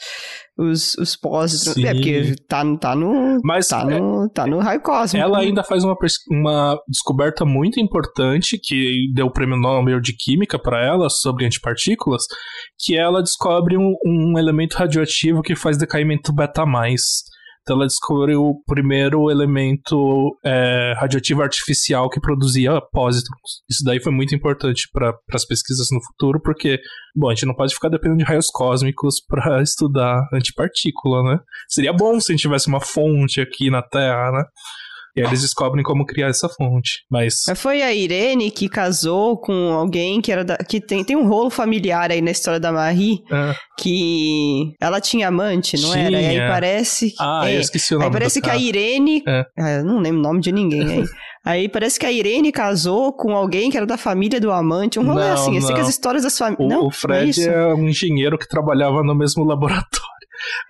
[0.59, 1.77] os, os pósitrons.
[1.85, 3.39] É, porque tá, tá no.
[3.45, 5.25] Mas tá, é, no, tá no raio cósmico.
[5.25, 5.97] Ela ainda faz uma,
[6.31, 12.23] uma descoberta muito importante que deu o prêmio Nobel de Química para ela sobre antipartículas,
[12.79, 17.03] que ela descobre um, um elemento radioativo que faz decaimento beta mais.
[17.67, 23.65] Então ela descobriu o primeiro elemento é, radioativo artificial que produzia pósitrons.
[23.69, 26.79] Isso daí foi muito importante para as pesquisas no futuro, porque,
[27.17, 31.41] bom, a gente não pode ficar dependendo de raios cósmicos para estudar antipartícula, né?
[31.69, 34.45] Seria bom se a gente tivesse uma fonte aqui na Terra, né?
[35.17, 37.05] E aí eles descobrem como criar essa fonte.
[37.11, 37.37] Mas.
[37.57, 41.49] Foi a Irene que casou com alguém que era da, que tem, tem um rolo
[41.49, 43.21] familiar aí na história da Marie.
[43.33, 43.55] É.
[43.79, 46.07] Que ela tinha amante, não tinha.
[46.07, 46.21] era?
[46.21, 47.15] E aí parece.
[47.19, 48.07] Ah, é, eu esqueci o nome.
[48.07, 49.23] Aí parece que a Irene.
[49.27, 49.45] É.
[49.59, 51.05] Ah, eu não lembro o nome de ninguém aí.
[51.47, 54.99] Aí parece que a Irene casou com alguém que era da família do amante.
[54.99, 55.55] Um rolê não, assim.
[55.55, 56.81] Eu sei que as histórias das famílias.
[56.81, 60.16] O, o Fred é, é um engenheiro que trabalhava no mesmo laboratório.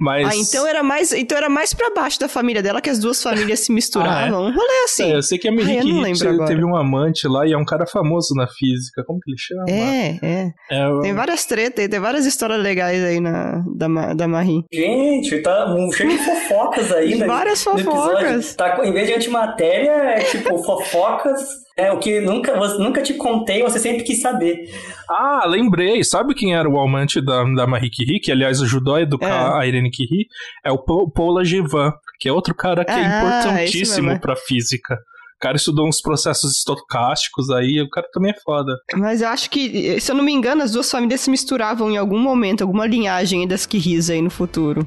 [0.00, 0.28] Mas...
[0.28, 3.22] Ah, então era mais, então era mais para baixo da família dela que as duas
[3.22, 4.46] famílias se misturavam.
[4.46, 4.52] Ah, é?
[4.52, 5.12] Rolê assim.
[5.12, 7.86] É, eu sei que a Miriam ah, teve um amante lá e é um cara
[7.86, 9.02] famoso na física.
[9.06, 9.64] Como que ele chama?
[9.68, 10.52] É, é.
[10.70, 14.64] é tem várias tretas, tem várias histórias legais aí na, da, da Marie.
[14.72, 17.26] Gente, tá um cheio de fofocas aí, né?
[17.26, 18.54] Várias fofocas.
[18.54, 23.62] Tá, em vez de antimatéria, é tipo fofocas é, o que nunca, nunca te contei,
[23.62, 24.70] você sempre quis saber.
[25.10, 26.02] Ah, lembrei.
[26.02, 29.60] Sabe quem era o amante da, da Marie Curie, que aliás ajudou a educar é.
[29.60, 30.26] a Irene Curie?
[30.64, 30.78] É o
[31.10, 34.94] Paula Givan, que é outro cara que é ah, é importantíssimo pra física.
[35.36, 38.72] O cara estudou uns processos estocásticos aí, o cara também é foda.
[38.94, 41.98] Mas eu acho que, se eu não me engano, as duas famílias se misturavam em
[41.98, 44.86] algum momento, alguma linhagem das Curies aí no futuro.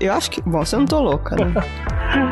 [0.00, 0.40] Eu acho que.
[0.40, 1.52] Bom, você não tô louca, né?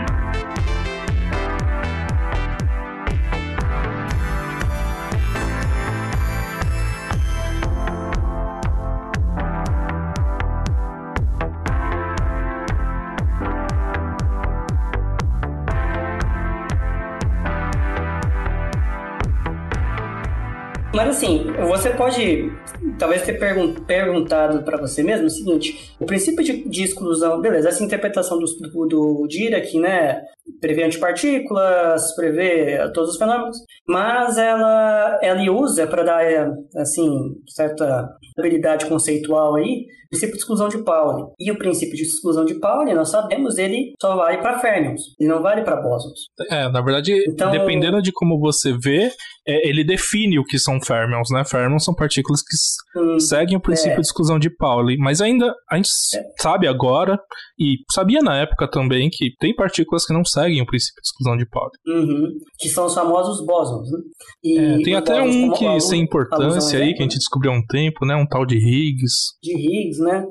[20.93, 22.51] Mas assim, você pode
[22.99, 27.69] talvez ter pergun perguntado para você mesmo o seguinte: o princípio de, de exclusão, beleza,
[27.69, 30.23] essa interpretação do, do, do Dirac, né,
[30.61, 38.87] prevê antipartículas, prevê todos os fenômenos, mas ela, ela usa para dar, assim, certa habilidade
[38.87, 41.25] conceitual aí, o princípio de exclusão de Pauli.
[41.39, 45.29] E o princípio de exclusão de Pauli, nós sabemos, ele só vale para férmions, ele
[45.29, 46.19] não vale para bósons.
[46.51, 49.13] É, na verdade, então, dependendo de como você vê,
[49.47, 51.45] é, ele define o que são férmions, né?
[51.45, 53.97] Férmions são partículas que hum, seguem o princípio é.
[53.97, 56.23] de exclusão de Pauli, mas ainda a gente é.
[56.41, 57.19] sabe agora,
[57.59, 61.37] e sabia na época também, que tem partículas que não seguem o princípio de exclusão
[61.37, 61.71] de Pauli.
[61.87, 62.29] Uhum.
[62.59, 63.99] Que são os famosos bósons, né?
[64.45, 68.07] E, tem até um que sem importância aí, que a gente descobriu há um tempo,
[68.07, 68.17] né?
[68.17, 69.35] Um tal de Higgs.
[69.43, 70.25] De Higgs, né?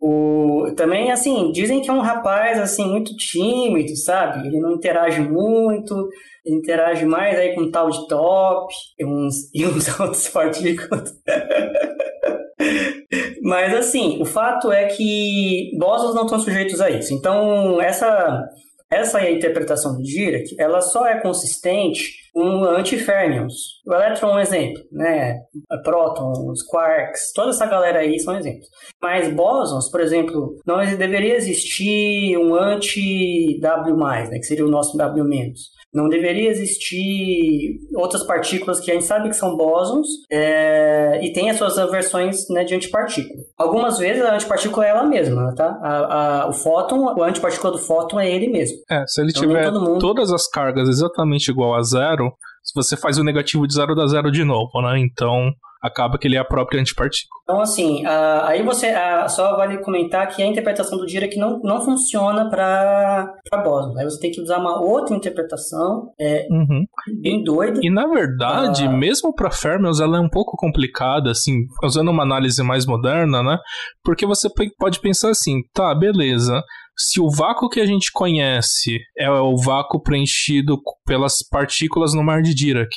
[0.00, 4.46] O, também, assim, dizem que é um rapaz, assim, muito tímido, sabe?
[4.46, 6.08] Ele não interage muito,
[6.44, 11.14] ele interage mais aí com um tal de top e uns, e uns outros partículas.
[13.42, 17.14] Mas, assim, o fato é que bósons não estão sujeitos a isso.
[17.14, 18.44] Então, essa
[18.90, 23.54] essa interpretação do Dirac, ela só é consistente com antifermions.
[23.86, 25.38] O elétron é um exemplo, né?
[25.82, 28.68] Prótons, quarks, toda essa galera aí são exemplos.
[29.02, 33.96] Mas bósons, por exemplo, não deveria existir um anti-W+,
[34.30, 34.38] né?
[34.38, 35.52] que seria o nosso W-.
[35.94, 41.48] Não deveria existir outras partículas que a gente sabe que são bósons é, e tem
[41.48, 43.42] as suas versões né, de antipartícula.
[43.56, 45.78] Algumas vezes a antipartícula é ela mesma, tá?
[45.82, 48.76] A, a, o fóton, o antipartícula do fóton é ele mesmo.
[48.90, 49.98] É, se ele então, tiver mundo...
[49.98, 52.32] todas as cargas exatamente igual a zero,
[52.62, 54.98] se você faz o negativo de zero dá zero de novo, né?
[54.98, 55.50] Então
[55.82, 57.40] acaba que ele é a própria antipartícula.
[57.42, 61.60] Então, assim, uh, aí você uh, só vale comentar que a interpretação do Dirac não,
[61.60, 63.96] não funciona para Boson.
[63.98, 66.84] Aí você tem que usar uma outra interpretação, é, uhum.
[67.20, 67.80] bem doida.
[67.82, 68.92] E, na verdade, uh...
[68.92, 73.58] mesmo para Fermions, ela é um pouco complicada, assim, usando uma análise mais moderna, né?
[74.02, 74.48] Porque você
[74.78, 76.62] pode pensar assim, tá, beleza
[76.98, 82.40] se o vácuo que a gente conhece é o vácuo preenchido pelas partículas no mar
[82.40, 82.88] de Dirac,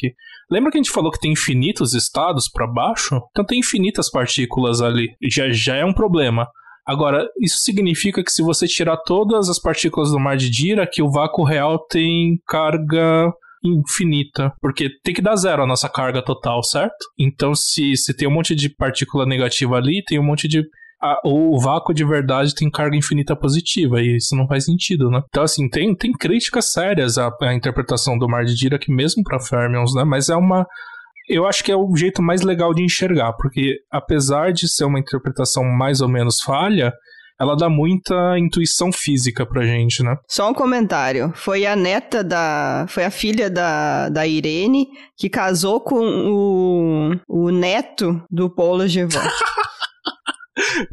[0.51, 3.19] lembra que a gente falou que tem infinitos estados para baixo?
[3.31, 5.09] Então tem infinitas partículas ali.
[5.31, 6.47] Já, já é um problema.
[6.85, 11.11] Agora, isso significa que se você tirar todas as partículas do mar de Dirac, o
[11.11, 13.31] vácuo real tem carga
[13.63, 16.95] infinita, porque tem que dar zero a nossa carga total, certo?
[17.17, 20.63] Então, se, se tem um monte de partícula negativa ali, tem um monte de
[21.01, 25.21] a, o vácuo de verdade tem carga infinita positiva, e isso não faz sentido, né?
[25.29, 29.39] Então, assim, tem, tem críticas sérias à, à interpretação do Mar de Dirac, mesmo para
[29.39, 30.03] Fermions, né?
[30.03, 30.65] Mas é uma.
[31.27, 34.99] Eu acho que é o jeito mais legal de enxergar, porque apesar de ser uma
[34.99, 36.91] interpretação mais ou menos falha,
[37.39, 40.17] ela dá muita intuição física pra gente, né?
[40.27, 41.31] Só um comentário.
[41.35, 42.85] Foi a neta da.
[42.89, 49.19] Foi a filha da, da Irene que casou com o, o neto do Paulo Gevon.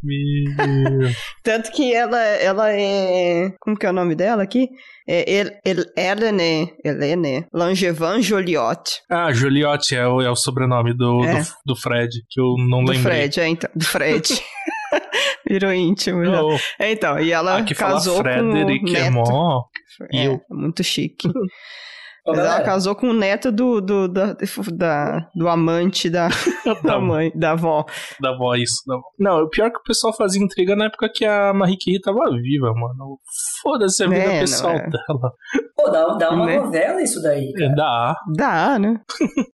[0.02, 1.10] Meu.
[1.42, 3.52] Tanto que ela, ela é.
[3.60, 4.68] Como que é o nome dela aqui?
[5.08, 9.02] É El, El, Helene, Helene Langevin Joliot.
[9.10, 11.40] Ah, Joliot é o, é o sobrenome do, é.
[11.40, 13.28] do, do, Fred, que eu não do lembrei.
[13.28, 13.70] Fred, é, então.
[13.74, 14.42] Do Fred.
[15.48, 16.24] Virou íntimo.
[16.24, 16.42] Já.
[16.42, 16.58] Oh.
[16.78, 18.96] É, então, e ela ah, casou com o neto.
[18.96, 20.40] É, é, eu.
[20.50, 21.28] muito chique.
[22.26, 24.36] Mas ela casou com o neto do, do, da,
[24.72, 26.28] da, do amante da,
[26.82, 27.84] da mãe, da avó.
[28.20, 28.82] Da avó, isso.
[28.86, 29.04] Da avó.
[29.18, 32.00] Não, o pior é que o pessoal fazia intriga na época que a Marie Curie
[32.00, 33.18] tava viva, mano.
[33.62, 34.88] Foda-se a vida é, pessoal é.
[34.90, 35.32] dela.
[35.76, 36.58] Pô, dá, dá uma né?
[36.58, 37.74] novela isso daí, cara.
[37.74, 38.16] Dá.
[38.36, 39.00] Dá, né?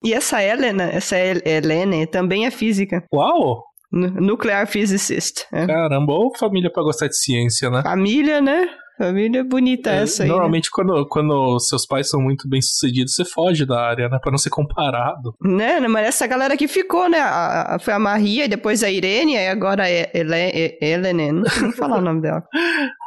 [0.03, 3.03] e essa Helena, essa Helene também é física.
[3.13, 3.63] Uau!
[3.93, 5.45] Nuclear Physicist.
[5.53, 5.67] É.
[5.67, 7.83] Caramba, ou família pra gostar de ciência, né?
[7.83, 8.67] Família, né?
[8.97, 10.29] Família bonita é, essa aí.
[10.29, 10.33] Né?
[10.33, 10.71] Normalmente, né?
[10.71, 14.19] quando, quando seus pais são muito bem sucedidos, você foge da área, né?
[14.21, 15.35] Pra não ser comparado.
[15.41, 15.87] Né, né?
[15.87, 17.19] Mas essa galera que ficou, né?
[17.19, 21.31] A, a, foi a Maria, depois a Irene, e agora é Helene.
[21.31, 22.43] Não sei falar o nome dela.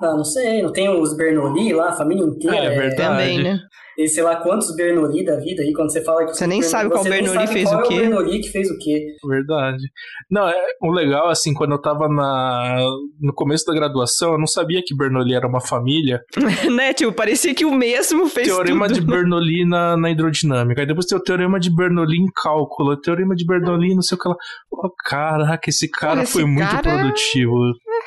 [0.03, 0.63] Ah, não sei.
[0.63, 2.57] Não tem os Bernoulli lá, a família inteira.
[2.57, 2.97] É, é verdade.
[2.97, 3.59] Também, né?
[3.99, 6.91] E sei lá quantos Bernoulli da vida aí, quando você fala que você nem sabe
[6.91, 7.95] qual Bernoulli fez o quê.
[7.95, 9.17] É o Bernoulli que fez o quê.
[9.27, 9.83] Verdade.
[10.31, 12.77] Não, é o legal assim, quando eu tava na
[13.21, 16.21] no começo da graduação, eu não sabia que Bernoulli era uma família.
[16.71, 19.01] né, tipo, parecia que o mesmo fez Teorema tudo.
[19.01, 20.83] de Bernoulli na, na hidrodinâmica.
[20.83, 24.17] Aí depois tem o teorema de Bernoulli em cálculo, o teorema de Bernoulli não sei
[24.17, 24.37] o que lá.
[24.71, 26.83] Oh, caraca, esse cara foi esse muito cara...
[26.83, 27.55] produtivo.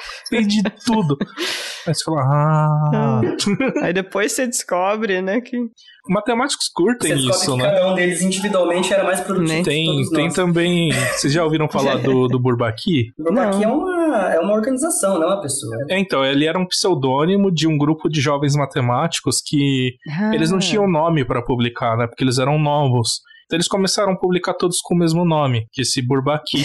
[0.31, 1.17] De tudo.
[1.87, 3.21] Aí você fala, ah.
[3.83, 5.57] Aí depois você descobre, né, que.
[6.07, 7.69] Matemáticos curtem você isso, que né?
[7.69, 9.63] Cada um deles individualmente era mais produtivo.
[9.63, 10.91] Tem, tem também.
[10.91, 13.11] Vocês já ouviram falar do, do Bourbaki?
[13.19, 15.75] O Bourbaki é uma, é uma organização, não é uma pessoa.
[15.87, 20.33] É, então, ele era um pseudônimo de um grupo de jovens matemáticos que ah.
[20.33, 22.07] eles não tinham nome para publicar, né?
[22.07, 23.21] Porque eles eram novos.
[23.49, 26.63] Então eles começaram a publicar todos com o mesmo nome, que é esse Bourbaki.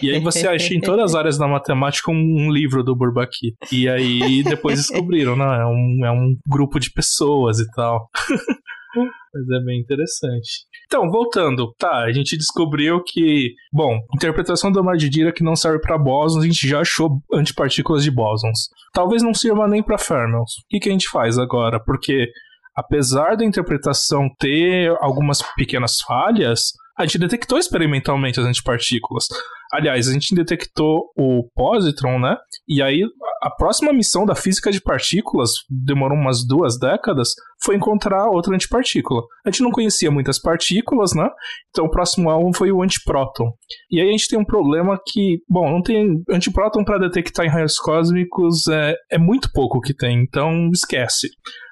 [0.00, 3.56] E aí você acha em todas as áreas da matemática um, um livro do Bourbaki.
[3.72, 8.08] E aí depois descobriram, não, é um, é um grupo de pessoas e tal.
[9.34, 10.66] Mas é bem interessante.
[10.86, 15.98] Então, voltando, tá, a gente descobriu que, bom, interpretação do Dira que não serve para
[15.98, 18.68] bósons, a gente já achou antipartículas de bósons.
[18.92, 20.58] Talvez não sirva nem para fermions.
[20.64, 21.78] O que, que a gente faz agora?
[21.78, 22.28] Porque
[22.74, 29.26] apesar da interpretação ter algumas pequenas falhas, a gente detectou experimentalmente as antipartículas.
[29.72, 32.36] Aliás, a gente detectou o positron, né?
[32.68, 33.02] E aí
[33.42, 37.30] a próxima missão da física de partículas, demorou umas duas décadas,
[37.64, 39.22] foi encontrar outra antipartícula.
[39.46, 41.26] A gente não conhecia muitas partículas, né?
[41.70, 43.50] Então o próximo alvo foi o antipróton.
[43.90, 47.50] E aí a gente tem um problema que, bom, não tem antipróton para detectar em
[47.50, 51.28] raios cósmicos é, é muito pouco que tem, então esquece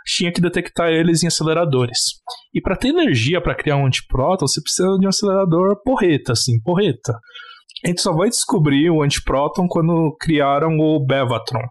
[0.09, 1.98] tinha que detectar eles em aceleradores.
[2.54, 6.61] E para ter energia para criar um antipróton, você precisa de um acelerador porreta, assim,
[6.62, 7.12] porreta.
[7.84, 11.62] A gente só vai descobrir o antipróton quando criaram o Bevatron.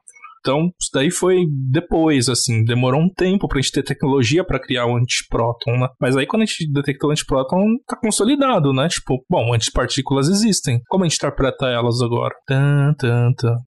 [0.48, 4.86] Então, isso daí foi depois, assim, demorou um tempo pra gente ter tecnologia para criar
[4.86, 5.90] o antipróton, né?
[6.00, 8.88] Mas aí quando a gente detectou o antipróton, tá consolidado, né?
[8.88, 10.80] Tipo, bom, antipartículas existem.
[10.88, 12.34] Como a gente interpreta elas agora?
[12.48, 13.58] Tan, tan, tan.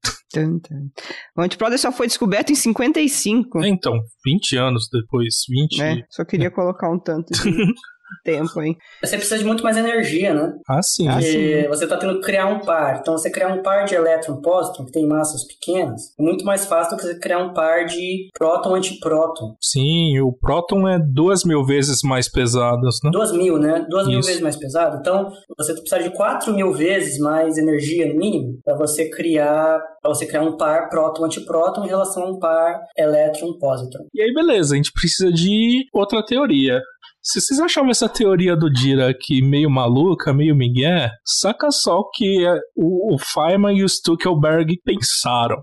[1.36, 3.62] O antipróton só foi descoberto em 55.
[3.62, 3.92] É, então,
[4.24, 5.82] 20 anos depois, 20.
[5.82, 6.50] É, só queria é.
[6.50, 7.50] colocar um tanto de...
[8.24, 8.76] tempo, hein?
[9.02, 10.52] Você precisa de muito mais energia, né?
[10.68, 11.08] Ah, sim.
[11.08, 11.68] Ah, sim.
[11.68, 12.98] você está tendo que criar um par.
[13.00, 16.96] Então, você criar um par de elétron-pósitron, que tem massas pequenas, é muito mais fácil
[16.96, 19.56] do que você criar um par de próton-antipróton.
[19.60, 23.10] Sim, o próton é duas mil vezes mais pesado, né?
[23.10, 23.86] Duas mil, né?
[23.88, 24.10] Duas Isso.
[24.10, 24.98] mil vezes mais pesado.
[25.00, 30.14] Então, você precisa de quatro mil vezes mais energia, no mínimo, para você criar para
[30.14, 34.06] você criar um par próton-antipróton em relação a um par elétron-pósitron.
[34.14, 36.80] E aí, beleza, a gente precisa de outra teoria.
[37.22, 42.46] Se vocês achavam essa teoria do Dirac meio maluca, meio migué, saca só o que
[42.46, 45.60] é o, o Feynman e o Stuckelberg pensaram.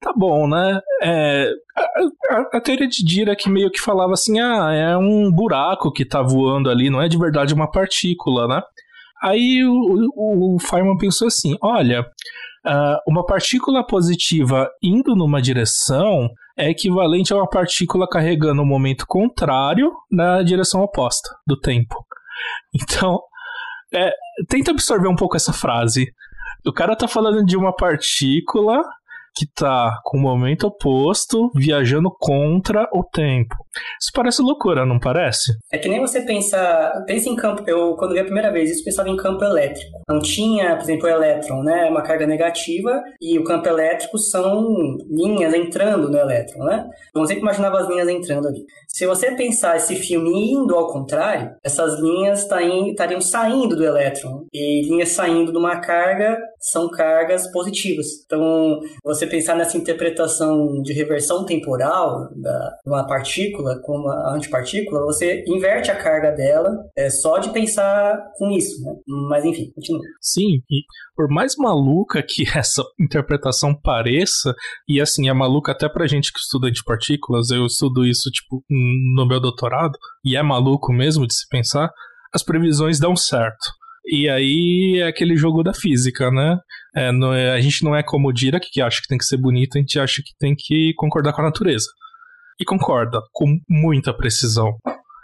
[0.00, 0.80] Tá bom, né?
[1.02, 5.92] É, a, a, a, teoria de Dirac meio que falava assim, ah, é um buraco
[5.92, 8.62] que tá voando ali, não é de verdade uma partícula, né?
[9.22, 16.30] Aí o, o, o Feynman pensou assim, olha, uh, uma partícula positiva indo numa direção
[16.60, 22.04] é equivalente a uma partícula carregando o um momento contrário na direção oposta do tempo.
[22.74, 23.18] Então,
[23.92, 24.12] é,
[24.46, 26.12] tenta absorver um pouco essa frase.
[26.66, 28.82] O cara tá falando de uma partícula
[29.34, 33.54] que tá com o momento oposto, viajando contra o tempo.
[34.00, 35.52] Isso parece loucura, não parece?
[35.72, 38.84] É que nem você pensa, pensa em campo, eu quando vi a primeira vez isso
[38.84, 40.00] pensava em campo elétrico.
[40.08, 44.96] Não tinha, por exemplo, o elétron, né, uma carga negativa e o campo elétrico são
[45.08, 46.88] linhas entrando no elétron, né?
[47.10, 48.64] Então você imaginava as linhas entrando ali.
[48.88, 54.46] Se você pensar esse filme indo ao contrário, essas linhas tá estariam saindo do elétron
[54.52, 58.06] e linhas saindo de uma carga são cargas positivas.
[58.26, 65.04] Então, você pensar nessa interpretação de reversão temporal da, de uma partícula como a antipartícula,
[65.04, 68.92] você inverte a carga dela é, só de pensar com isso, né?
[69.28, 70.00] Mas enfim, continua.
[70.20, 70.82] Sim, e
[71.16, 74.54] por mais maluca que essa interpretação pareça,
[74.88, 79.26] e assim, é maluca até pra gente que estuda antipartículas, eu estudo isso, tipo, no
[79.26, 81.90] meu doutorado, e é maluco mesmo de se pensar,
[82.32, 83.80] as previsões dão certo.
[84.06, 86.58] E aí é aquele jogo da física, né?
[86.96, 89.24] É, não é, a gente não é como o Dirac, que acha que tem que
[89.24, 91.86] ser bonito, a gente acha que tem que concordar com a natureza.
[92.60, 94.76] E concorda, com muita precisão.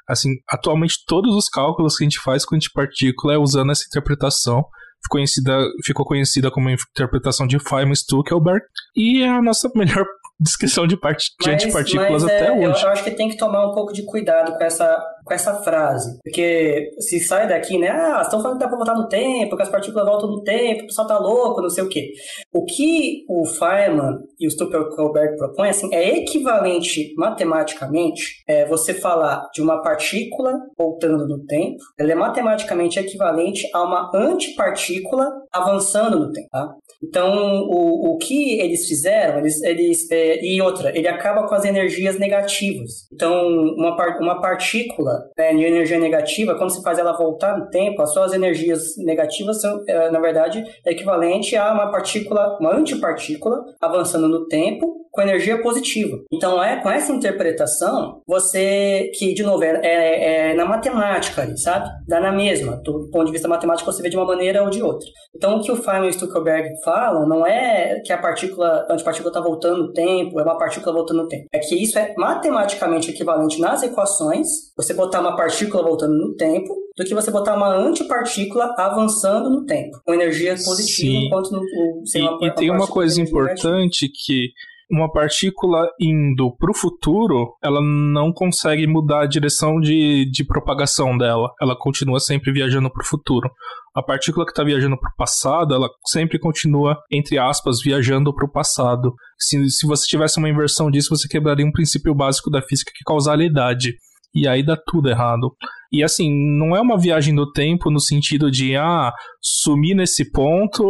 [0.09, 4.65] Assim, atualmente todos os cálculos que a gente faz com antipartícula é usando essa interpretação.
[5.03, 8.65] Ficou conhecida, ficou conhecida como a interpretação de Feynman-Stuckelberg.
[8.97, 10.05] E é a nossa melhor
[10.41, 11.19] descrição de, part...
[11.19, 12.83] de mas, antipartículas mas, até é, hoje.
[12.83, 15.55] Eu, eu acho que tem que tomar um pouco de cuidado com essa com essa
[15.63, 16.19] frase.
[16.23, 17.91] Porque se sai daqui, né?
[17.91, 20.85] Ah, estão falando que dá pra voltar no tempo, que as partículas voltam no tempo,
[20.85, 22.13] o pessoal tá louco, não sei o quê.
[22.55, 29.49] O que o Feynman e o Stuckelberg propõem, assim, é equivalente matematicamente é, você falar
[29.53, 36.31] de uma partícula voltando no tempo, ela é matematicamente equivalente a uma antipartícula avançando no
[36.31, 36.73] tempo, tá?
[37.03, 41.65] Então, o, o que eles fizeram, eles, eles é, e outra, ele acaba com as
[41.65, 43.07] energias negativas.
[43.13, 43.47] Então,
[43.77, 48.13] uma, uma partícula né, de energia negativa, quando se faz ela voltar no tempo, as
[48.13, 54.47] suas energias negativas são, é, na verdade, equivalente a uma partícula, uma antipartícula avançando no
[54.47, 56.19] tempo com energia positiva.
[56.31, 61.89] Então, é com essa interpretação, você, que de novo é, é, é na matemática sabe?
[62.07, 62.77] Dá na mesma.
[62.85, 65.09] Do ponto de vista matemático, você vê de uma maneira ou de outra.
[65.35, 69.31] Então, o que o Feynman e o Stuckelberg falam não é que a partícula, antipartícula
[69.31, 71.47] está voltando no tempo, é uma partícula voltando no tempo.
[71.51, 74.47] É que isso é matematicamente equivalente nas equações,
[74.77, 79.65] você botar uma partícula voltando no tempo do que você botar uma antipartícula avançando no
[79.65, 81.27] tempo, com energia positiva, Sim.
[81.27, 84.51] enquanto no, o, sem e, e tem uma coisa importante que
[84.91, 91.19] uma partícula indo para o futuro, ela não consegue mudar a direção de, de propagação
[91.19, 91.53] dela.
[91.61, 93.51] Ela continua sempre viajando para o futuro.
[93.95, 98.47] A partícula que está viajando para o passado, ela sempre continua, entre aspas, viajando para
[98.47, 99.13] o passado.
[99.39, 103.03] Se, se você tivesse uma inversão disso, você quebraria um princípio básico da física que
[103.03, 103.97] é causalidade
[104.37, 105.57] e aí dá tudo errado.
[105.91, 110.85] E assim, não é uma viagem do tempo no sentido de, ah, sumir nesse ponto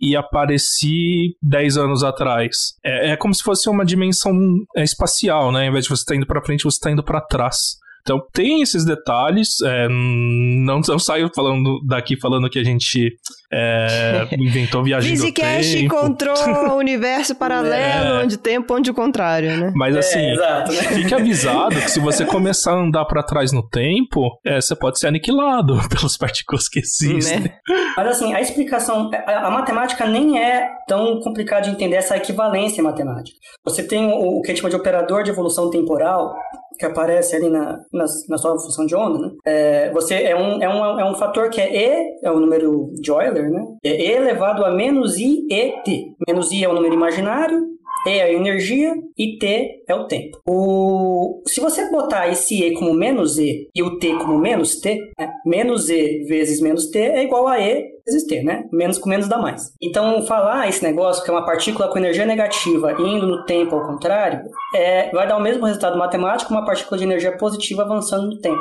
[0.00, 2.74] e apareci 10 anos atrás.
[2.84, 4.32] É, é como se fosse uma dimensão
[4.76, 5.62] é, espacial, né?
[5.62, 7.81] Ao invés de você estar tá indo para frente, você está indo para trás.
[8.02, 9.60] Então tem esses detalhes.
[9.62, 13.16] É, não, não saio falando daqui falando que a gente
[13.52, 15.78] é, inventou viagem do tempo.
[15.78, 16.36] encontrou
[16.72, 18.22] o universo paralelo, é.
[18.24, 19.72] onde tempo, onde o contrário, né?
[19.74, 20.82] Mas assim, é, exato, né?
[20.82, 24.98] fique avisado que se você começar a andar para trás no tempo, é, você pode
[24.98, 27.40] ser aniquilado pelas partículas que existem.
[27.40, 27.58] Né?
[27.96, 32.82] Mas assim, a explicação, a, a, matemática nem é tão complicada de entender essa equivalência
[32.82, 33.36] matemática.
[33.64, 36.34] Você tem o, o que a gente chama de operador de evolução temporal,
[36.78, 39.32] que aparece ali na, na, na sua função de onda, né?
[39.44, 42.90] É, você é um, é, um, é um fator que é E, é o número
[43.00, 43.64] de Euler, né?
[43.84, 46.14] É E elevado a menos I e T.
[46.26, 47.60] Menos I é o número imaginário,
[48.06, 50.38] E é a energia e T é o tempo.
[50.46, 51.42] O...
[51.46, 55.32] Se você botar esse E como menos E e o T como menos T, né?
[55.46, 58.64] menos E vezes menos T é igual a E vezes T, né?
[58.72, 59.72] Menos com menos dá mais.
[59.80, 63.86] Então, falar esse negócio que é uma partícula com energia negativa indo no tempo ao
[63.86, 64.42] contrário,
[64.74, 68.60] é, vai dar o mesmo resultado matemático uma partícula de energia positiva avançando no tempo.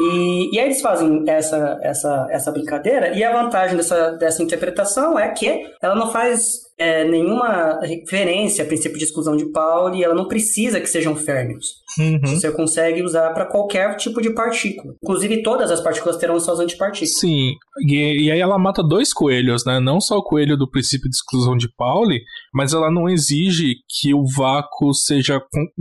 [0.00, 5.16] E, e aí eles fazem essa, essa, essa brincadeira, e a vantagem dessa, dessa interpretação
[5.16, 10.14] é que ela não faz é, nenhuma referência a princípio de exclusão de Pauli, ela
[10.14, 11.84] não precisa que sejam férmions.
[11.98, 12.20] Uhum.
[12.26, 14.94] Você consegue usar para qualquer tipo de partícula.
[15.02, 17.18] Inclusive, todas as partículas terão suas antipartículas.
[17.18, 17.52] Sim,
[17.86, 19.78] e, e, aí ela mata dois coelhos, né?
[19.78, 22.20] Não só o coelho do princípio de exclusão de Pauli,
[22.52, 25.40] mas ela não exige que o vácuo seja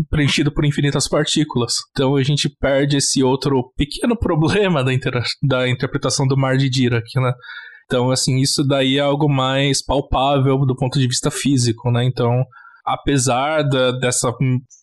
[0.10, 1.74] preenchido por infinitas partículas.
[1.92, 6.70] Então a gente perde esse outro pequeno problema da, inter da interpretação do mar de
[6.70, 7.34] Dirac, né?
[7.94, 12.04] Então, assim, isso daí é algo mais palpável do ponto de vista físico, né?
[12.04, 12.44] Então,
[12.84, 14.34] apesar da, dessa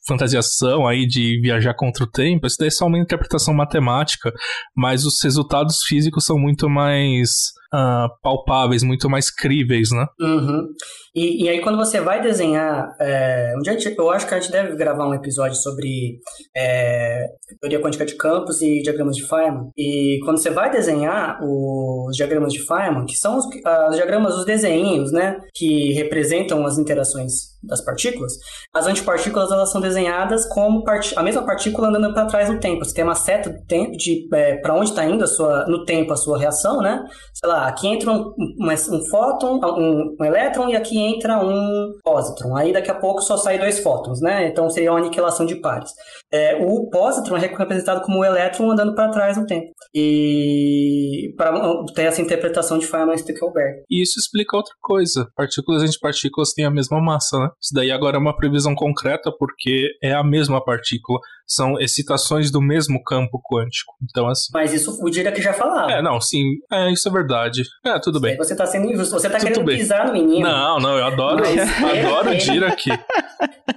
[0.07, 4.33] fantasiação aí de viajar contra o tempo, isso daí é só uma interpretação matemática,
[4.77, 7.31] mas os resultados físicos são muito mais
[7.75, 10.07] uh, palpáveis, muito mais críveis, né?
[10.21, 10.69] Uhum.
[11.15, 12.95] E, e, aí, quando você vai desenhar.
[13.01, 16.21] É, um dia gente, eu acho que a gente deve gravar um episódio sobre
[16.57, 17.27] é,
[17.61, 19.71] teoria quântica de campos e diagramas de Feynman.
[19.77, 24.45] E quando você vai desenhar os diagramas de Feynman, que são os, os diagramas, os
[24.45, 25.39] desenhos, né?
[25.55, 28.33] Que representam as interações das partículas,
[28.73, 30.83] as antipartículas elas são desenhadas como
[31.17, 32.85] a mesma partícula andando para trás no tempo.
[32.85, 35.85] Você tem uma seta do tempo de é, para onde está indo a sua, no
[35.85, 37.05] tempo a sua reação, né?
[37.35, 41.99] Sei lá, aqui entra um, um, um fóton, um, um elétron e aqui entra um
[42.03, 42.57] pósitron.
[42.57, 44.47] Aí daqui a pouco só sai dois fótons, né?
[44.49, 45.93] Então seria uma aniquilação de pares.
[46.33, 49.73] É, o pósitron é representado como o elétron andando para trás no tempo.
[49.95, 51.53] E para
[51.95, 53.83] ter essa interpretação de Feynman-Stickelberg.
[53.91, 55.29] E isso explica outra coisa.
[55.35, 57.49] Partículas e antipartículas têm a mesma massa, né?
[57.61, 61.19] Isso daí agora é uma previsão concreta porque é a mesma partícula
[61.51, 63.93] são excitações do mesmo campo quântico.
[64.09, 64.51] Então, assim.
[64.55, 65.91] Mas isso o Dirac já falava.
[65.91, 66.45] É, não, sim.
[66.71, 67.63] É, isso é verdade.
[67.85, 68.37] É, tudo bem.
[68.37, 69.19] Você tá sendo injusto.
[69.19, 69.79] Você tá tudo querendo bem.
[69.79, 70.47] pisar no menino.
[70.47, 72.85] Não, não, eu adoro, adoro o Dirac.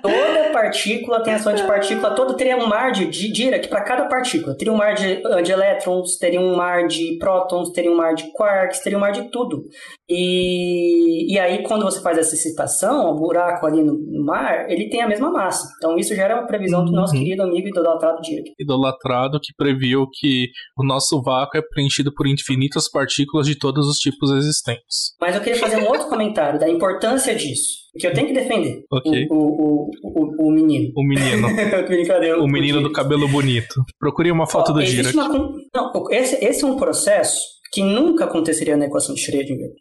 [0.02, 4.56] Toda partícula tem a sua antipartícula, todo teria um mar de Dirac para cada partícula.
[4.56, 8.32] Teria um mar de, de elétrons, teria um mar de prótons, teria um mar de
[8.34, 9.64] quarks, teria um mar de tudo.
[10.10, 14.90] E, e aí, quando você faz essa excitação, o buraco ali no, no mar, ele
[14.90, 15.68] tem a mesma massa.
[15.78, 17.24] Então, isso já era uma previsão do nosso uhum.
[17.24, 18.52] querido amigo amigo idolatrado Dirac.
[18.60, 23.98] Idolatrado que previu que o nosso vácuo é preenchido por infinitas partículas de todos os
[23.98, 25.16] tipos existentes.
[25.22, 27.83] Mas eu queria fazer um outro comentário da importância disso.
[27.98, 29.28] Que eu tenho que defender okay.
[29.30, 30.92] o, o, o, o, menino.
[30.96, 31.48] O menino.
[32.40, 33.84] o menino do cabelo bonito.
[34.00, 34.82] Procure uma foto Ó, do.
[34.82, 35.52] Uma...
[35.74, 39.72] Não, esse, esse é um processo que nunca aconteceria na equação de Schrödinger.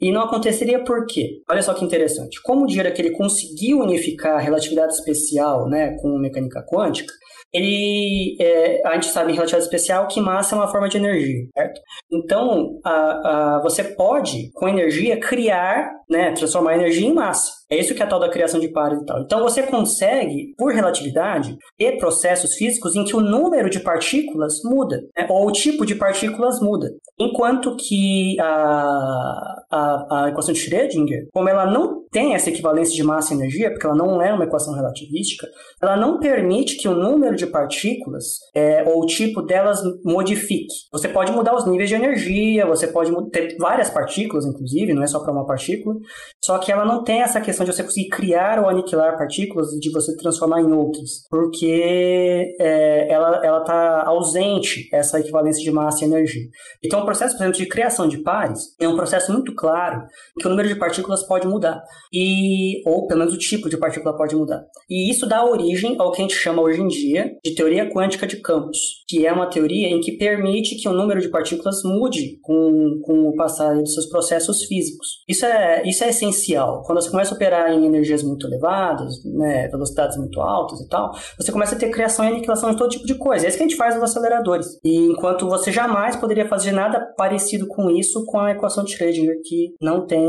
[0.00, 1.42] E não aconteceria por quê?
[1.48, 2.40] Olha só que interessante.
[2.42, 7.12] Como o Dirac ele conseguiu unificar a relatividade especial né, com mecânica quântica,
[7.52, 11.46] ele, é, a gente sabe em relatividade especial que massa é uma forma de energia,
[11.54, 11.80] certo?
[12.10, 17.52] Então, a, a, você pode, com energia, criar, né, transformar energia em massa.
[17.72, 19.22] É isso que é a tal da criação de pares e tal.
[19.22, 25.00] Então você consegue, por relatividade, ter processos físicos em que o número de partículas muda,
[25.16, 25.26] né?
[25.30, 26.90] ou o tipo de partículas muda.
[27.18, 33.02] Enquanto que a, a, a equação de Schrödinger, como ela não tem essa equivalência de
[33.02, 35.46] massa e energia, porque ela não é uma equação relativística,
[35.80, 40.74] ela não permite que o número de partículas é, ou o tipo delas modifique.
[40.92, 45.06] Você pode mudar os níveis de energia, você pode ter várias partículas, inclusive, não é
[45.06, 45.96] só para uma partícula,
[46.44, 49.80] só que ela não tem essa questão de você conseguir criar ou aniquilar partículas e
[49.80, 56.08] de você transformar em outras, porque é, ela está ausente essa equivalência de massa e
[56.08, 56.48] energia.
[56.84, 60.02] Então, o processo, por exemplo, de criação de pares é um processo muito claro
[60.38, 61.82] que o número de partículas pode mudar,
[62.12, 64.64] e ou pelo menos o tipo de partícula pode mudar.
[64.88, 68.26] E isso dá origem ao que a gente chama hoje em dia de teoria quântica
[68.26, 72.38] de campos, que é uma teoria em que permite que o número de partículas mude
[72.42, 75.22] com, com o passar dos seus processos físicos.
[75.28, 76.82] Isso é, isso é essencial.
[76.84, 81.12] Quando você começa a operar em energias muito elevadas, né, velocidades muito altas e tal,
[81.38, 83.46] você começa a ter criação e aniquilação de todo tipo de coisa.
[83.46, 84.66] É isso que a gente faz nos aceleradores.
[84.84, 89.36] E enquanto você jamais poderia fazer nada parecido com isso com a equação de Schrödinger,
[89.44, 90.22] que não tem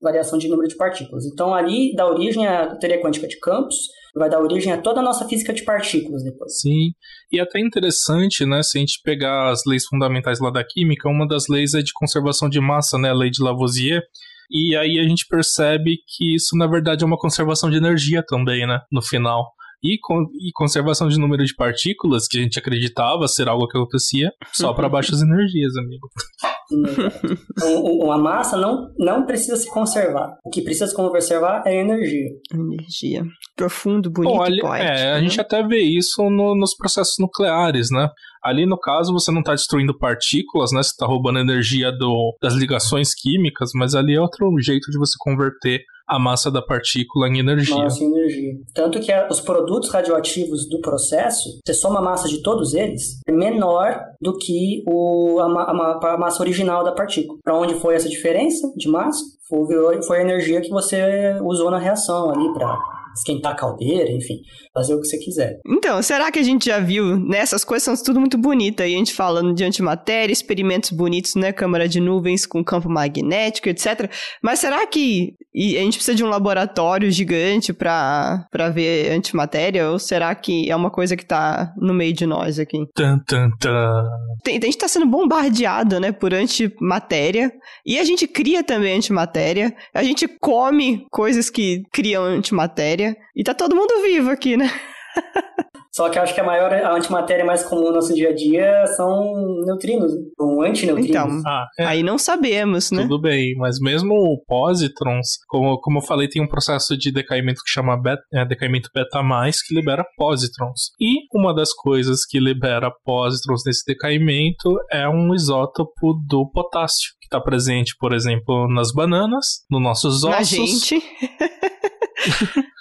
[0.00, 1.24] variação de número de partículas.
[1.26, 3.76] Então, ali dá origem à teoria quântica de campos,
[4.14, 6.60] vai dar origem a toda a nossa física de partículas depois.
[6.60, 6.90] Sim,
[7.30, 11.08] e é até interessante, né, se a gente pegar as leis fundamentais lá da química,
[11.08, 14.02] uma das leis é de conservação de massa, né, a lei de Lavoisier,
[14.50, 18.66] e aí a gente percebe que isso na verdade é uma conservação de energia também,
[18.66, 19.52] né, no final.
[19.82, 23.78] E, con e conservação de número de partículas, que a gente acreditava ser algo que
[23.78, 26.08] acontecia, só para baixas energias, amigo.
[27.52, 30.36] Então, a massa não, não precisa se conservar.
[30.44, 32.28] O que precisa se conservar é energia.
[32.54, 33.24] Energia.
[33.56, 34.92] Profundo, bonito ali, e poético.
[34.92, 35.20] É, a né?
[35.20, 38.08] gente até vê isso no, nos processos nucleares, né?
[38.42, 40.82] Ali, no caso, você não está destruindo partículas, né?
[40.82, 45.14] Você está roubando energia do, das ligações químicas, mas ali é outro jeito de você
[45.18, 47.76] converter a massa da partícula em energia.
[47.76, 48.54] Massa e energia.
[48.74, 53.32] Tanto que os produtos radioativos do processo, você soma a massa de todos eles, é
[53.32, 57.38] menor do que o, a, a, a massa original da partícula.
[57.44, 59.22] Para onde foi essa diferença de massa?
[59.48, 64.40] Foi, foi a energia que você usou na reação ali para esquentar a caldeira, enfim,
[64.72, 65.58] fazer o que você quiser.
[65.66, 67.38] Então, será que a gente já viu, né?
[67.38, 68.86] Essas coisas são tudo muito bonitas.
[68.88, 71.52] E a gente falando de antimatéria, experimentos bonitos, né?
[71.52, 74.10] Câmara de nuvens com campo magnético, etc.
[74.42, 79.90] Mas será que a gente precisa de um laboratório gigante para ver antimatéria?
[79.90, 82.78] Ou será que é uma coisa que tá no meio de nós aqui?
[82.94, 84.04] Tan, tan, tan.
[84.44, 86.12] Tem, a gente tá sendo bombardeado, né?
[86.12, 87.52] Por antimatéria.
[87.84, 89.74] E a gente cria também antimatéria.
[89.94, 92.99] A gente come coisas que criam antimatéria.
[93.36, 94.70] E tá todo mundo vivo aqui, né?
[95.92, 98.32] Só que eu acho que a maior a antimatéria mais comum no nosso dia a
[98.32, 99.34] dia são
[99.66, 101.10] neutrinos, ou antineutrinos.
[101.10, 101.84] Então, Ah, é.
[101.84, 103.02] aí não sabemos, né?
[103.02, 104.14] Tudo bem, mas mesmo
[104.46, 108.88] pósitrons, como, como eu falei, tem um processo de decaimento que chama bet, é, decaimento
[108.94, 110.92] beta mais que libera pósitrons.
[111.00, 117.26] E uma das coisas que libera pósitrons nesse decaimento é um isótopo do potássio, que
[117.26, 120.30] está presente, por exemplo, nas bananas, nos nossos ossos.
[120.30, 121.02] Na gente.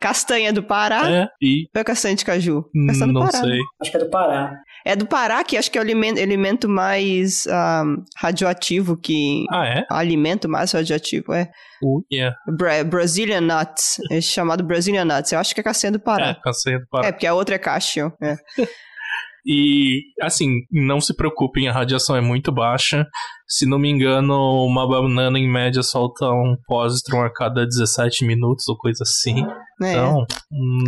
[0.00, 1.10] Castanha do Pará.
[1.10, 2.64] É, e Ou é castanha de caju?
[2.86, 3.42] Castanha do não Pará.
[3.42, 3.48] né?
[3.48, 3.60] sei.
[3.80, 4.60] Acho que é do Pará.
[4.84, 7.84] É do Pará, que acho que é o alimento, elemento mais ah,
[8.16, 9.44] radioativo que.
[9.50, 9.86] Ah, é?
[9.90, 11.50] Alimento mais radioativo, é.
[11.82, 12.36] Uh, yeah.
[12.56, 13.96] Bra Brazilian Nuts.
[14.10, 15.32] É chamado Brazilian Nuts.
[15.32, 16.28] Eu acho que é castanha do Pará.
[16.28, 17.08] É, castanha do Pará.
[17.08, 18.12] É, porque a outra é cássio.
[18.22, 18.36] É.
[19.48, 23.06] E, assim, não se preocupem, a radiação é muito baixa.
[23.46, 24.34] Se não me engano,
[24.66, 29.46] uma banana em média solta um pósitron a cada 17 minutos ou coisa assim.
[29.82, 29.92] É.
[29.92, 30.24] Então,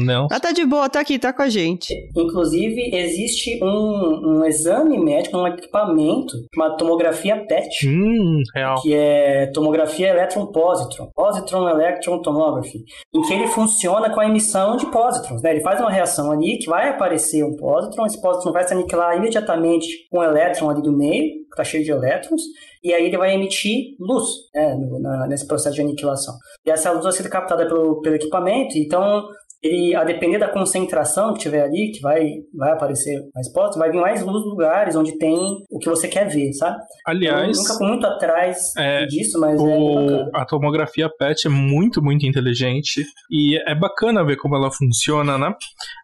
[0.05, 0.29] não.
[0.31, 1.95] Ah, tá de boa, tá aqui, tá com a gente.
[2.17, 8.81] Inclusive, existe um, um exame médico, um equipamento, uma tomografia PET, Hum, real.
[8.81, 12.85] que é tomografia elétron-positron, positron electron tomography,
[13.15, 15.43] em que ele funciona com a emissão de pósitrons.
[15.43, 15.51] Né?
[15.53, 19.17] Ele faz uma reação ali que vai aparecer um pósitron, esse pósitron vai se aniquilar
[19.17, 22.43] imediatamente com o elétron ali do meio, que está cheio de elétrons,
[22.83, 24.25] e aí ele vai emitir luz
[24.55, 26.35] né, no- na- nesse processo de aniquilação.
[26.67, 29.27] E essa luz vai ser captada pelo, pelo equipamento, então
[29.61, 32.23] ele, a depender da concentração que tiver ali, que vai,
[32.55, 35.37] vai aparecer mais pósitron, vai vir mais luz nos lugares onde tem
[35.69, 36.79] o que você quer ver, sabe?
[37.05, 40.31] Aliás, Eu nunca fui muito atrás é, disso, mas é o, bacana.
[40.35, 45.53] a tomografia PET é muito, muito inteligente e é bacana ver como ela funciona, né?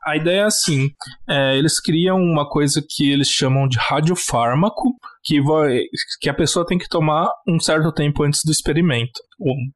[0.04, 0.88] A ideia é assim:
[1.30, 4.94] é, eles criam uma coisa que eles chamam de radiofármaco,
[5.24, 5.80] que, vai,
[6.20, 9.20] que a pessoa tem que tomar um certo tempo antes do experimento,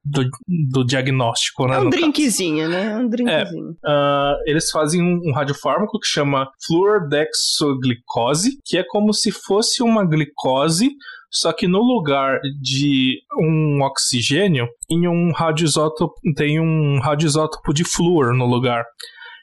[0.05, 0.29] do,
[0.71, 1.77] do diagnóstico, né?
[1.77, 2.71] É um drinkzinho, caso.
[2.71, 2.93] né?
[2.93, 3.77] É um drinkzinho.
[3.85, 9.83] É, uh, eles fazem um, um radiofármaco que chama fluordexoglicose, que é como se fosse
[9.83, 10.91] uma glicose
[11.31, 18.35] só que no lugar de um oxigênio, tem um radioisótopo, tem um radioisótopo de flúor
[18.35, 18.85] no lugar.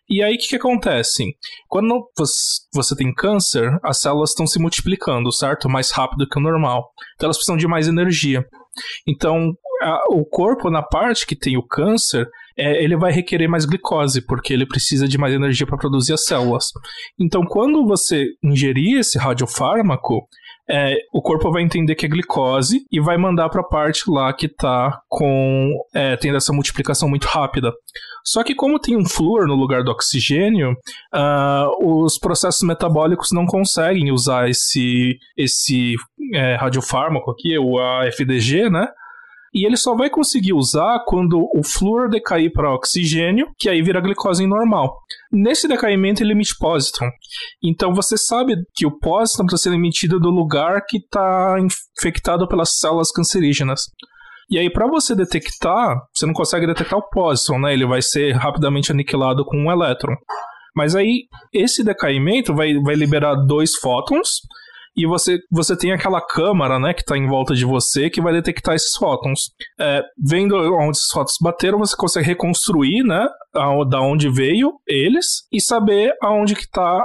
[0.10, 1.36] E aí o que, que, acontece?
[1.68, 2.10] Quando
[2.74, 5.70] você tem câncer, as células estão se multiplicando, certo?
[5.70, 6.92] Mais rápido que o normal.
[7.16, 8.46] Então elas precisam de mais energia.
[9.08, 9.52] Então
[9.82, 12.28] a, o corpo, na parte que tem o câncer,
[12.58, 16.26] é, ele vai requerer mais glicose, porque ele precisa de mais energia para produzir as
[16.26, 16.68] células.
[17.20, 20.28] Então, quando você ingerir esse radiofármaco,
[20.70, 24.34] é, o corpo vai entender que é glicose e vai mandar para a parte lá
[24.34, 27.72] que está com é, tendo essa multiplicação muito rápida.
[28.24, 30.72] Só que como tem um flúor no lugar do oxigênio,
[31.14, 35.94] uh, os processos metabólicos não conseguem usar esse esse
[36.34, 38.88] é, radiofármaco aqui, o AFDG, né?
[39.56, 44.02] E ele só vai conseguir usar quando o flúor decair para oxigênio, que aí vira
[44.02, 45.00] glicose normal.
[45.32, 47.10] Nesse decaimento ele emite pósitron.
[47.64, 51.56] Então você sabe que o pósitron está sendo emitido do lugar que está
[51.98, 53.84] infectado pelas células cancerígenas.
[54.50, 57.74] E aí, para você detectar, você não consegue detectar o pósitron, né?
[57.74, 60.16] Ele vai ser rapidamente aniquilado com um elétron.
[60.76, 64.42] Mas aí, esse decaimento vai, vai liberar dois fótons,
[64.96, 68.34] e você, você tem aquela câmara, né, que está em volta de você, que vai
[68.34, 69.52] detectar esses fótons.
[69.80, 75.48] É, vendo onde esses fótons bateram, você consegue reconstruir, né, a, da onde veio eles
[75.52, 77.04] e saber aonde que está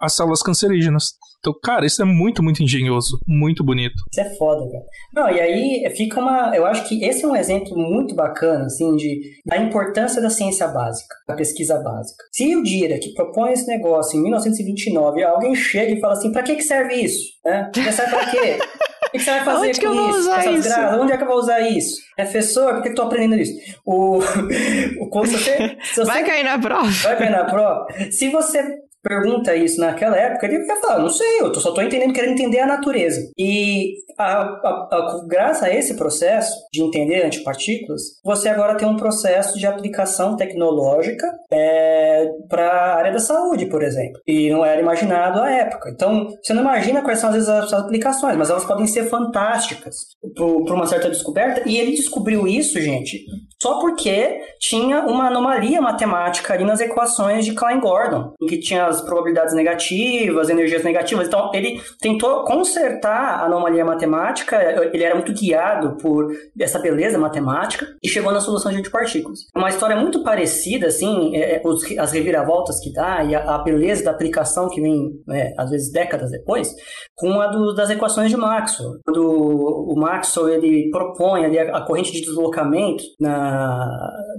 [0.00, 1.14] as células cancerígenas.
[1.44, 4.02] Então, cara, isso é muito, muito engenhoso, muito bonito.
[4.10, 4.84] Isso é foda, cara.
[5.12, 6.56] Não, e aí fica uma.
[6.56, 10.66] Eu acho que esse é um exemplo muito bacana, assim, de, da importância da ciência
[10.68, 12.24] básica, da pesquisa básica.
[12.32, 16.42] Se o Dira, que propõe esse negócio em 1929, alguém chega e fala assim: pra
[16.42, 17.22] que, que serve isso?
[17.44, 17.70] Né?
[17.92, 18.58] serve pra quê?
[19.14, 20.40] O que você vai fazer Onde com isso?
[20.50, 20.80] isso?
[21.00, 22.02] Onde é que eu vou usar isso?
[22.16, 23.52] Professor, por que eu tô aprendendo isso?
[23.86, 26.90] O, o, se você, se você, vai cair na prova.
[26.90, 27.86] Vai cair na prova.
[28.10, 28.60] Se você
[29.04, 32.60] pergunta isso naquela época, ele vai falar, não sei, eu só estou entendendo, querendo entender
[32.60, 33.20] a natureza.
[33.38, 38.96] E a, a, a, graças a esse processo de entender antipartículas, você agora tem um
[38.96, 44.20] processo de aplicação tecnológica é, para a área da saúde, por exemplo.
[44.26, 45.90] E não era imaginado à época.
[45.90, 49.96] Então, você não imagina quais são às vezes as aplicações, mas elas podem ser fantásticas
[50.34, 51.68] para uma certa descoberta.
[51.68, 53.24] E ele descobriu isso, gente,
[53.60, 59.02] só porque tinha uma anomalia matemática ali nas equações de Klein-Gordon, em que tinha as
[59.02, 61.26] probabilidades negativas, energias negativas.
[61.26, 64.56] Então, ele tentou consertar a anomalia matemática,
[64.92, 69.40] ele era muito guiado por essa beleza matemática e chegou na solução de antipartículas.
[69.56, 71.62] Uma história muito parecida, assim, é, é
[71.98, 75.90] as reviravoltas que dá e a, a beleza da aplicação que vem, né, às vezes,
[75.90, 76.74] décadas depois,
[77.14, 78.98] com a do, das equações de Maxwell.
[79.04, 83.88] Quando o Maxwell ele propõe ali a, a corrente de deslocamento na...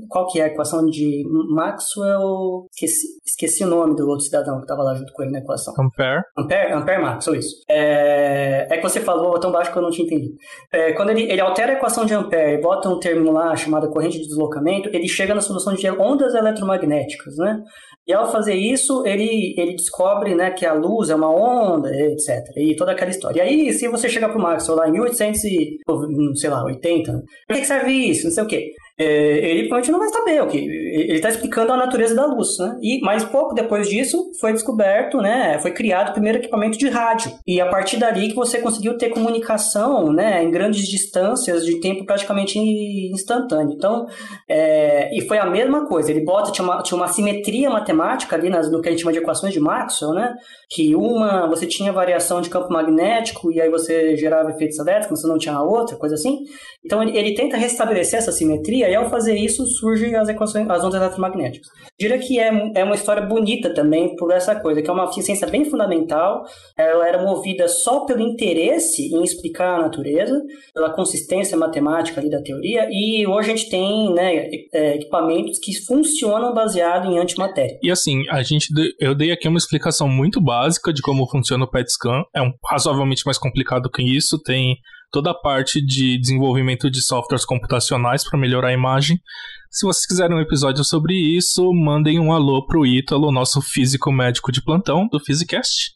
[0.10, 2.68] Qual que é a equação de Maxwell?
[2.72, 5.40] Esqueci, esqueci o nome do outro cidadão cidadão que estava lá junto com ele na
[5.40, 5.74] equação.
[5.78, 6.24] Ampere?
[6.38, 7.56] Ampere, Ampere Maxwell, isso.
[7.68, 10.36] É, é que você falou tão baixo que eu não tinha entendido.
[10.72, 13.90] É, quando ele, ele altera a equação de Ampere e bota um termo lá chamado
[13.90, 17.62] corrente de deslocamento, ele chega na solução de ondas eletromagnéticas, né?
[18.08, 22.56] E ao fazer isso, ele, ele descobre né, que a luz é uma onda, etc.
[22.56, 23.40] E toda aquela história.
[23.40, 25.80] E aí, se você chegar para o Maxwell lá em 1800 e,
[26.36, 28.26] sei lá, 80, para que serve isso?
[28.26, 28.72] Não sei o quê
[29.04, 32.78] ele provavelmente não vai saber o que ele está explicando a natureza da luz, né?
[32.82, 35.60] E mais pouco depois disso foi descoberto, né?
[35.60, 39.10] Foi criado o primeiro equipamento de rádio e a partir dali que você conseguiu ter
[39.10, 40.42] comunicação, né?
[40.42, 43.74] Em grandes distâncias de tempo praticamente instantâneo.
[43.76, 44.06] Então,
[44.50, 46.12] é, e foi a mesma coisa.
[46.12, 49.12] Ele bota tinha uma, tinha uma simetria matemática ali nas, no que a gente chama
[49.12, 50.34] de equações de Maxwell, né?
[50.70, 55.28] Que uma você tinha variação de campo magnético e aí você gerava efeitos elétricos, você
[55.28, 56.40] não tinha a outra, coisa assim.
[56.86, 60.70] Então ele, ele tenta restabelecer essa simetria e aí ao fazer isso surgem as equações,
[60.70, 61.68] as ondas eletromagnéticas.
[62.00, 65.48] Diria que é, é uma história bonita também por essa coisa, que é uma ciência
[65.48, 66.46] bem fundamental,
[66.78, 70.42] ela era movida só pelo interesse em explicar a natureza,
[70.74, 75.74] pela consistência matemática ali da teoria, e hoje a gente tem né, é, equipamentos que
[75.86, 77.78] funcionam baseado em antimatéria.
[77.82, 78.68] E assim, a gente
[79.00, 82.52] eu dei aqui uma explicação muito básica de como funciona o PET scan, é um
[82.70, 84.78] razoavelmente mais complicado que isso, tem
[85.16, 89.18] toda a parte de desenvolvimento de softwares computacionais para melhorar a imagem.
[89.72, 94.52] Se vocês quiserem um episódio sobre isso, mandem um alô pro Ítalo, nosso físico médico
[94.52, 95.94] de plantão do Physicast.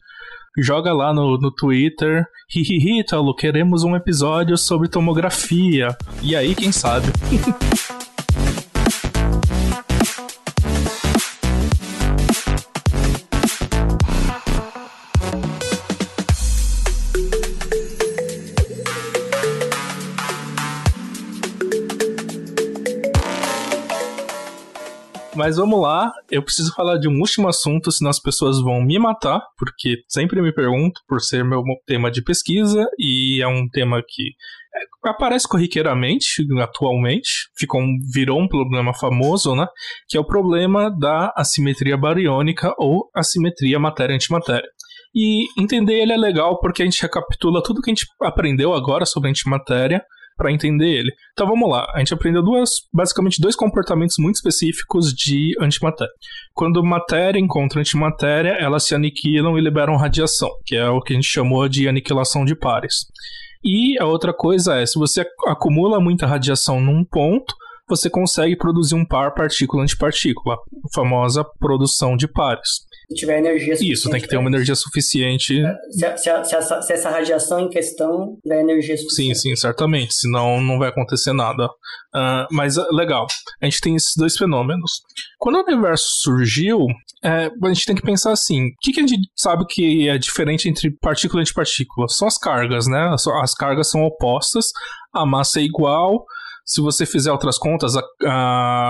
[0.58, 2.24] Joga lá no, no Twitter,
[2.56, 5.90] hihihi, Ítalo, queremos um episódio sobre tomografia.
[6.24, 7.08] E aí, quem sabe?
[25.50, 29.00] Mas vamos lá, eu preciso falar de um último assunto, senão as pessoas vão me
[29.00, 34.00] matar, porque sempre me pergunto, por ser meu tema de pesquisa, e é um tema
[34.08, 34.26] que
[34.76, 39.66] é, aparece corriqueiramente atualmente, ficou um, virou um problema famoso, né?
[40.08, 44.70] Que é o problema da assimetria bariônica ou assimetria matéria-antimatéria.
[45.16, 49.04] E entender ele é legal porque a gente recapitula tudo que a gente aprendeu agora
[49.04, 50.00] sobre antimatéria
[50.40, 51.12] para entender ele.
[51.34, 56.12] Então vamos lá, a gente aprendeu duas, basicamente dois comportamentos muito específicos de antimatéria.
[56.54, 61.16] Quando matéria encontra antimatéria, elas se aniquilam e liberam radiação, que é o que a
[61.18, 63.06] gente chamou de aniquilação de pares.
[63.62, 67.54] E a outra coisa é, se você acumula muita radiação num ponto,
[67.90, 73.94] você consegue produzir um par partícula-antipartícula, a famosa produção de pares se tiver energia suficiente.
[73.94, 75.66] Isso, tem que ter uma energia suficiente.
[75.66, 79.40] É, se, se, se, essa, se, essa, radiação em questão tiver energia suficiente.
[79.40, 80.14] Sim, sim, certamente.
[80.14, 81.66] Senão não vai acontecer nada.
[81.66, 83.26] Uh, mas ah, legal,
[83.62, 85.02] a gente tem esses dois fenômenos.
[85.40, 86.86] Quando o universo surgiu,
[87.24, 90.18] é, a gente tem que pensar assim: o que, que, a gente sabe que é
[90.18, 92.08] diferente entre partícula e antipartícula?
[92.10, 93.12] São as cargas, né?
[93.42, 94.68] As cargas são opostas,
[95.14, 96.26] a massa é igual.
[96.64, 98.04] Se você fizer outras contas, a,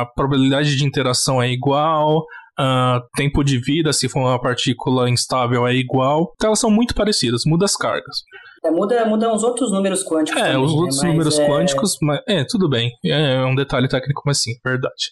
[0.02, 2.26] a probabilidade de interação é igual,
[2.60, 6.34] Uh, tempo de vida, se for uma partícula instável, é igual.
[6.36, 8.18] Então elas são muito parecidas, muda as cargas.
[8.66, 10.42] É, muda, muda uns outros números quânticos.
[10.42, 11.10] É, também, os outros né?
[11.10, 11.48] números é...
[11.48, 12.92] quânticos, mas é, tudo bem.
[13.06, 15.12] É, é um detalhe técnico, mas sim, verdade.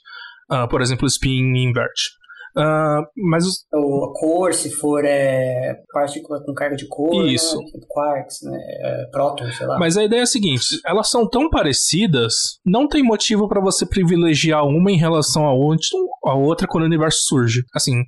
[0.52, 2.17] Uh, por exemplo, o spin inverte.
[2.58, 3.66] Uh, mas os...
[3.72, 7.32] Ou a cor, se for é, partícula com carga de cor, né?
[7.32, 7.58] Isso.
[7.58, 7.64] Né?
[7.88, 8.58] quarks, né?
[8.82, 9.78] É, prótons, sei lá.
[9.78, 12.34] Mas a ideia é a seguinte, elas são tão parecidas,
[12.66, 15.54] não tem motivo para você privilegiar uma em relação a
[16.34, 17.64] outra quando o universo surge.
[17.76, 18.04] Assim,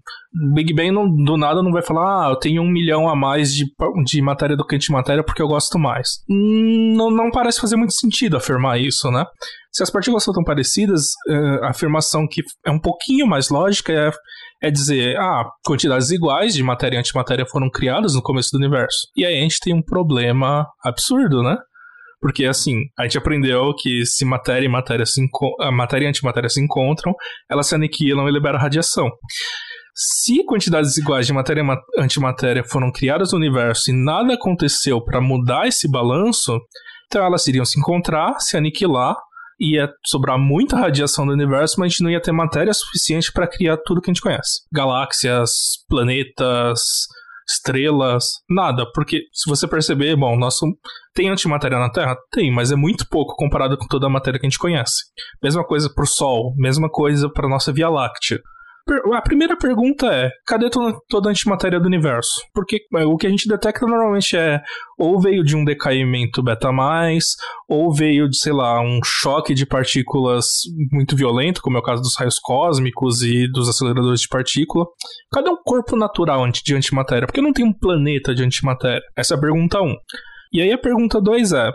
[0.54, 3.54] Big Bang não, do nada não vai falar, ah, eu tenho um milhão a mais
[3.54, 3.66] de,
[4.06, 6.24] de matéria do que antimatéria porque eu gosto mais.
[6.30, 9.26] Hum, não, não parece fazer muito sentido afirmar isso, né?
[9.72, 13.92] Se as partículas são tão parecidas, uh, a afirmação que é um pouquinho mais lógica
[13.92, 14.12] é,
[14.62, 19.08] é dizer, ah, quantidades iguais de matéria e antimatéria foram criadas no começo do universo.
[19.16, 21.58] E aí a gente tem um problema absurdo, né?
[22.22, 25.22] Porque assim, a gente aprendeu que se matéria e matéria se
[25.62, 27.14] a matéria e antimatéria se encontram,
[27.50, 29.10] elas se aniquilam e liberam radiação.
[30.02, 35.20] Se quantidades iguais de matéria e antimatéria foram criadas no universo e nada aconteceu para
[35.20, 36.58] mudar esse balanço,
[37.06, 39.18] então elas iriam se encontrar, se aniquilar
[39.60, 43.46] ia sobrar muita radiação do universo, mas a gente não ia ter matéria suficiente para
[43.46, 44.62] criar tudo que a gente conhece.
[44.72, 45.52] Galáxias,
[45.90, 46.80] planetas,
[47.46, 48.90] estrelas, nada.
[48.94, 50.66] Porque se você perceber, bom, nosso
[51.14, 52.16] tem antimatéria na Terra?
[52.32, 55.04] Tem, mas é muito pouco comparado com toda a matéria que a gente conhece.
[55.44, 58.40] Mesma coisa para o Sol, mesma coisa para nossa Via Láctea
[59.14, 62.42] a primeira pergunta é: cadê toda a antimatéria do universo?
[62.54, 64.62] Porque é, o que a gente detecta normalmente é
[64.98, 67.36] ou veio de um decaimento beta mais,
[67.68, 70.46] ou veio de, sei lá, um choque de partículas
[70.92, 74.86] muito violento, como é o caso dos raios cósmicos e dos aceleradores de partícula.
[75.32, 77.26] Cadê um corpo natural de antimatéria?
[77.26, 79.02] Porque não tem um planeta de antimatéria?
[79.16, 79.86] Essa é a pergunta 1.
[79.86, 79.96] Um.
[80.52, 81.72] E aí a pergunta 2 é: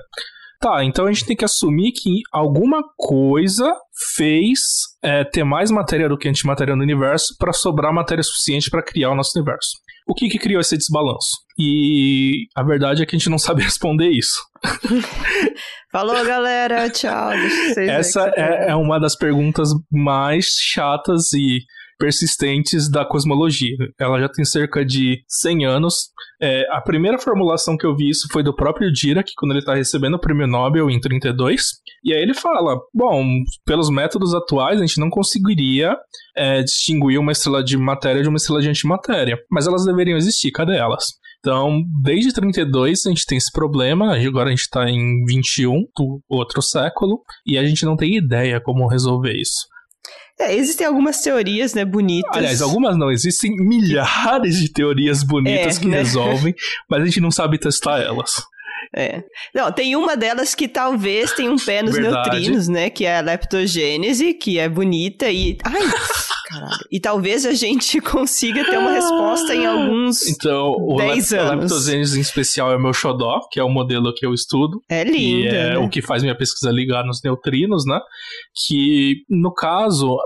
[0.61, 3.71] Tá, então a gente tem que assumir que alguma coisa
[4.17, 4.59] fez
[5.03, 9.11] é, ter mais matéria do que antimatéria no universo para sobrar matéria suficiente para criar
[9.11, 9.71] o nosso universo.
[10.07, 11.31] O que, que criou esse desbalanço?
[11.59, 14.41] E a verdade é que a gente não sabe responder isso.
[15.91, 16.91] Falou, galera.
[16.91, 17.33] Tchau.
[17.77, 21.61] Essa é, é uma das perguntas mais chatas e
[22.05, 23.75] persistentes da cosmologia.
[23.99, 26.11] Ela já tem cerca de 100 anos.
[26.39, 29.75] É, a primeira formulação que eu vi isso foi do próprio Dirac, quando ele está
[29.75, 31.63] recebendo o prêmio Nobel em 32.
[32.05, 33.25] E aí ele fala: bom,
[33.65, 35.97] pelos métodos atuais, a gente não conseguiria
[36.37, 39.39] é, distinguir uma estrela de matéria de uma estrela de antimatéria.
[39.51, 41.07] Mas elas deveriam existir, cadê elas?
[41.39, 46.21] Então, desde 32 a gente tem esse problema, agora a gente está em 21 do
[46.29, 49.74] outro século, e a gente não tem ideia como resolver isso.
[50.39, 52.37] É, existem algumas teorias, né, bonitas.
[52.37, 55.99] Aliás, algumas não, existem milhares de teorias bonitas é, que né?
[55.99, 56.55] resolvem,
[56.91, 58.43] mas a gente não sabe testar elas.
[58.95, 59.23] É.
[59.55, 62.31] Não, tem uma delas que talvez tenha um pé nos Verdade.
[62.31, 62.91] neutrinos, né?
[62.91, 65.59] Que é a leptogênese, que é bonita e.
[65.65, 65.83] Ai!
[66.47, 66.85] Caralho.
[66.93, 71.51] E talvez a gente consiga ter uma resposta em alguns então, o 10 anos.
[71.51, 74.81] A leptogênese em especial é o meu xodó, que é o modelo que eu estudo.
[74.89, 75.47] É lindo.
[75.47, 75.79] E é né?
[75.79, 77.99] o que faz minha pesquisa ligar nos neutrinos, né?
[78.67, 80.17] Que, no caso,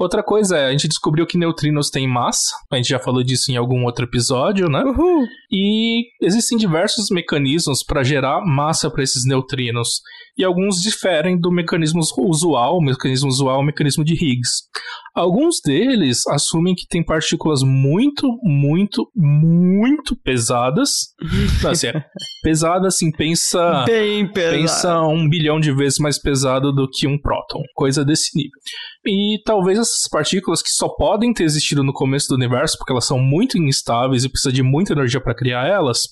[0.00, 3.52] Outra coisa é, a gente descobriu que neutrinos têm massa, a gente já falou disso
[3.52, 4.82] em algum outro episódio, né?
[4.82, 5.26] Uhul.
[5.52, 10.00] E existem diversos mecanismos para gerar massa para esses neutrinos.
[10.38, 14.62] E alguns diferem do mecanismo usual, o mecanismo usual é o mecanismo de Higgs.
[15.14, 20.90] Alguns deles assumem que tem partículas muito, muito, muito pesadas.
[21.68, 22.04] assim, é,
[22.42, 23.84] pesada, assim, pensa.
[23.84, 24.56] Bem pesado.
[24.56, 27.60] Pensa um bilhão de vezes mais pesado do que um próton.
[27.74, 28.50] Coisa desse nível.
[29.06, 33.06] E talvez essas partículas que só podem ter existido no começo do universo, porque elas
[33.06, 36.02] são muito instáveis e precisa de muita energia para criar elas,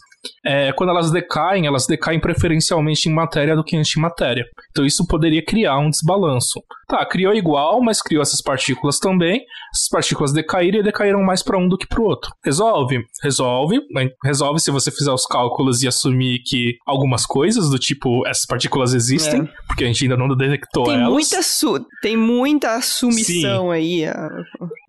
[0.44, 4.44] é, quando elas decaem, elas decaem preferencialmente em matéria do que em antimatéria.
[4.70, 6.62] Então isso poderia criar um desbalanço.
[6.88, 9.42] Tá, criou igual, mas criou essas partículas também.
[9.74, 12.30] Essas partículas decaíram e decaíram mais para um do que para o outro.
[12.42, 13.04] Resolve?
[13.22, 13.80] Resolve.
[14.24, 18.94] Resolve se você fizer os cálculos e assumir que algumas coisas do tipo essas partículas
[18.94, 19.48] existem, é.
[19.66, 21.12] porque a gente ainda não detectou tem elas.
[21.12, 23.72] Muita su tem muita sumição Sim.
[23.72, 24.04] aí.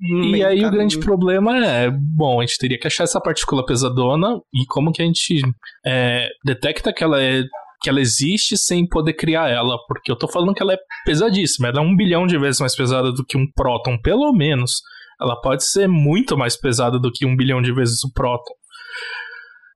[0.01, 4.39] E aí o grande problema é, bom, a gente teria que achar essa partícula pesadona
[4.53, 5.18] e como que a gente
[5.85, 7.43] é, detecta que ela é
[7.81, 11.69] que ela existe sem poder criar ela, porque eu tô falando que ela é pesadíssima,
[11.69, 14.81] ela é um bilhão de vezes mais pesada do que um próton, pelo menos.
[15.21, 18.53] Ela pode ser muito mais pesada do que um bilhão de vezes o próton.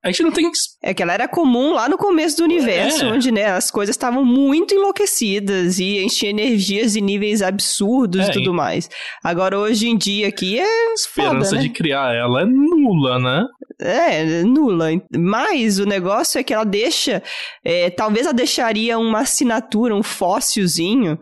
[0.04, 0.50] A gente não tem.
[0.82, 3.08] É que ela era comum lá no começo do universo, é.
[3.08, 8.20] onde né, as coisas estavam muito enlouquecidas e a gente tinha energias e níveis absurdos
[8.20, 8.90] é, e tudo mais.
[9.22, 10.62] Agora, hoje em dia aqui é.
[10.62, 11.62] A esperança foda, né?
[11.62, 13.46] de criar ela é nula, né?
[13.80, 14.88] É, nula.
[15.16, 17.22] Mas o negócio é que ela deixa.
[17.64, 21.18] É, talvez ela deixaria uma assinatura, um fóssilzinho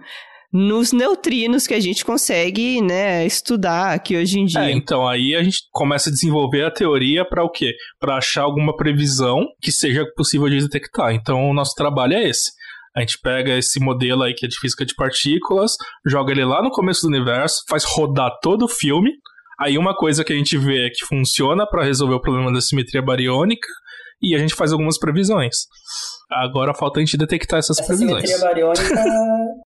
[0.53, 4.61] nos neutrinos que a gente consegue, né, estudar aqui hoje em dia.
[4.61, 7.75] É, então aí a gente começa a desenvolver a teoria para o quê?
[7.99, 11.15] Para achar alguma previsão que seja possível de detectar.
[11.15, 12.53] Então o nosso trabalho é esse.
[12.95, 15.77] A gente pega esse modelo aí que é de física de partículas,
[16.07, 19.13] joga ele lá no começo do universo, faz rodar todo o filme.
[19.59, 23.01] Aí uma coisa que a gente vê que funciona para resolver o problema da simetria
[23.01, 23.67] bariônica
[24.23, 25.57] e a gente faz algumas previsões.
[26.31, 28.23] Agora falta a gente detectar essas essa previsões.
[28.23, 29.05] simetria bariônica,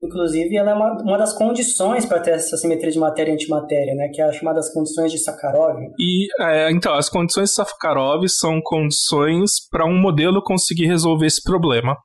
[0.03, 3.95] inclusive, ela é uma, uma das condições para ter essa simetria de matéria e antimatéria,
[3.95, 4.09] né?
[4.13, 5.79] Que é a chamada condições de Sakharov.
[5.99, 11.43] E, é, então, as condições de Sakharov são condições para um modelo conseguir resolver esse
[11.43, 11.97] problema.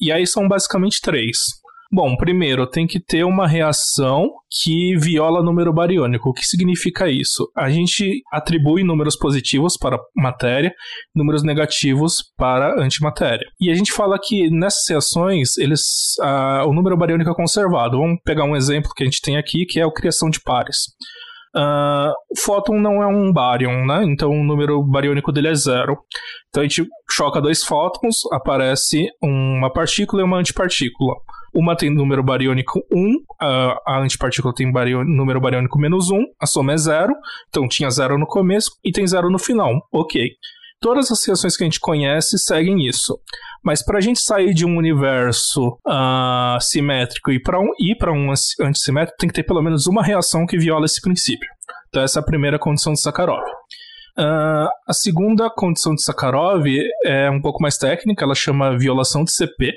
[0.00, 1.38] E aí são basicamente três.
[1.92, 4.28] Bom, primeiro, tem que ter uma reação
[4.62, 6.30] que viola número bariônico.
[6.30, 7.48] O que significa isso?
[7.56, 10.72] A gente atribui números positivos para matéria,
[11.14, 13.46] números negativos para antimatéria.
[13.60, 16.14] E a gente fala que nessas reações, eles,
[16.66, 17.98] o número bariônico é conservado.
[17.98, 20.76] Vamos pegar um exemplo que a gente tem aqui, que é a criação de pares.
[21.56, 24.02] Uh, o fóton não é um bárion, né?
[24.08, 25.96] Então o número bariônico dele é zero.
[26.48, 31.14] Então a gente choca dois fótons, aparece uma partícula e uma antipartícula.
[31.54, 34.72] Uma tem número bariônico 1, a, a antipartícula tem
[35.06, 37.14] número bariônico menos 1, a soma é zero,
[37.48, 39.72] então tinha zero no começo e tem zero no final.
[39.92, 40.30] Ok.
[40.80, 43.18] Todas as reações que a gente conhece seguem isso.
[43.64, 47.70] Mas para a gente sair de um universo uh, simétrico e para um,
[48.20, 51.48] um antissimétrico, tem que ter pelo menos uma reação que viola esse princípio.
[51.88, 53.42] Então, essa é a primeira condição de Sakharov.
[54.18, 56.66] Uh, a segunda condição de Sakharov
[57.04, 59.72] é um pouco mais técnica, ela chama violação de CP,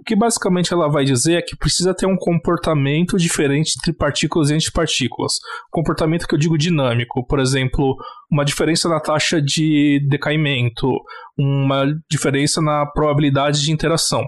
[0.00, 4.48] o que basicamente ela vai dizer é que precisa ter um comportamento diferente entre partículas
[4.48, 5.34] e antipartículas.
[5.70, 7.94] Comportamento que eu digo dinâmico, por exemplo,
[8.30, 10.88] uma diferença na taxa de decaimento,
[11.38, 14.24] uma diferença na probabilidade de interação.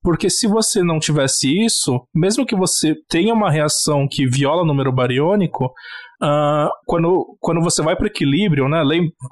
[0.00, 4.66] Porque se você não tivesse isso, mesmo que você tenha uma reação que viola o
[4.66, 5.72] número bariônico,
[6.22, 8.82] Uh, quando, quando você vai para o equilíbrio, né?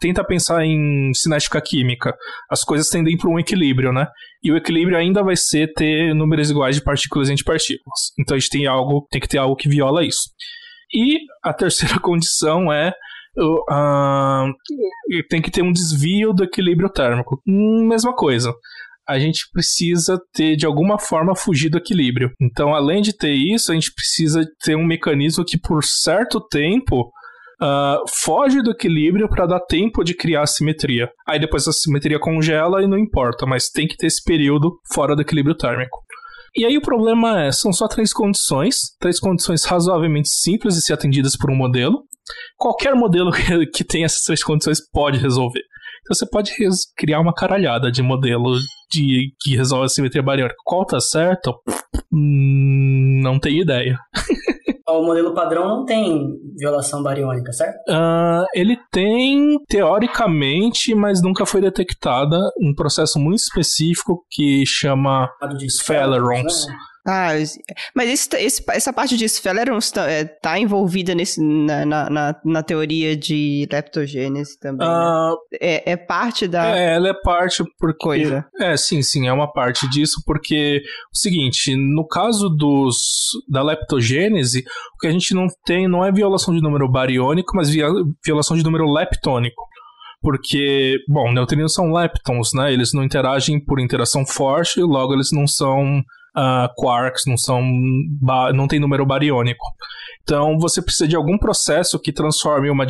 [0.01, 2.15] Tenta pensar em cinética química.
[2.51, 4.07] As coisas tendem para um equilíbrio, né?
[4.43, 8.13] E o equilíbrio ainda vai ser ter números iguais de partículas e antipartículas.
[8.19, 10.31] Então a gente tem algo, tem que ter algo que viola isso.
[10.93, 12.93] E a terceira condição é
[13.39, 14.53] uh,
[15.29, 17.41] tem que ter um desvio do equilíbrio térmico.
[17.47, 18.55] Mesma coisa
[19.09, 22.31] a gente precisa ter, de alguma forma, fugir do equilíbrio.
[22.41, 27.11] Então, além de ter isso, a gente precisa ter um mecanismo que, por certo tempo,
[27.63, 31.09] Uh, foge do equilíbrio para dar tempo de criar a simetria.
[31.27, 35.15] Aí depois a simetria congela e não importa, mas tem que ter esse período fora
[35.15, 36.05] do equilíbrio térmico.
[36.57, 40.93] E aí o problema é, são só três condições, três condições razoavelmente simples de ser
[40.93, 42.05] atendidas por um modelo.
[42.57, 43.33] Qualquer modelo
[43.75, 45.63] que, tenha essas três condições pode resolver.
[46.05, 46.53] Então você pode
[46.97, 48.57] criar uma caralhada de modelo
[48.91, 50.57] de que resolve a simetria bariônica.
[50.65, 51.55] Qual tá certo?
[52.13, 53.99] Hum, não tenho ideia.
[54.87, 57.77] o modelo padrão não tem violação bariônica, certo?
[57.89, 65.29] Uh, ele tem, teoricamente, mas nunca foi detectada um processo muito específico que chama
[65.85, 66.67] Feleron's.
[66.67, 66.75] Né?
[67.07, 67.33] Ah,
[67.95, 73.15] mas esse, esse, essa parte de Sphelerons tá, é, envolvida nesse, na, na, na, teoria
[73.15, 75.35] de leptogênese também, né?
[75.61, 76.67] é, é parte da...
[76.75, 78.05] É, ela é parte porque...
[78.05, 78.47] Coisa.
[78.59, 80.83] É, sim, sim, é uma parte disso, porque
[81.15, 82.97] o seguinte, no caso dos
[83.49, 84.65] da leptogênese,
[84.95, 87.69] o que a gente não tem não é violação de número bariônico, mas
[88.25, 89.63] violação de número leptônico
[90.23, 92.73] porque, bom, neutrinos são leptons, né?
[92.73, 96.03] Eles não interagem por interação forte, logo eles não são
[96.37, 97.63] uh, quarks, não são
[98.55, 99.65] não tem número bariônico.
[100.23, 102.87] Então você precisa de algum processo que transforme uma,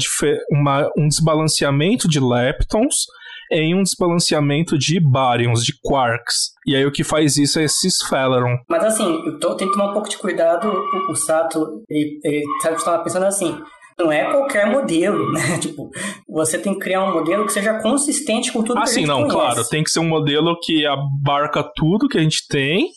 [0.50, 3.06] uma um desbalanceamento de leptons
[3.50, 6.52] em um desbalanceamento de baryons, de quarks.
[6.66, 8.56] E aí o que faz isso é esse Sphaleron.
[8.68, 12.18] Mas assim, eu tô, tenho que tomar um pouco de cuidado, o, o Sato, ele,
[12.24, 13.56] ele estava pensando assim,
[13.98, 15.58] não é qualquer modelo, né?
[15.58, 15.90] Tipo,
[16.28, 19.02] você tem que criar um modelo que seja consistente com tudo ah, que a gente
[19.02, 19.36] sim, não, conhece.
[19.36, 22.88] claro, tem que ser um modelo que abarca tudo que a gente tem,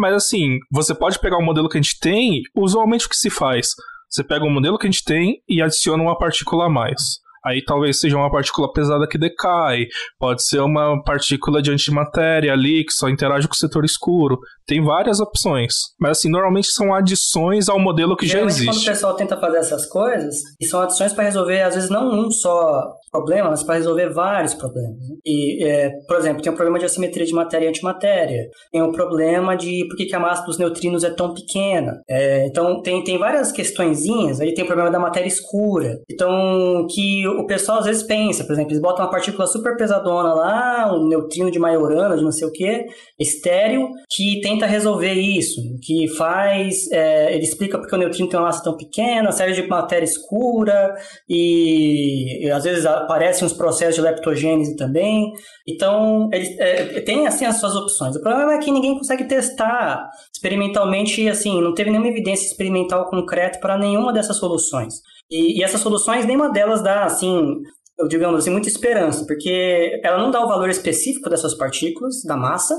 [0.00, 3.28] mas assim, você pode pegar o modelo que a gente tem, usualmente o que se
[3.28, 3.68] faz?
[4.08, 7.20] Você pega o modelo que a gente tem e adiciona uma partícula a mais.
[7.44, 9.86] Aí talvez seja uma partícula pesada que decai,
[10.18, 14.38] pode ser uma partícula de antimatéria ali que só interage com o setor escuro.
[14.70, 15.74] Tem várias opções.
[15.98, 18.70] Mas assim, normalmente são adições ao modelo que Geralmente, já existe.
[18.70, 22.08] Quando o pessoal tenta fazer essas coisas, e são adições para resolver, às vezes, não
[22.08, 24.96] um só problema, mas para resolver vários problemas.
[24.96, 25.16] Né?
[25.26, 28.48] E, é, por exemplo, tem um problema de assimetria de matéria e antimatéria.
[28.70, 32.00] Tem um problema de por que, a massa dos neutrinos é tão pequena.
[32.08, 34.40] É, então, tem, tem várias questõezinhas.
[34.40, 35.98] Aí tem o problema da matéria escura.
[36.08, 40.32] Então, que o pessoal às vezes pensa, por exemplo, eles botam uma partícula super pesadona
[40.32, 42.86] lá, um neutrino de Majorana, de não sei o que,
[43.18, 48.46] estéreo, que tenta resolver isso, que faz, é, ele explica porque o neutrino tem uma
[48.46, 50.94] massa tão pequena, série de matéria escura,
[51.28, 55.32] e, e às vezes aparecem uns processos de leptogênese também.
[55.66, 58.16] Então, ele é, tem assim as suas opções.
[58.16, 63.58] O problema é que ninguém consegue testar experimentalmente, assim, não teve nenhuma evidência experimental concreta
[63.58, 64.94] para nenhuma dessas soluções.
[65.30, 67.56] E, e essas soluções, nenhuma delas dá, assim,
[68.00, 72.36] eu digamos assim, muita esperança, porque ela não dá o valor específico dessas partículas, da
[72.36, 72.74] massa,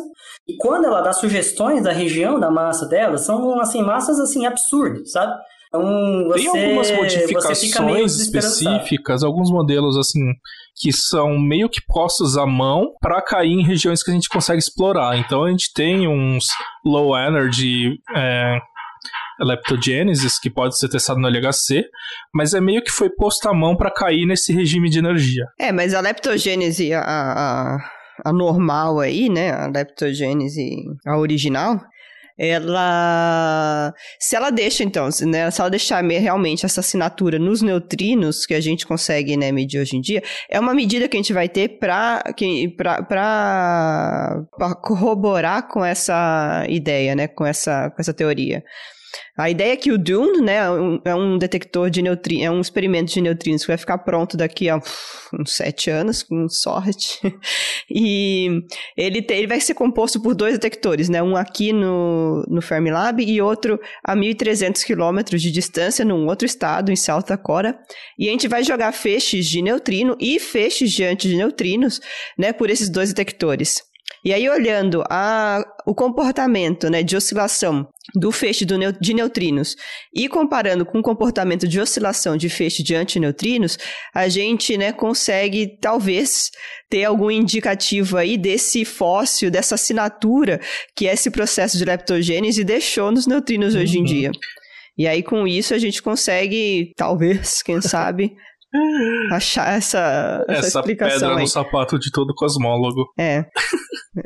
[0.48, 5.12] e quando ela dá sugestões da região da massa delas, são, assim, massas, assim, absurdas,
[5.12, 5.34] sabe?
[5.68, 10.34] Então, você, Tem algumas modificações específicas, alguns modelos, assim,
[10.76, 14.60] que são meio que postos à mão para cair em regiões que a gente consegue
[14.60, 15.18] explorar.
[15.18, 16.48] Então, a gente tem uns
[16.86, 17.94] low energy...
[18.14, 18.60] É,
[19.44, 21.84] leptogênesis, que pode ser testado no LHC,
[22.34, 25.46] mas é meio que foi posto à mão para cair nesse regime de energia.
[25.60, 27.78] É, mas a leptogênese, a, a,
[28.26, 30.70] a normal aí, né, a leptogênese,
[31.06, 31.80] a original,
[32.38, 38.56] ela se ela deixa então, né, se ela deixar realmente essa assinatura nos neutrinos que
[38.56, 41.48] a gente consegue, né, medir hoje em dia, é uma medida que a gente vai
[41.48, 42.24] ter para
[43.08, 48.64] para corroborar com essa ideia, né, com essa com essa teoria.
[49.38, 50.58] A ideia é que o Dune, né,
[51.06, 54.70] é um detector de neutrinos, é um experimento de neutrinos que vai ficar pronto daqui
[54.70, 54.80] a
[55.34, 57.20] uns sete anos, com sorte.
[57.90, 58.62] e
[58.96, 63.24] ele, te, ele vai ser composto por dois detectores, né, um aqui no, no Fermilab
[63.24, 67.78] e outro a 1.300 quilômetros de distância, num outro estado, em South Dakota.
[68.18, 72.00] E a gente vai jogar feixes de neutrino e feixes de antineutrinos,
[72.38, 73.91] né, por esses dois detectores.
[74.24, 79.76] E aí, olhando a, o comportamento né, de oscilação do feixe do de neutrinos
[80.14, 83.78] e comparando com o comportamento de oscilação de feixe de antineutrinos,
[84.14, 86.52] a gente né, consegue, talvez,
[86.90, 90.60] ter algum indicativo aí desse fóssil, dessa assinatura
[90.96, 93.82] que esse processo de leptogênese deixou nos neutrinos uhum.
[93.82, 94.06] hoje em uhum.
[94.06, 94.32] dia.
[94.98, 98.36] E aí, com isso, a gente consegue, talvez, quem sabe,
[99.32, 101.42] achar essa, essa, essa explicação pedra aí.
[101.42, 103.12] no sapato de todo cosmólogo.
[103.20, 103.46] É.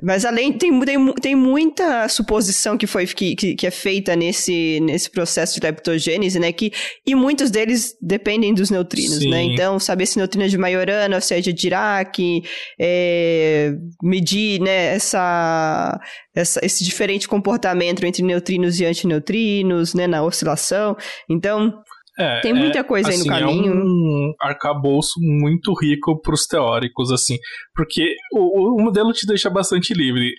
[0.01, 4.79] Mas além, tem, tem, tem muita suposição que foi que, que, que, é feita nesse,
[4.81, 6.51] nesse processo de leptogênese, né?
[6.51, 6.71] Que,
[7.05, 9.19] e muitos deles dependem dos neutrinos, né?
[9.19, 9.29] Sim.
[9.29, 9.43] né?
[9.43, 12.43] Então, saber se neutrino é de Majorana, se é de Dirac,
[12.79, 15.99] é, medir né, essa,
[16.35, 20.07] essa, esse diferente comportamento entre neutrinos e antineutrinos, né?
[20.07, 20.97] Na oscilação.
[21.29, 21.73] Então,
[22.17, 23.73] é, Tem muita é, coisa assim, aí no caminho.
[23.73, 27.37] É um arcabouço muito rico para os teóricos, assim,
[27.73, 30.31] porque o, o, modelo te deixa bastante livre.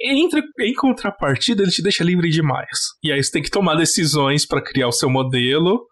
[0.00, 2.78] Entre, em contrapartida, ele te deixa livre demais.
[3.02, 5.86] E aí você tem que tomar decisões para criar o seu modelo,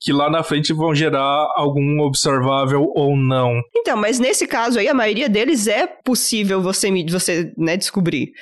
[0.00, 3.62] que lá na frente vão gerar algum observável ou não.
[3.76, 8.32] Então, mas nesse caso aí, a maioria deles é possível você, você né, descobrir.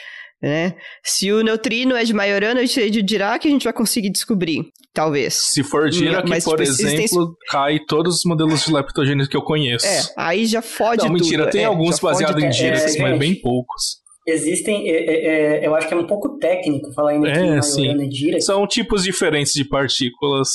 [0.43, 0.75] Né?
[1.05, 5.35] Se o neutrino é de Majorana ou de Dirac, a gente vai conseguir descobrir, talvez.
[5.35, 9.43] Se for Dirac, Mas, por tipo, exemplo, cai todos os modelos de leptogênese que eu
[9.43, 9.87] conheço.
[9.87, 11.53] É, aí já fode Não, mentira, tudo.
[11.53, 14.03] tem é, alguns baseados em Dirac, é, mas bem poucos.
[14.25, 17.93] Existem, é, é, é, eu acho que é um pouco técnico falar ainda é, sim.
[18.41, 20.49] São tipos diferentes de partículas.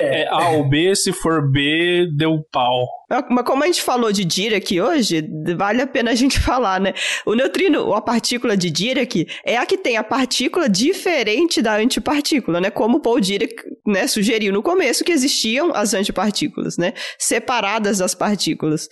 [0.00, 0.22] É.
[0.22, 0.28] é.
[0.28, 2.86] A ou B, se for B, deu pau.
[3.08, 5.22] Mas como a gente falou de Dirac hoje,
[5.56, 6.94] vale a pena a gente falar, né?
[7.26, 12.60] O neutrino, a partícula de Dirac, é a que tem a partícula diferente da antipartícula,
[12.60, 12.70] né?
[12.70, 13.54] Como Paul Dirac
[13.86, 16.94] né, sugeriu no começo que existiam as antipartículas, né?
[17.18, 18.88] Separadas das partículas.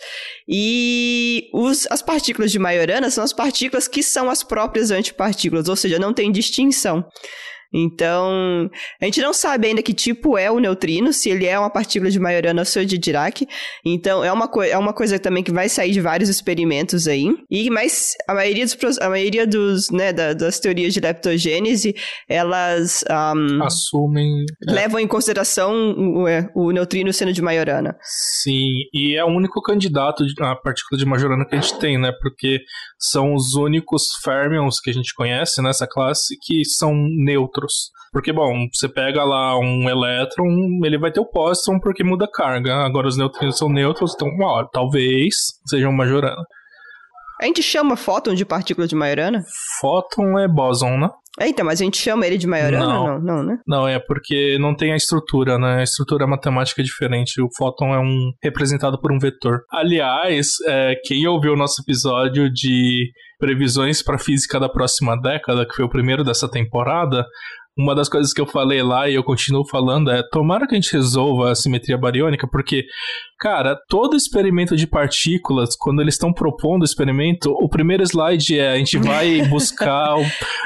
[0.47, 5.77] E os, as partículas de Majorana são as partículas que são as próprias antipartículas, ou
[5.77, 7.05] seja, não tem distinção.
[7.73, 8.71] Então,
[9.01, 12.11] a gente não sabe ainda que tipo é o neutrino, se ele é uma partícula
[12.11, 13.47] de Majorana ou se é de Dirac.
[13.85, 17.35] Então, é uma, é uma coisa também que vai sair de vários experimentos aí.
[17.51, 21.95] E, mas a maioria dos, a maioria dos, né, da, das teorias de leptogênese,
[22.29, 23.05] elas...
[23.11, 24.45] Um, Assumem...
[24.69, 24.73] É.
[24.73, 25.03] Levam é.
[25.03, 27.97] em consideração o, é, o, neutrino sendo de Majorana.
[28.03, 32.13] Sim, e é o único candidato a partícula de Majorana que a gente tem, né?
[32.21, 32.61] Porque
[33.03, 37.91] são os únicos fermions que a gente conhece nessa classe que são neutros.
[38.13, 40.47] Porque, bom, você pega lá um elétron,
[40.85, 42.85] ele vai ter o póstron porque muda a carga.
[42.85, 45.35] Agora os neutrinos são neutros, então, ó, talvez
[45.67, 46.45] sejam Majorana.
[47.41, 49.45] A gente chama fóton de partícula de Majorana?
[49.81, 51.09] Fóton é bóson, né?
[51.41, 52.87] É, então, mas a gente chama ele de Majorana?
[52.87, 53.07] Não.
[53.07, 53.59] não, não, né?
[53.67, 55.81] Não, é porque não tem a estrutura, né?
[55.81, 57.41] A estrutura matemática é diferente.
[57.41, 59.63] O fóton é um representado por um vetor.
[59.71, 65.75] Aliás, é, quem ouviu o nosso episódio de previsões para física da próxima década, que
[65.75, 67.27] foi o primeiro dessa temporada,
[67.77, 70.81] uma das coisas que eu falei lá e eu continuo falando é: tomara que a
[70.81, 72.85] gente resolva a simetria bariônica, porque,
[73.39, 78.73] cara, todo experimento de partículas, quando eles estão propondo o experimento, o primeiro slide é:
[78.73, 80.17] a gente vai buscar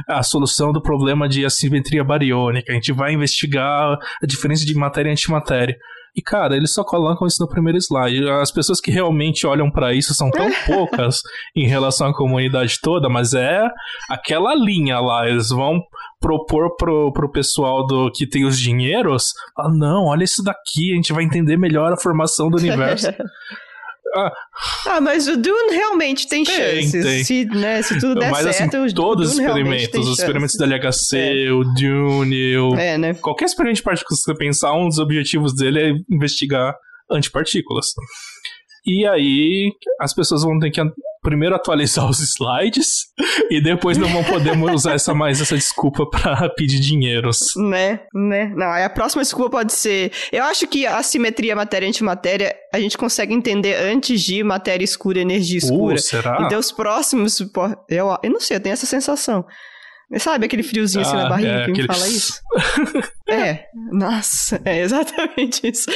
[0.08, 5.10] a solução do problema de assimetria bariônica, a gente vai investigar a diferença de matéria
[5.10, 5.76] e antimatéria.
[6.16, 8.26] E, cara, eles só colocam isso no primeiro slide.
[8.30, 11.20] As pessoas que realmente olham para isso são tão poucas
[11.54, 13.60] em relação à comunidade toda, mas é
[14.08, 15.28] aquela linha lá.
[15.28, 15.82] Eles vão
[16.26, 20.96] propor pro, pro pessoal do que tem os dinheiros, ah, não, olha isso daqui, a
[20.96, 23.06] gente vai entender melhor a formação do universo.
[24.14, 24.32] Ah.
[24.86, 27.04] ah, mas o Dune realmente tem, tem chances.
[27.04, 27.24] Tem.
[27.24, 30.64] Se, né, se tudo der mas, assim, certo, assim, todos os experimentos, os experimentos da
[30.64, 31.52] LHC, é.
[31.52, 32.74] o Dune, o...
[32.76, 33.12] É, né?
[33.12, 36.74] qualquer experimento de partículas que você pensar, um dos objetivos dele é investigar
[37.10, 37.88] antipartículas.
[38.86, 39.70] E aí
[40.00, 40.80] as pessoas vão ter que
[41.26, 43.08] primeiro atualizar os slides
[43.50, 47.52] e depois não vão poder usar essa mais essa desculpa para pedir dinheiros.
[47.56, 48.52] Né, né.
[48.54, 50.12] Não, a próxima desculpa pode ser.
[50.30, 55.22] Eu acho que a simetria matéria-antimatéria a gente consegue entender antes de matéria escura e
[55.22, 55.94] energia uh, escura.
[55.96, 56.38] Uh, será?
[56.42, 57.40] Então os próximos.
[57.88, 59.44] Eu, eu não sei, eu tenho essa sensação.
[60.18, 61.88] Sabe aquele friozinho ah, assim na ah, barriga é, que aquele...
[61.88, 62.40] me fala isso?
[63.28, 65.90] é, nossa, é exatamente isso.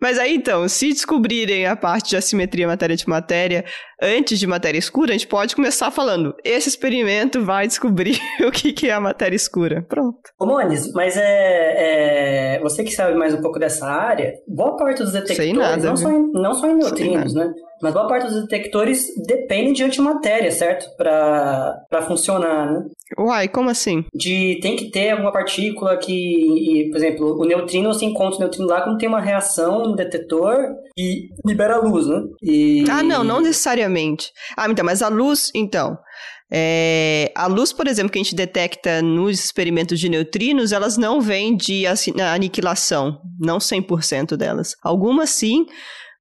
[0.00, 3.64] Mas aí então, se descobrirem a parte de assimetria matéria de matéria
[4.02, 8.72] antes de matéria escura, a gente pode começar falando: esse experimento vai descobrir o que,
[8.72, 9.82] que é a matéria escura.
[9.88, 10.18] Pronto.
[10.38, 15.02] Ô, Mones, mas é, é, Você que sabe mais um pouco dessa área, boa parte
[15.02, 17.50] dos detectores, nada, não, só em, não só em neutrinos, né?
[17.82, 20.86] Mas boa parte dos detectores dependem de antimatéria, certo?
[20.96, 22.86] Para funcionar, né?
[23.18, 24.04] Uai, como assim?
[24.14, 28.66] De tem que ter alguma partícula que, por exemplo, o neutrino, você encontra o neutrino
[28.66, 30.56] lá quando tem uma reação no detetor
[30.96, 32.22] e libera luz, né?
[32.42, 32.84] E...
[32.90, 34.30] Ah, não, não necessariamente.
[34.56, 35.96] Ah, então, mas a luz, então.
[36.52, 41.20] É, a luz, por exemplo, que a gente detecta nos experimentos de neutrinos, elas não
[41.20, 41.84] vêm de
[42.32, 44.76] aniquilação, não 100% delas.
[44.82, 45.66] Algumas sim,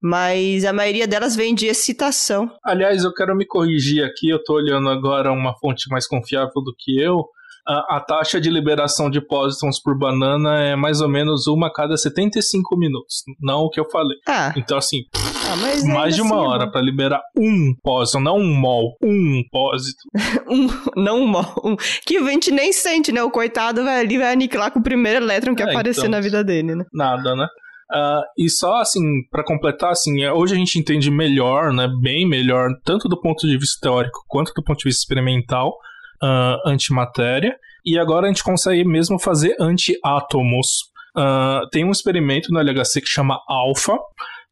[0.01, 2.49] mas a maioria delas vem de excitação.
[2.63, 6.73] Aliás, eu quero me corrigir aqui, eu estou olhando agora uma fonte mais confiável do
[6.77, 7.23] que eu.
[7.65, 11.73] A, a, taxa de liberação de pósitrons por banana é mais ou menos uma a
[11.73, 14.17] cada 75 minutos, não o que eu falei.
[14.27, 14.53] Ah.
[14.57, 15.55] Então, assim, ah,
[15.93, 20.09] mais de uma assim, hora para liberar um pósitron, não um mol, um pósitron.
[20.49, 21.45] um, não um mol.
[21.63, 21.75] Um,
[22.05, 23.23] que a gente nem sente, né?
[23.23, 26.19] O coitado vai ali, vai aniquilar com o primeiro elétron que é, aparecer então, na
[26.19, 26.83] vida dele, né?
[26.93, 27.47] Nada, né?
[27.93, 32.27] Uh, e só assim, para completar, assim, é, hoje a gente entende melhor, né, bem
[32.27, 35.77] melhor, tanto do ponto de vista teórico quanto do ponto de vista experimental,
[36.23, 37.55] uh, antimatéria,
[37.85, 40.67] e agora a gente consegue mesmo fazer antiátomos.
[41.15, 43.97] Uh, tem um experimento no LHC que chama Alpha,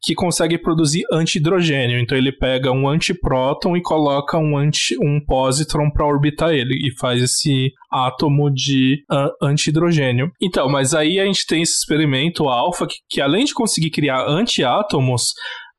[0.02, 1.98] que consegue produzir antihidrogênio.
[2.00, 6.92] Então ele pega um antipróton e coloca um, anti, um positron para orbitar ele e
[6.98, 10.30] faz esse átomo de uh, antihidrogênio.
[10.40, 14.26] Então, mas aí a gente tem esse experimento alfa que, que além de conseguir criar
[14.28, 15.30] antiátomos,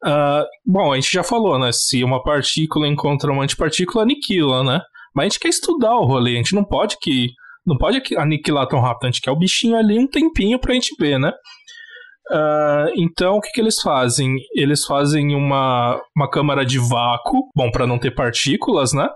[0.05, 1.71] uh, bom, a gente já falou, né?
[1.73, 4.79] Se uma partícula encontra uma antipartícula, aniquila, né?
[5.15, 7.29] Mas a gente quer estudar o rolê, a gente não pode que
[7.65, 10.93] não pode aniquilar tão rápido, a gente quer o bichinho ali um tempinho pra gente
[10.99, 11.31] ver, né?
[12.29, 14.35] Uh, então, o que, que eles fazem?
[14.55, 19.07] Eles fazem uma, uma câmara de vácuo, bom, para não ter partículas, né?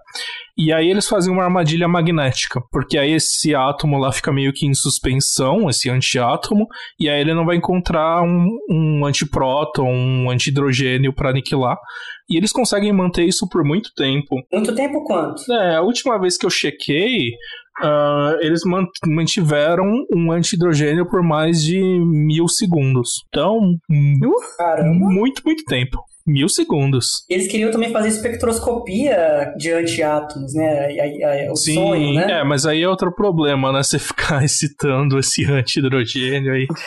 [0.57, 4.65] E aí eles fazem uma armadilha magnética, porque aí esse átomo lá fica meio que
[4.65, 6.65] em suspensão, esse antiátomo,
[6.99, 11.77] e aí ele não vai encontrar um, um antipróton, um antihidrogênio para aniquilar.
[12.27, 14.35] E eles conseguem manter isso por muito tempo.
[14.51, 15.41] Muito tempo quanto?
[15.53, 17.31] É, a última vez que eu chequei,
[17.79, 18.61] Uh, eles
[19.05, 23.23] mantiveram um antihidrogênio por mais de mil segundos.
[23.27, 25.99] Então, uh, muito, muito tempo.
[26.27, 27.25] Mil segundos.
[27.29, 31.49] Eles queriam também fazer espectroscopia de antiátomos, né?
[31.49, 32.39] O Sim, sonho, né?
[32.39, 33.81] É, mas aí é outro problema, né?
[33.81, 36.67] Você ficar excitando esse anti-hidrogênio aí.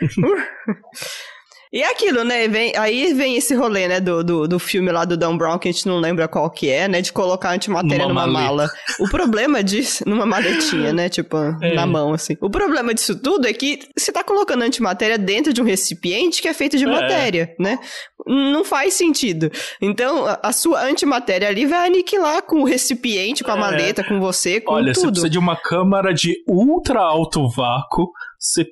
[1.72, 2.48] E é aquilo, né?
[2.48, 5.68] Vem, aí vem esse rolê, né, do, do, do, filme lá do Dan Brown, que
[5.68, 7.00] a gente não lembra qual que é, né?
[7.00, 8.70] De colocar antimatéria numa, numa mala.
[8.98, 11.08] O problema disso, numa maletinha, né?
[11.08, 11.74] Tipo, é.
[11.74, 12.36] na mão, assim.
[12.40, 16.48] O problema disso tudo é que você tá colocando antimatéria dentro de um recipiente que
[16.48, 16.88] é feito de é.
[16.88, 17.78] matéria, né?
[18.26, 19.50] Não faz sentido.
[19.80, 23.60] Então, a, a, sua antimatéria ali vai aniquilar com o recipiente, com a é.
[23.60, 24.94] maleta, com você, com Olha, tudo.
[24.94, 28.64] Olha, você precisa de uma câmara de ultra alto vácuo você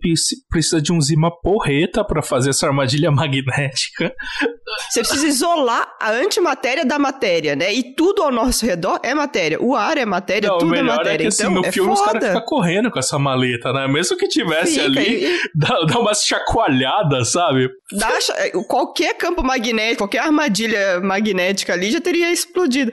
[0.49, 4.15] precisa de um zima porreta para fazer essa armadilha magnética.
[4.91, 7.73] Você precisa isolar a antimatéria da matéria, né?
[7.73, 9.61] E tudo ao nosso redor é matéria.
[9.61, 11.15] O ar é matéria, Não, tudo é matéria.
[11.15, 12.01] É que, assim, então, no é filme foda.
[12.01, 13.87] os caras ficam correndo com essa maleta, né?
[13.89, 15.39] Mesmo que tivesse Fica, ali, e...
[15.55, 17.71] dá, dá uma chacoalhada, sabe?
[17.93, 18.09] Dá,
[18.69, 22.93] qualquer campo magnético, qualquer armadilha magnética ali já teria explodido.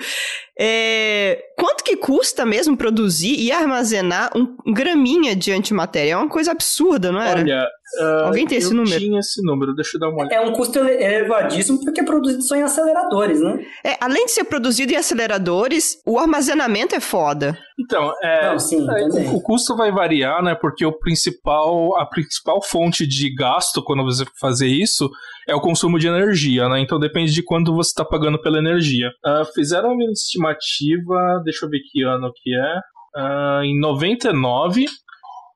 [0.59, 6.11] É, quanto que custa mesmo produzir e armazenar um graminha de antimatéria?
[6.11, 7.39] É uma coisa absurda, não era?
[7.41, 7.67] Olha,
[7.99, 8.99] uh, alguém tem esse número?
[8.99, 10.35] tinha esse número, deixa eu dar uma olhada.
[10.35, 13.65] É um custo elevadíssimo porque é produzido só em aceleradores, né?
[13.83, 17.57] É, além de ser produzido em aceleradores, o armazenamento é foda.
[17.79, 20.55] Então, é, Não, sim, é, o, o, custo vai variar, né?
[20.55, 25.09] Porque o principal, a principal fonte de gasto quando você fazer isso
[25.47, 26.79] é o consumo de energia, né?
[26.79, 29.09] Então depende de quanto você está pagando pela energia.
[29.25, 32.77] Uh, fizeram uma estimativa, deixa eu ver que ano que é,
[33.21, 34.85] uh, em 99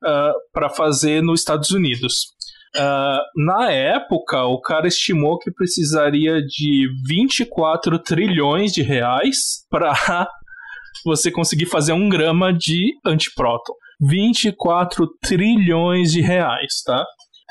[0.04, 2.36] uh, para fazer nos Estados Unidos.
[2.76, 9.94] Uh, na época, o cara estimou que precisaria de 24 trilhões de reais para
[11.06, 13.74] você conseguir fazer um grama de antipróton.
[14.00, 17.04] 24 trilhões de reais, tá?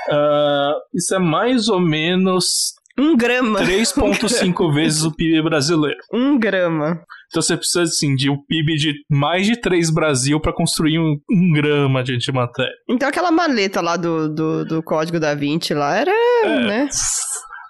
[0.09, 2.75] Uh, isso é mais ou menos.
[2.99, 3.61] Um grama.
[3.61, 5.99] 3,5 vezes o PIB brasileiro.
[6.13, 7.01] Um grama.
[7.29, 11.17] Então você precisa, assim, de um PIB de mais de 3 Brasil para construir um,
[11.31, 12.73] um, grama de antimatéria.
[12.89, 16.13] Então aquela maleta lá do, do, do código da 20 lá era,
[16.45, 16.67] é.
[16.67, 16.89] né?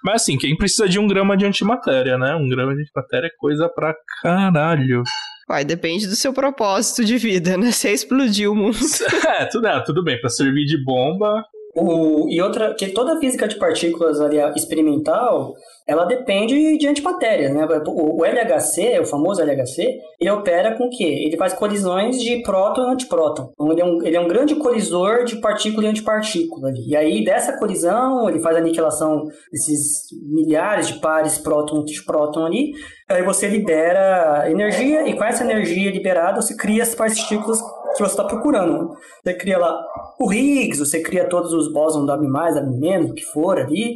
[0.03, 2.35] Mas assim, quem precisa de um grama de antimatéria, né?
[2.35, 5.03] Um grama de antimatéria é coisa pra caralho.
[5.47, 7.71] Vai, depende do seu propósito de vida, né?
[7.71, 8.77] Você explodiu o mundo.
[9.27, 10.19] É, tudo, é, tudo bem.
[10.19, 11.43] Pra servir de bomba,
[11.77, 15.53] o, e outra, que toda a física de partículas ali, experimental,
[15.87, 17.65] ela depende de antimatéria, né?
[17.87, 21.23] O, o LHC, o famoso LHC, ele opera com o quê?
[21.25, 23.51] Ele faz colisões de próton e antipróton.
[23.53, 26.89] Então, ele é, um, ele é um grande colisor de partícula e antipartícula ali.
[26.89, 32.45] E aí, dessa colisão, ele faz a aniquilação desses milhares de pares próton e antipróton
[32.45, 32.73] ali,
[33.07, 37.61] aí você libera energia, e com essa energia liberada, você cria as partículas
[37.93, 38.95] que você está procurando.
[39.23, 39.79] Você cria lá
[40.19, 43.95] o Higgs, você cria todos os bósons do AB+, AB-, o que for ali,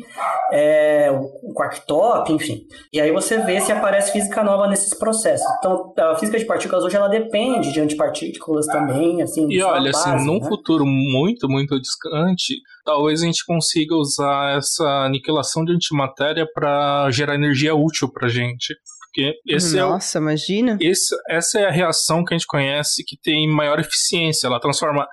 [0.52, 2.66] é, o quark-top, enfim.
[2.94, 5.48] E aí você vê se aparece física nova nesses processos.
[5.60, 9.48] Então, a física de partículas hoje ela depende de antipartículas também, assim.
[9.50, 10.48] E olha, base, assim, num né?
[10.48, 12.56] futuro muito, muito distante,
[12.86, 18.76] talvez a gente consiga usar essa aniquilação de antimatéria para gerar energia útil para gente.
[19.14, 20.78] Porque esse Nossa, é o, imagina.
[20.80, 24.48] Esse, essa é a reação que a gente conhece que tem maior eficiência.
[24.48, 25.06] Ela transforma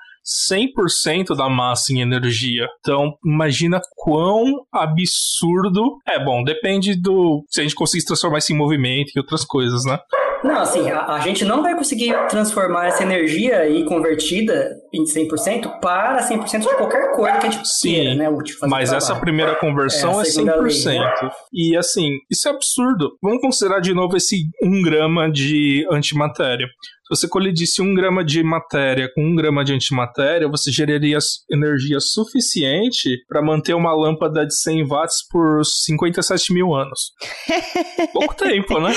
[0.53, 2.67] 100% da massa em energia.
[2.81, 5.99] Então, imagina quão absurdo.
[6.07, 7.45] É bom, depende do.
[7.49, 9.99] Se a gente conseguir transformar isso em movimento e outras coisas, né?
[10.45, 15.81] Não, assim, a, a, gente não vai conseguir transformar essa energia aí convertida em 100%
[15.81, 18.29] para 100% de qualquer coisa que a gente Sim, queira, né?
[18.29, 20.87] Útil mas essa primeira conversão é, é 100%.
[20.87, 21.31] Lei, né?
[21.53, 23.11] E assim, isso é absurdo.
[23.23, 26.67] Vamos considerar de novo esse 1 grama de antimatéria.
[27.09, 31.17] Se você colidisse um grama de matéria com um grama de antimatéria, você geraria
[31.51, 37.13] energia suficiente para manter uma lâmpada de 100 watts por 57 mil anos.
[38.13, 38.93] Pouco tempo, né?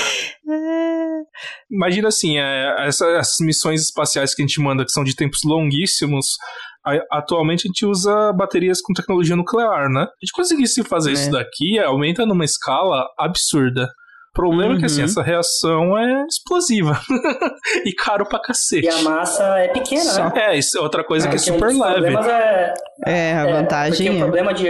[1.70, 6.36] Imagina assim, é, essas missões espaciais que a gente manda, que são de tempos longuíssimos,
[7.10, 10.02] atualmente a gente usa baterias com tecnologia nuclear, né?
[10.02, 11.12] A gente conseguisse fazer é.
[11.14, 13.88] isso daqui, aumenta numa escala absurda.
[14.32, 14.76] O problema uhum.
[14.76, 15.04] é que assim, uhum.
[15.04, 16.98] essa reação é explosiva
[17.84, 18.86] e caro pra cacete.
[18.86, 20.24] E a massa é pequena, Só.
[20.24, 20.32] né?
[20.36, 22.16] É, isso é outra coisa é, que é super um leve.
[22.16, 22.74] É,
[23.06, 24.06] é, a vantagem.
[24.06, 24.66] É, porque o problema de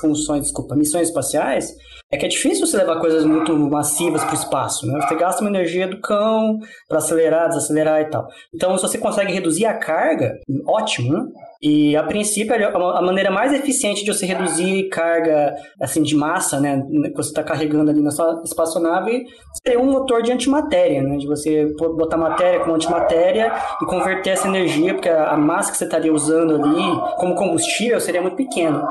[0.00, 1.76] funções, desculpa, missões espaciais
[2.12, 5.00] é que é difícil você levar coisas muito massivas para o espaço, né?
[5.00, 6.58] Você gasta uma energia do cão
[6.88, 8.26] para acelerar, desacelerar e tal.
[8.52, 11.26] Então, se você consegue reduzir a carga, ótimo, né?
[11.62, 16.82] E a princípio a maneira mais eficiente de você reduzir carga assim de massa, né,
[17.10, 19.26] que você está carregando ali na sua espaçonave,
[19.62, 24.48] seria um motor de antimatéria, né, de você botar matéria com antimatéria e converter essa
[24.48, 28.82] energia, porque a massa que você estaria usando ali como combustível seria muito pequena.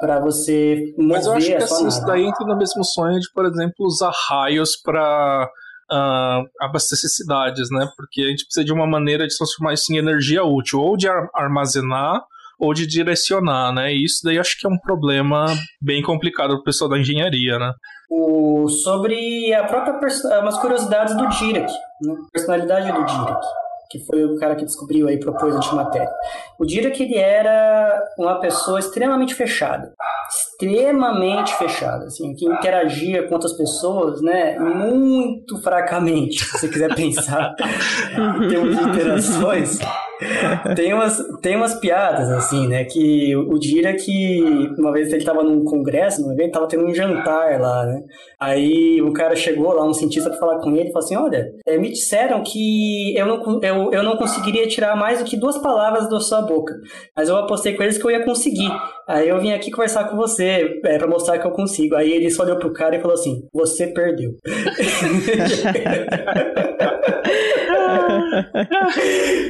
[0.00, 1.88] Para você mover Mas eu acho que assim, nave.
[1.88, 5.48] isso daí entra no mesmo sonho de, por exemplo, usar raios para
[6.60, 7.88] abastecer cidades, né?
[7.96, 11.08] Porque a gente precisa de uma maneira de transformar isso em energia útil, ou de
[11.08, 12.22] ar- armazenar
[12.60, 13.92] ou de direcionar, né?
[13.94, 15.46] E isso daí acho que é um problema
[15.80, 17.72] bem complicado pro pessoal da engenharia, né?
[18.10, 19.96] O, sobre a própria
[20.40, 21.70] umas curiosidades do Dirac,
[22.02, 22.14] né?
[22.32, 23.40] personalidade do Dirac,
[23.90, 26.10] que foi o cara que descobriu aí propôs a antimatéria.
[26.58, 29.92] O Dirac ele era uma pessoa extremamente fechada,
[30.28, 37.54] extremamente fechada, assim, que interagia com outras pessoas, né, muito fracamente, se você quiser pensar
[38.42, 39.78] em termos de interações.
[40.74, 42.84] Tem umas, tem umas piadas, assim, né?
[42.84, 44.04] Que o Dirac,
[44.78, 48.02] uma vez ele tava num congresso, num evento, tava tendo um jantar lá, né?
[48.38, 51.52] Aí o cara chegou lá, um cientista, pra falar com ele e falou assim: Olha,
[51.66, 55.58] eh, me disseram que eu não, eu, eu não conseguiria tirar mais do que duas
[55.58, 56.74] palavras da sua boca,
[57.16, 58.70] mas eu apostei com eles que eu ia conseguir.
[59.08, 61.94] Aí eu vim aqui conversar com você, é, pra mostrar que eu consigo.
[61.96, 64.36] Aí ele só olhou pro cara e falou assim: Você perdeu.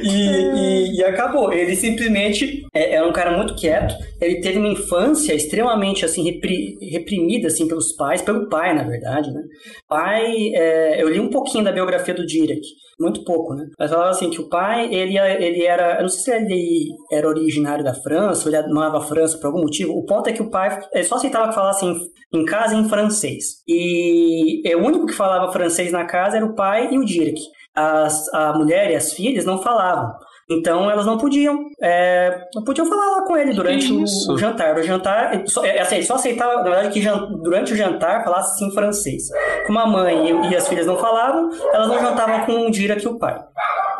[0.03, 1.51] e, e- e acabou.
[1.53, 3.93] Ele simplesmente é, era um cara muito quieto.
[4.21, 9.31] Ele teve uma infância extremamente assim repri- reprimida assim pelos pais, pelo pai na verdade,
[9.31, 9.41] né?
[9.87, 12.61] Pai, é, eu li um pouquinho da biografia do Dirac,
[12.99, 13.65] muito pouco, né?
[13.77, 17.27] Mas falava assim que o pai ele ele era, eu não sei se ele era
[17.27, 19.93] originário da França, ou ele amava a França por algum motivo.
[19.93, 21.95] O ponto é que o pai só aceitava que falasse em,
[22.33, 23.61] em casa em francês.
[23.67, 27.39] E é, o único que falava francês na casa era o pai e o Dirac
[27.75, 30.11] as, a mulher e as filhas não falavam.
[30.51, 34.75] Então elas não podiam, é, não podiam falar lá com ele durante o, o jantar.
[34.75, 38.57] O jantar, só, é, assim, só aceitava, na verdade, que jan- durante o jantar falasse
[38.57, 39.21] sim francês.
[39.67, 42.95] Como a mãe e, e as filhas não falavam, elas não jantavam com o Dira
[42.95, 43.39] que o pai.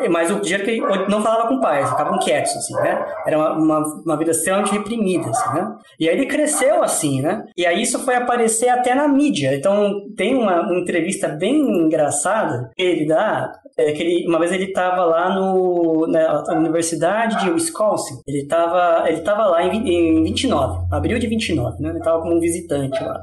[0.10, 3.06] Mas o Dirac não falava com o pai, ficavam quietos, assim, né?
[3.26, 5.76] Era uma, uma, uma vida extremamente reprimida, assim, né?
[6.00, 7.46] E aí ele cresceu assim, né?
[7.58, 9.56] E aí isso foi aparecer até na mídia.
[9.56, 14.52] Então tem uma, uma entrevista bem engraçada que ele dá, é, que ele, uma vez
[14.52, 18.22] ele estava lá no, na Universidade de Wisconsin.
[18.28, 21.90] Ele estava ele tava lá em, em 29, abril de 29, né?
[21.90, 23.20] Ele estava como um visitante lá.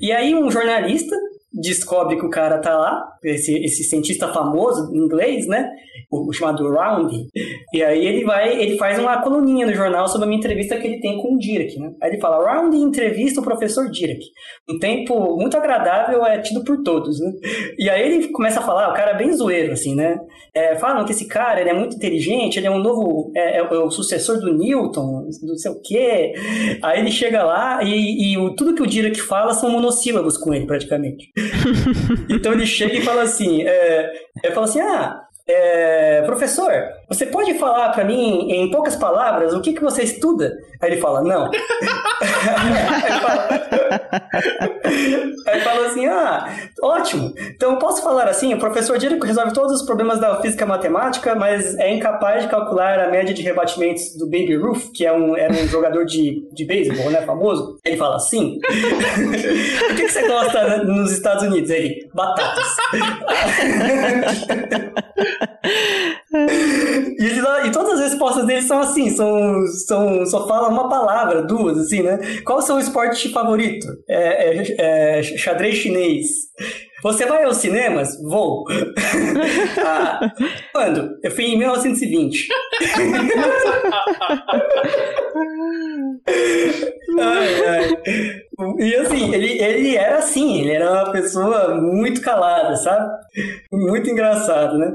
[0.00, 1.16] E aí um jornalista
[1.54, 5.70] descobre que o cara tá lá, esse, esse cientista famoso inglês, né?
[6.10, 7.26] O, o chamado Roundy.
[7.72, 11.00] E aí ele vai, ele faz uma coluninha no jornal sobre uma entrevista que ele
[11.00, 11.92] tem com o Dirac, né?
[12.02, 14.20] Aí ele fala, Roundy entrevista o professor Dirac.
[14.68, 17.32] Um tempo muito agradável é tido por todos, né?
[17.78, 20.18] E aí ele começa a falar, o cara é bem zoeiro, assim, né?
[20.54, 23.62] É, falam que esse cara, ele é muito inteligente, ele é um novo, é, é
[23.62, 26.32] o sucessor do Newton, não sei o quê.
[26.82, 30.52] Aí ele chega lá e, e o- tudo que o Dirac fala são monossílabos com
[30.52, 31.30] ele, praticamente.
[32.28, 34.12] Então ele chega e fala assim, é,
[34.42, 36.72] ele fala assim, ah, é, professor,
[37.06, 40.56] você pode falar pra mim em poucas palavras o que, que você estuda?
[40.80, 41.50] Aí ele fala, não.
[41.52, 43.48] aí, fala,
[45.64, 46.48] fala assim, ah,
[46.82, 47.34] ótimo.
[47.54, 51.76] Então posso falar assim, o professor Dirac resolve todos os problemas da física matemática, mas
[51.78, 55.52] é incapaz de calcular a média de rebatimentos do Baby Ruth, que é um, era
[55.52, 57.78] um jogador de, de beisebol, né, famoso.
[57.84, 61.68] Ele fala assim, o que, que você gosta nos Estados Unidos?
[61.68, 62.76] Ele, batatas.
[67.24, 71.42] E, ele e todas as respostas dele são assim, são, são, só fala uma palavra,
[71.42, 72.18] duas, assim, né?
[72.44, 73.86] Qual o seu esporte favorito?
[74.06, 76.26] É, é- é xadrez chinês.
[77.04, 78.18] Você vai aos cinemas?
[78.22, 78.64] Vou.
[79.84, 80.20] ah,
[80.72, 81.18] quando?
[81.22, 82.48] Eu fui em 1920.
[87.20, 88.02] ai, ai.
[88.78, 93.10] E assim, ele, ele era assim, ele era uma pessoa muito calada, sabe?
[93.72, 94.92] Muito engraçado, né?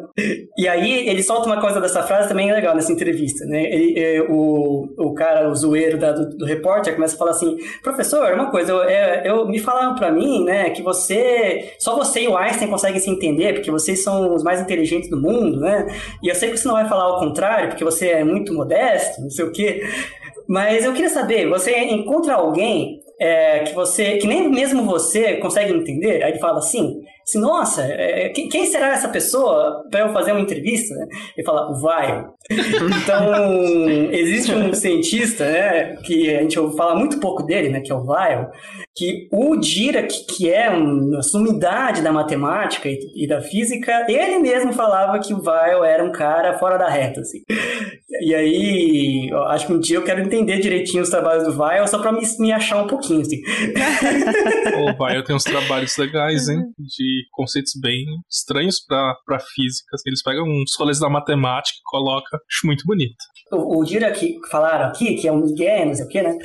[0.57, 3.63] E aí ele solta uma coisa dessa frase também legal nessa entrevista, né?
[3.65, 7.57] Ele, é, o, o cara, o zoeiro da- do, do repórter, começa a falar assim:
[7.83, 12.23] professor, uma coisa, eu, é, eu me falaram pra mim, né, que você, só você
[12.23, 15.87] e o Einstein conseguem se entender, porque vocês são os mais inteligentes do mundo, né?
[16.23, 19.21] E eu sei que você não vai falar ao contrário, porque você é muito modesto,
[19.21, 19.81] não sei o quê.
[20.47, 25.73] Mas eu queria saber, você encontra alguém é, que você, que nem mesmo você consegue
[25.73, 26.23] entender?
[26.23, 30.31] Aí ele fala assim, assim nossa, é, que- quem será essa pessoa para eu fazer
[30.31, 30.95] uma entrevista?
[31.37, 32.33] Ele fala, o.
[32.49, 37.95] Então, existe um cientista, né, que a gente fala muito pouco dele, né, que é
[37.95, 38.49] o Weil,
[38.95, 45.19] que o Dirac, que é uma sumidade da matemática e, da física, ele mesmo falava
[45.19, 47.39] que o Weil era um cara fora da reta, assim.
[48.21, 51.99] E aí, acho que um dia eu quero entender direitinho os trabalhos do Weil, só
[51.99, 53.41] pra me, me achar um pouquinho, assim.
[54.97, 56.63] Vai, eu tenho uns trabalhos legais, hein?
[56.77, 59.95] De conceitos bem estranhos pra, pra física.
[60.05, 62.38] Eles pegam uns rolês da matemática e colocam.
[62.63, 63.15] Muito bonito.
[63.51, 66.37] O, o Dirac falaram aqui, que é um Miguel, não sei o que, né?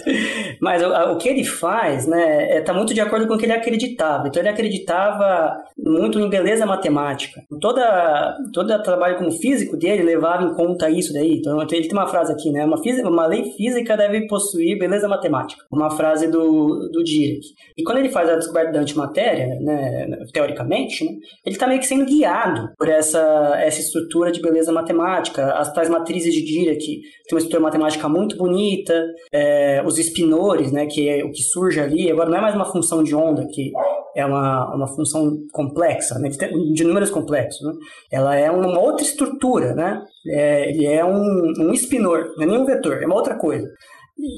[0.60, 3.44] Mas o, o, que ele faz, né, é, tá muito de acordo com o que
[3.44, 4.28] ele acreditava.
[4.28, 7.42] Então ele acreditava muito em beleza matemática.
[7.60, 11.38] Toda, todo trabalho como físico dele levava em conta isso daí.
[11.38, 12.64] Então ele tem uma frase aqui, né?
[12.64, 15.62] Uma, física, uma lei física deve possuir beleza matemática.
[15.70, 17.44] Uma frase do, do Dirac.
[17.76, 21.10] E quando ele faz a descoberta da antimatéria, né, teoricamente, né,
[21.44, 25.52] ele está meio que sendo guiado por essa, essa estrutura de beleza matemática.
[25.54, 30.86] As tais matrizes de Dirac tem uma estrutura matemática muito bonita, é, os espinores, né,
[30.86, 33.72] que é o que surge ali, agora não é mais uma função de onda, que
[34.16, 37.72] é uma, uma função complexa, né, de números complexos, né?
[38.12, 42.58] ela é uma outra estrutura, né, é, ele é um, um espinor, não é nem
[42.58, 43.68] um vetor, é uma outra coisa.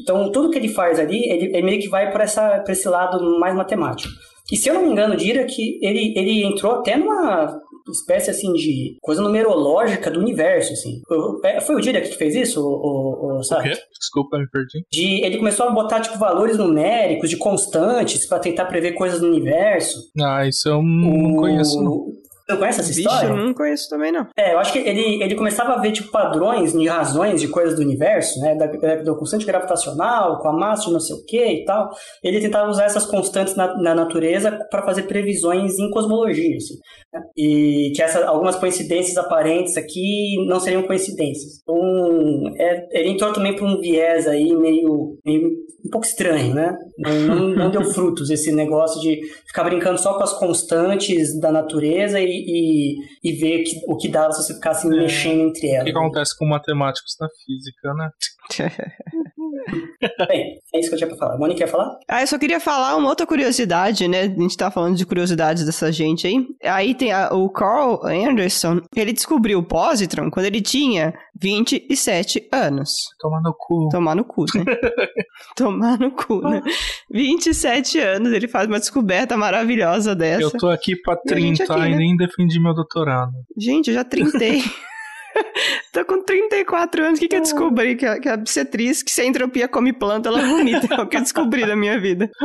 [0.02, 3.54] Então, tudo que ele faz ali, ele, ele meio que vai para esse lado mais
[3.54, 4.10] matemático.
[4.50, 7.60] E se eu não me engano, Dira que ele, ele entrou até numa
[7.90, 11.00] espécie assim de coisa numerológica do universo, assim.
[11.44, 13.68] É, foi o Dira que fez isso, o, o, sabe?
[13.68, 13.78] O quê?
[13.98, 14.84] Desculpa, me perdi.
[14.90, 19.26] De, ele começou a botar, tipo, valores numéricos de constantes para tentar prever coisas do
[19.26, 19.98] universo.
[20.20, 21.82] Ah, isso eu não o, conheço.
[21.82, 22.06] Não.
[22.48, 23.28] Você conhece essa história?
[23.28, 24.28] Bicho, eu não conheço também, não.
[24.38, 27.74] É, eu acho que ele, ele começava a ver, tipo, padrões de razões de coisas
[27.74, 28.54] do universo, né?
[28.54, 31.90] Da, da constante gravitacional, com a massa de não sei o que e tal.
[32.22, 36.74] Ele tentava usar essas constantes na, na natureza para fazer previsões em cosmologia, assim.
[37.36, 41.60] E que essa, algumas coincidências aparentes aqui não seriam coincidências.
[41.62, 41.76] Então,
[42.58, 45.48] é, ele entrou também para um viés aí meio, meio
[45.84, 46.76] um pouco estranho, né?
[46.98, 52.20] Não, não, deu frutos esse negócio de ficar brincando só com as constantes da natureza
[52.20, 55.82] e, e, e ver que, o que dava se você ficasse é, mexendo entre elas.
[55.82, 58.10] O que acontece com matemáticos na física, né?
[60.28, 61.38] Bem, é isso que eu tinha pra falar.
[61.38, 61.98] Mônica quer falar?
[62.08, 64.22] Ah, eu só queria falar uma outra curiosidade, né?
[64.22, 66.46] A gente tá falando de curiosidades dessa gente aí.
[66.64, 72.90] Aí tem a, o Carl Anderson, ele descobriu o positron quando ele tinha 27 anos.
[73.18, 73.88] Tomar no cu.
[73.90, 74.64] Tomar no cu, né?
[75.56, 76.62] Tomar no cu, né?
[77.10, 80.42] 27 anos, ele faz uma descoberta maravilhosa dessa.
[80.42, 81.90] Eu tô aqui pra 30 e, aqui, né?
[81.90, 83.32] e nem defendi meu doutorado.
[83.56, 84.62] Gente, eu já trintei.
[85.92, 87.96] Tô com 34 anos, o que, que eu descobri?
[87.96, 90.94] Que a, que a obstetriz, que se a entropia come planta, ela vomita.
[90.94, 92.30] É o que eu descobri da minha vida.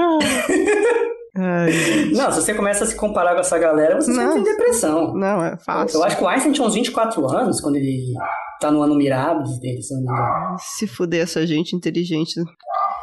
[1.34, 1.72] Ai,
[2.14, 5.14] não, se você começa a se comparar com essa galera, você não, tem depressão.
[5.14, 6.00] Não, é fácil.
[6.00, 8.14] Eu acho que o Einstein tinha uns 24 anos quando ele
[8.60, 10.58] tá no ano Mirabilis dele, se não me engano.
[10.60, 12.34] Se fuder essa gente inteligente.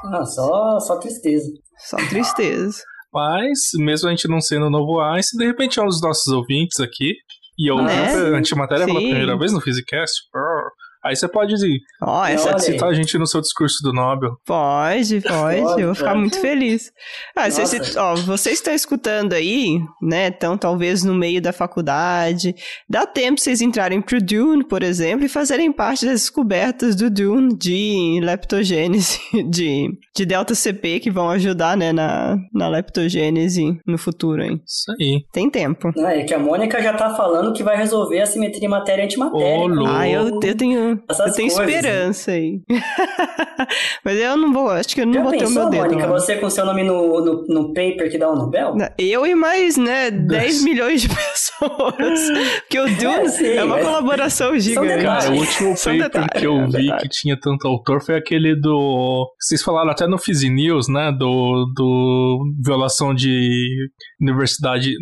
[0.05, 1.51] Não, só, só tristeza.
[1.79, 2.83] Só tristeza.
[3.11, 6.31] Mas, mesmo a gente não sendo o novo Einstein, de repente é um dos nossos
[6.31, 7.15] ouvintes aqui
[7.59, 8.37] e eu vi é?
[8.37, 8.93] antimatéria Sim.
[8.93, 10.15] pela primeira vez no Physicast.
[11.09, 11.55] Aí você pode
[12.03, 12.59] oh, essa...
[12.59, 14.37] citar a gente no seu discurso do Nobel.
[14.45, 15.63] Pode, pode.
[15.63, 16.21] pode eu vou ficar pode.
[16.21, 16.93] muito feliz.
[17.35, 20.27] Ah, você, ó, vocês estão escutando aí, né?
[20.27, 22.55] Então, talvez no meio da faculdade.
[22.87, 27.57] Dá tempo vocês entrarem pro Dune, por exemplo, e fazerem parte das descobertas do Dune
[27.57, 29.19] de leptogênese,
[29.49, 34.61] de, de delta CP, que vão ajudar, né, na, na leptogênese no futuro, hein?
[34.67, 35.25] Isso aí.
[35.33, 35.91] Tem tempo.
[35.97, 39.69] É que a Mônica já tá falando que vai resolver a simetria matéria-antimatéria.
[39.89, 42.61] Ah, eu, eu tenho essas eu tenho coisas, esperança aí.
[44.05, 45.85] Mas eu não vou, acho que eu não Já vou ter o meu dedo.
[45.85, 48.75] Mônica, você com seu nome no, no, no, paper que dá o Nobel?
[48.97, 52.21] Eu e mais, né, 10 milhões de pessoas.
[52.61, 55.03] Porque o é, Dune é, sim, é uma colaboração gigante.
[55.03, 59.31] Cara, o último paper detalhes, que eu vi que tinha tanto autor foi aquele do.
[59.39, 61.13] Vocês falaram até no Fizz News, né?
[61.13, 64.95] Do, do violação de universidade,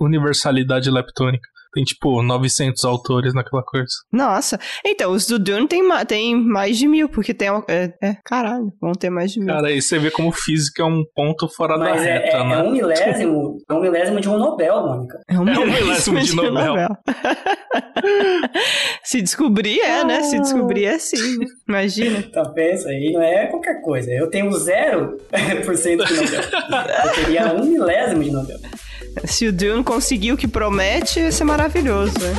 [0.00, 1.48] universalidade leptônica.
[1.72, 3.86] Tem, tipo, 900 autores naquela coisa.
[4.12, 4.58] Nossa.
[4.84, 7.48] Então, os do Dune tem, tem mais de mil, porque tem...
[7.68, 9.48] É, é, caralho, vão ter mais de mil.
[9.48, 12.44] Cara, aí você vê como física é um ponto fora Mas da é, reta, é,
[12.44, 12.54] né?
[12.54, 15.20] É um milésimo, é um milésimo de um Nobel, Mônica.
[15.28, 16.66] É um milésimo, é um milésimo de, de Nobel.
[16.66, 16.88] Nobel.
[19.04, 20.04] Se descobrir, é, ah.
[20.04, 20.22] né?
[20.22, 21.38] Se descobrir, é sim.
[21.68, 22.22] Imagina.
[22.32, 24.10] Tá, pensa aí, não é qualquer coisa.
[24.10, 26.96] Eu tenho 0% de Nobel.
[27.04, 28.58] Eu teria um milésimo de Nobel.
[29.24, 32.34] Se o Dune conseguir o que promete, vai ser maravilhoso, né?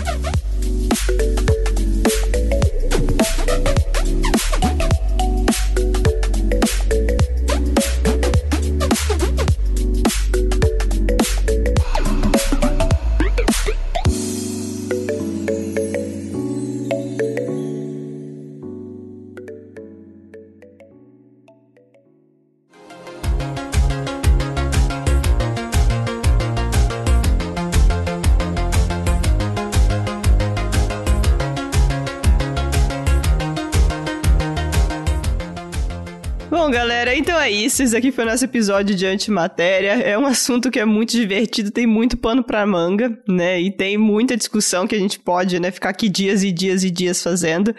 [37.84, 39.92] Esse aqui foi nosso episódio de antimatéria.
[40.02, 43.60] É um assunto que é muito divertido, tem muito pano pra manga, né?
[43.62, 46.92] E tem muita discussão que a gente pode, né, ficar aqui dias e dias e
[46.92, 47.74] dias fazendo.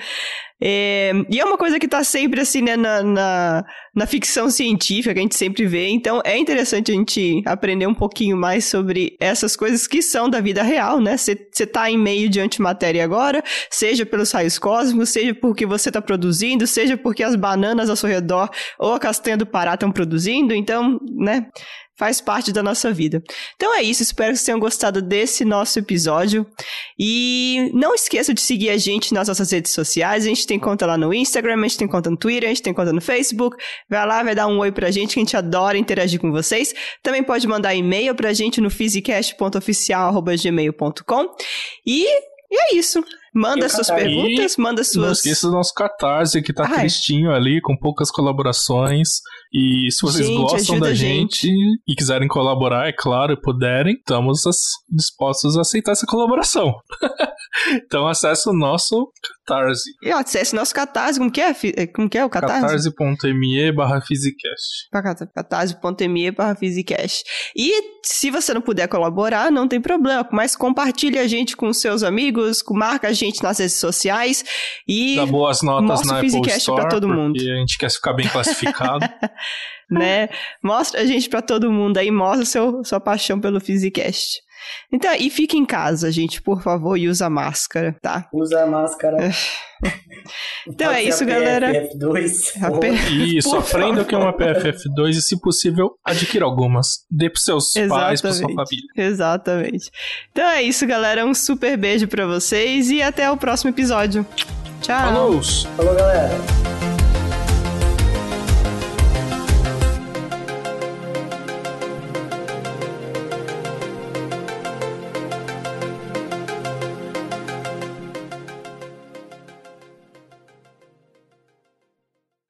[0.63, 3.65] É, e é uma coisa que está sempre assim, né, na, na,
[3.95, 5.89] na, ficção científica, que a gente sempre vê.
[5.89, 10.41] Então é interessante a gente aprender um pouquinho mais sobre essas coisas que são da
[10.41, 11.17] vida real, né?
[11.17, 16.03] Você está em meio de antimatéria agora, seja pelos raios cósmicos, seja porque você está
[16.03, 20.53] produzindo, seja porque as bananas ao seu redor ou a castanha do Pará estão produzindo.
[20.53, 21.47] Então, né?
[22.01, 23.23] Faz parte da nossa vida.
[23.57, 26.47] Então é isso, espero que vocês tenham gostado desse nosso episódio.
[26.99, 30.25] E não esqueça de seguir a gente nas nossas redes sociais.
[30.25, 32.63] A gente tem conta lá no Instagram, a gente tem conta no Twitter, a gente
[32.63, 33.55] tem conta no Facebook.
[33.87, 36.73] Vai lá, vai dar um oi pra gente, que a gente adora interagir com vocês.
[37.03, 41.27] Também pode mandar e-mail pra gente no physicast.oficial.gmail.com.
[41.87, 42.07] E,
[42.51, 43.05] e é isso.
[43.35, 45.05] Manda suas perguntas, manda suas.
[45.05, 46.79] Não esqueça do nosso Catarse, que tá Ai.
[46.81, 49.21] tristinho ali, com poucas colaborações.
[49.53, 53.95] E se vocês gente, gostam da gente, gente, e quiserem colaborar, é claro, e puderem,
[53.95, 54.43] estamos
[54.89, 56.73] dispostos a aceitar essa colaboração.
[57.85, 59.11] então acesse o nosso
[59.51, 59.91] Catarse.
[60.03, 61.51] E acesse nosso Catarse, como que é?
[61.77, 62.61] é como que é o Catarse?
[62.61, 64.89] Catarse.me barra Physicast.
[65.35, 67.25] Catarse.me barra Physicast.
[67.57, 72.05] E se você não puder colaborar, não tem problema, mas compartilhe a gente com seus
[72.05, 74.45] amigos, marca a gente nas redes sociais
[74.87, 77.37] e dá boas notas na Apple Store, pra todo mundo.
[77.37, 79.05] a gente quer ficar bem classificado.
[79.91, 80.29] né?
[80.63, 84.41] Mostra a gente para todo mundo aí, mostra seu, sua paixão pelo Physicast.
[84.93, 88.29] Então, e fique em casa, gente, por favor, e usa máscara, tá?
[88.33, 89.31] Usa máscara.
[90.67, 91.71] então é isso, galera.
[91.71, 93.37] PFF2.
[93.37, 97.05] Isso, aprenda o que é uma PFF2 e, se possível, adquira algumas.
[97.11, 98.07] Dê pros seus Exatamente.
[98.07, 98.87] pais, pra sua família.
[98.97, 99.91] Exatamente.
[100.33, 101.25] Então é isso, galera.
[101.25, 104.27] Um super beijo para vocês e até o próximo episódio.
[104.83, 105.13] Tchau.
[105.13, 105.43] Falou,
[105.77, 107.00] Falou galera.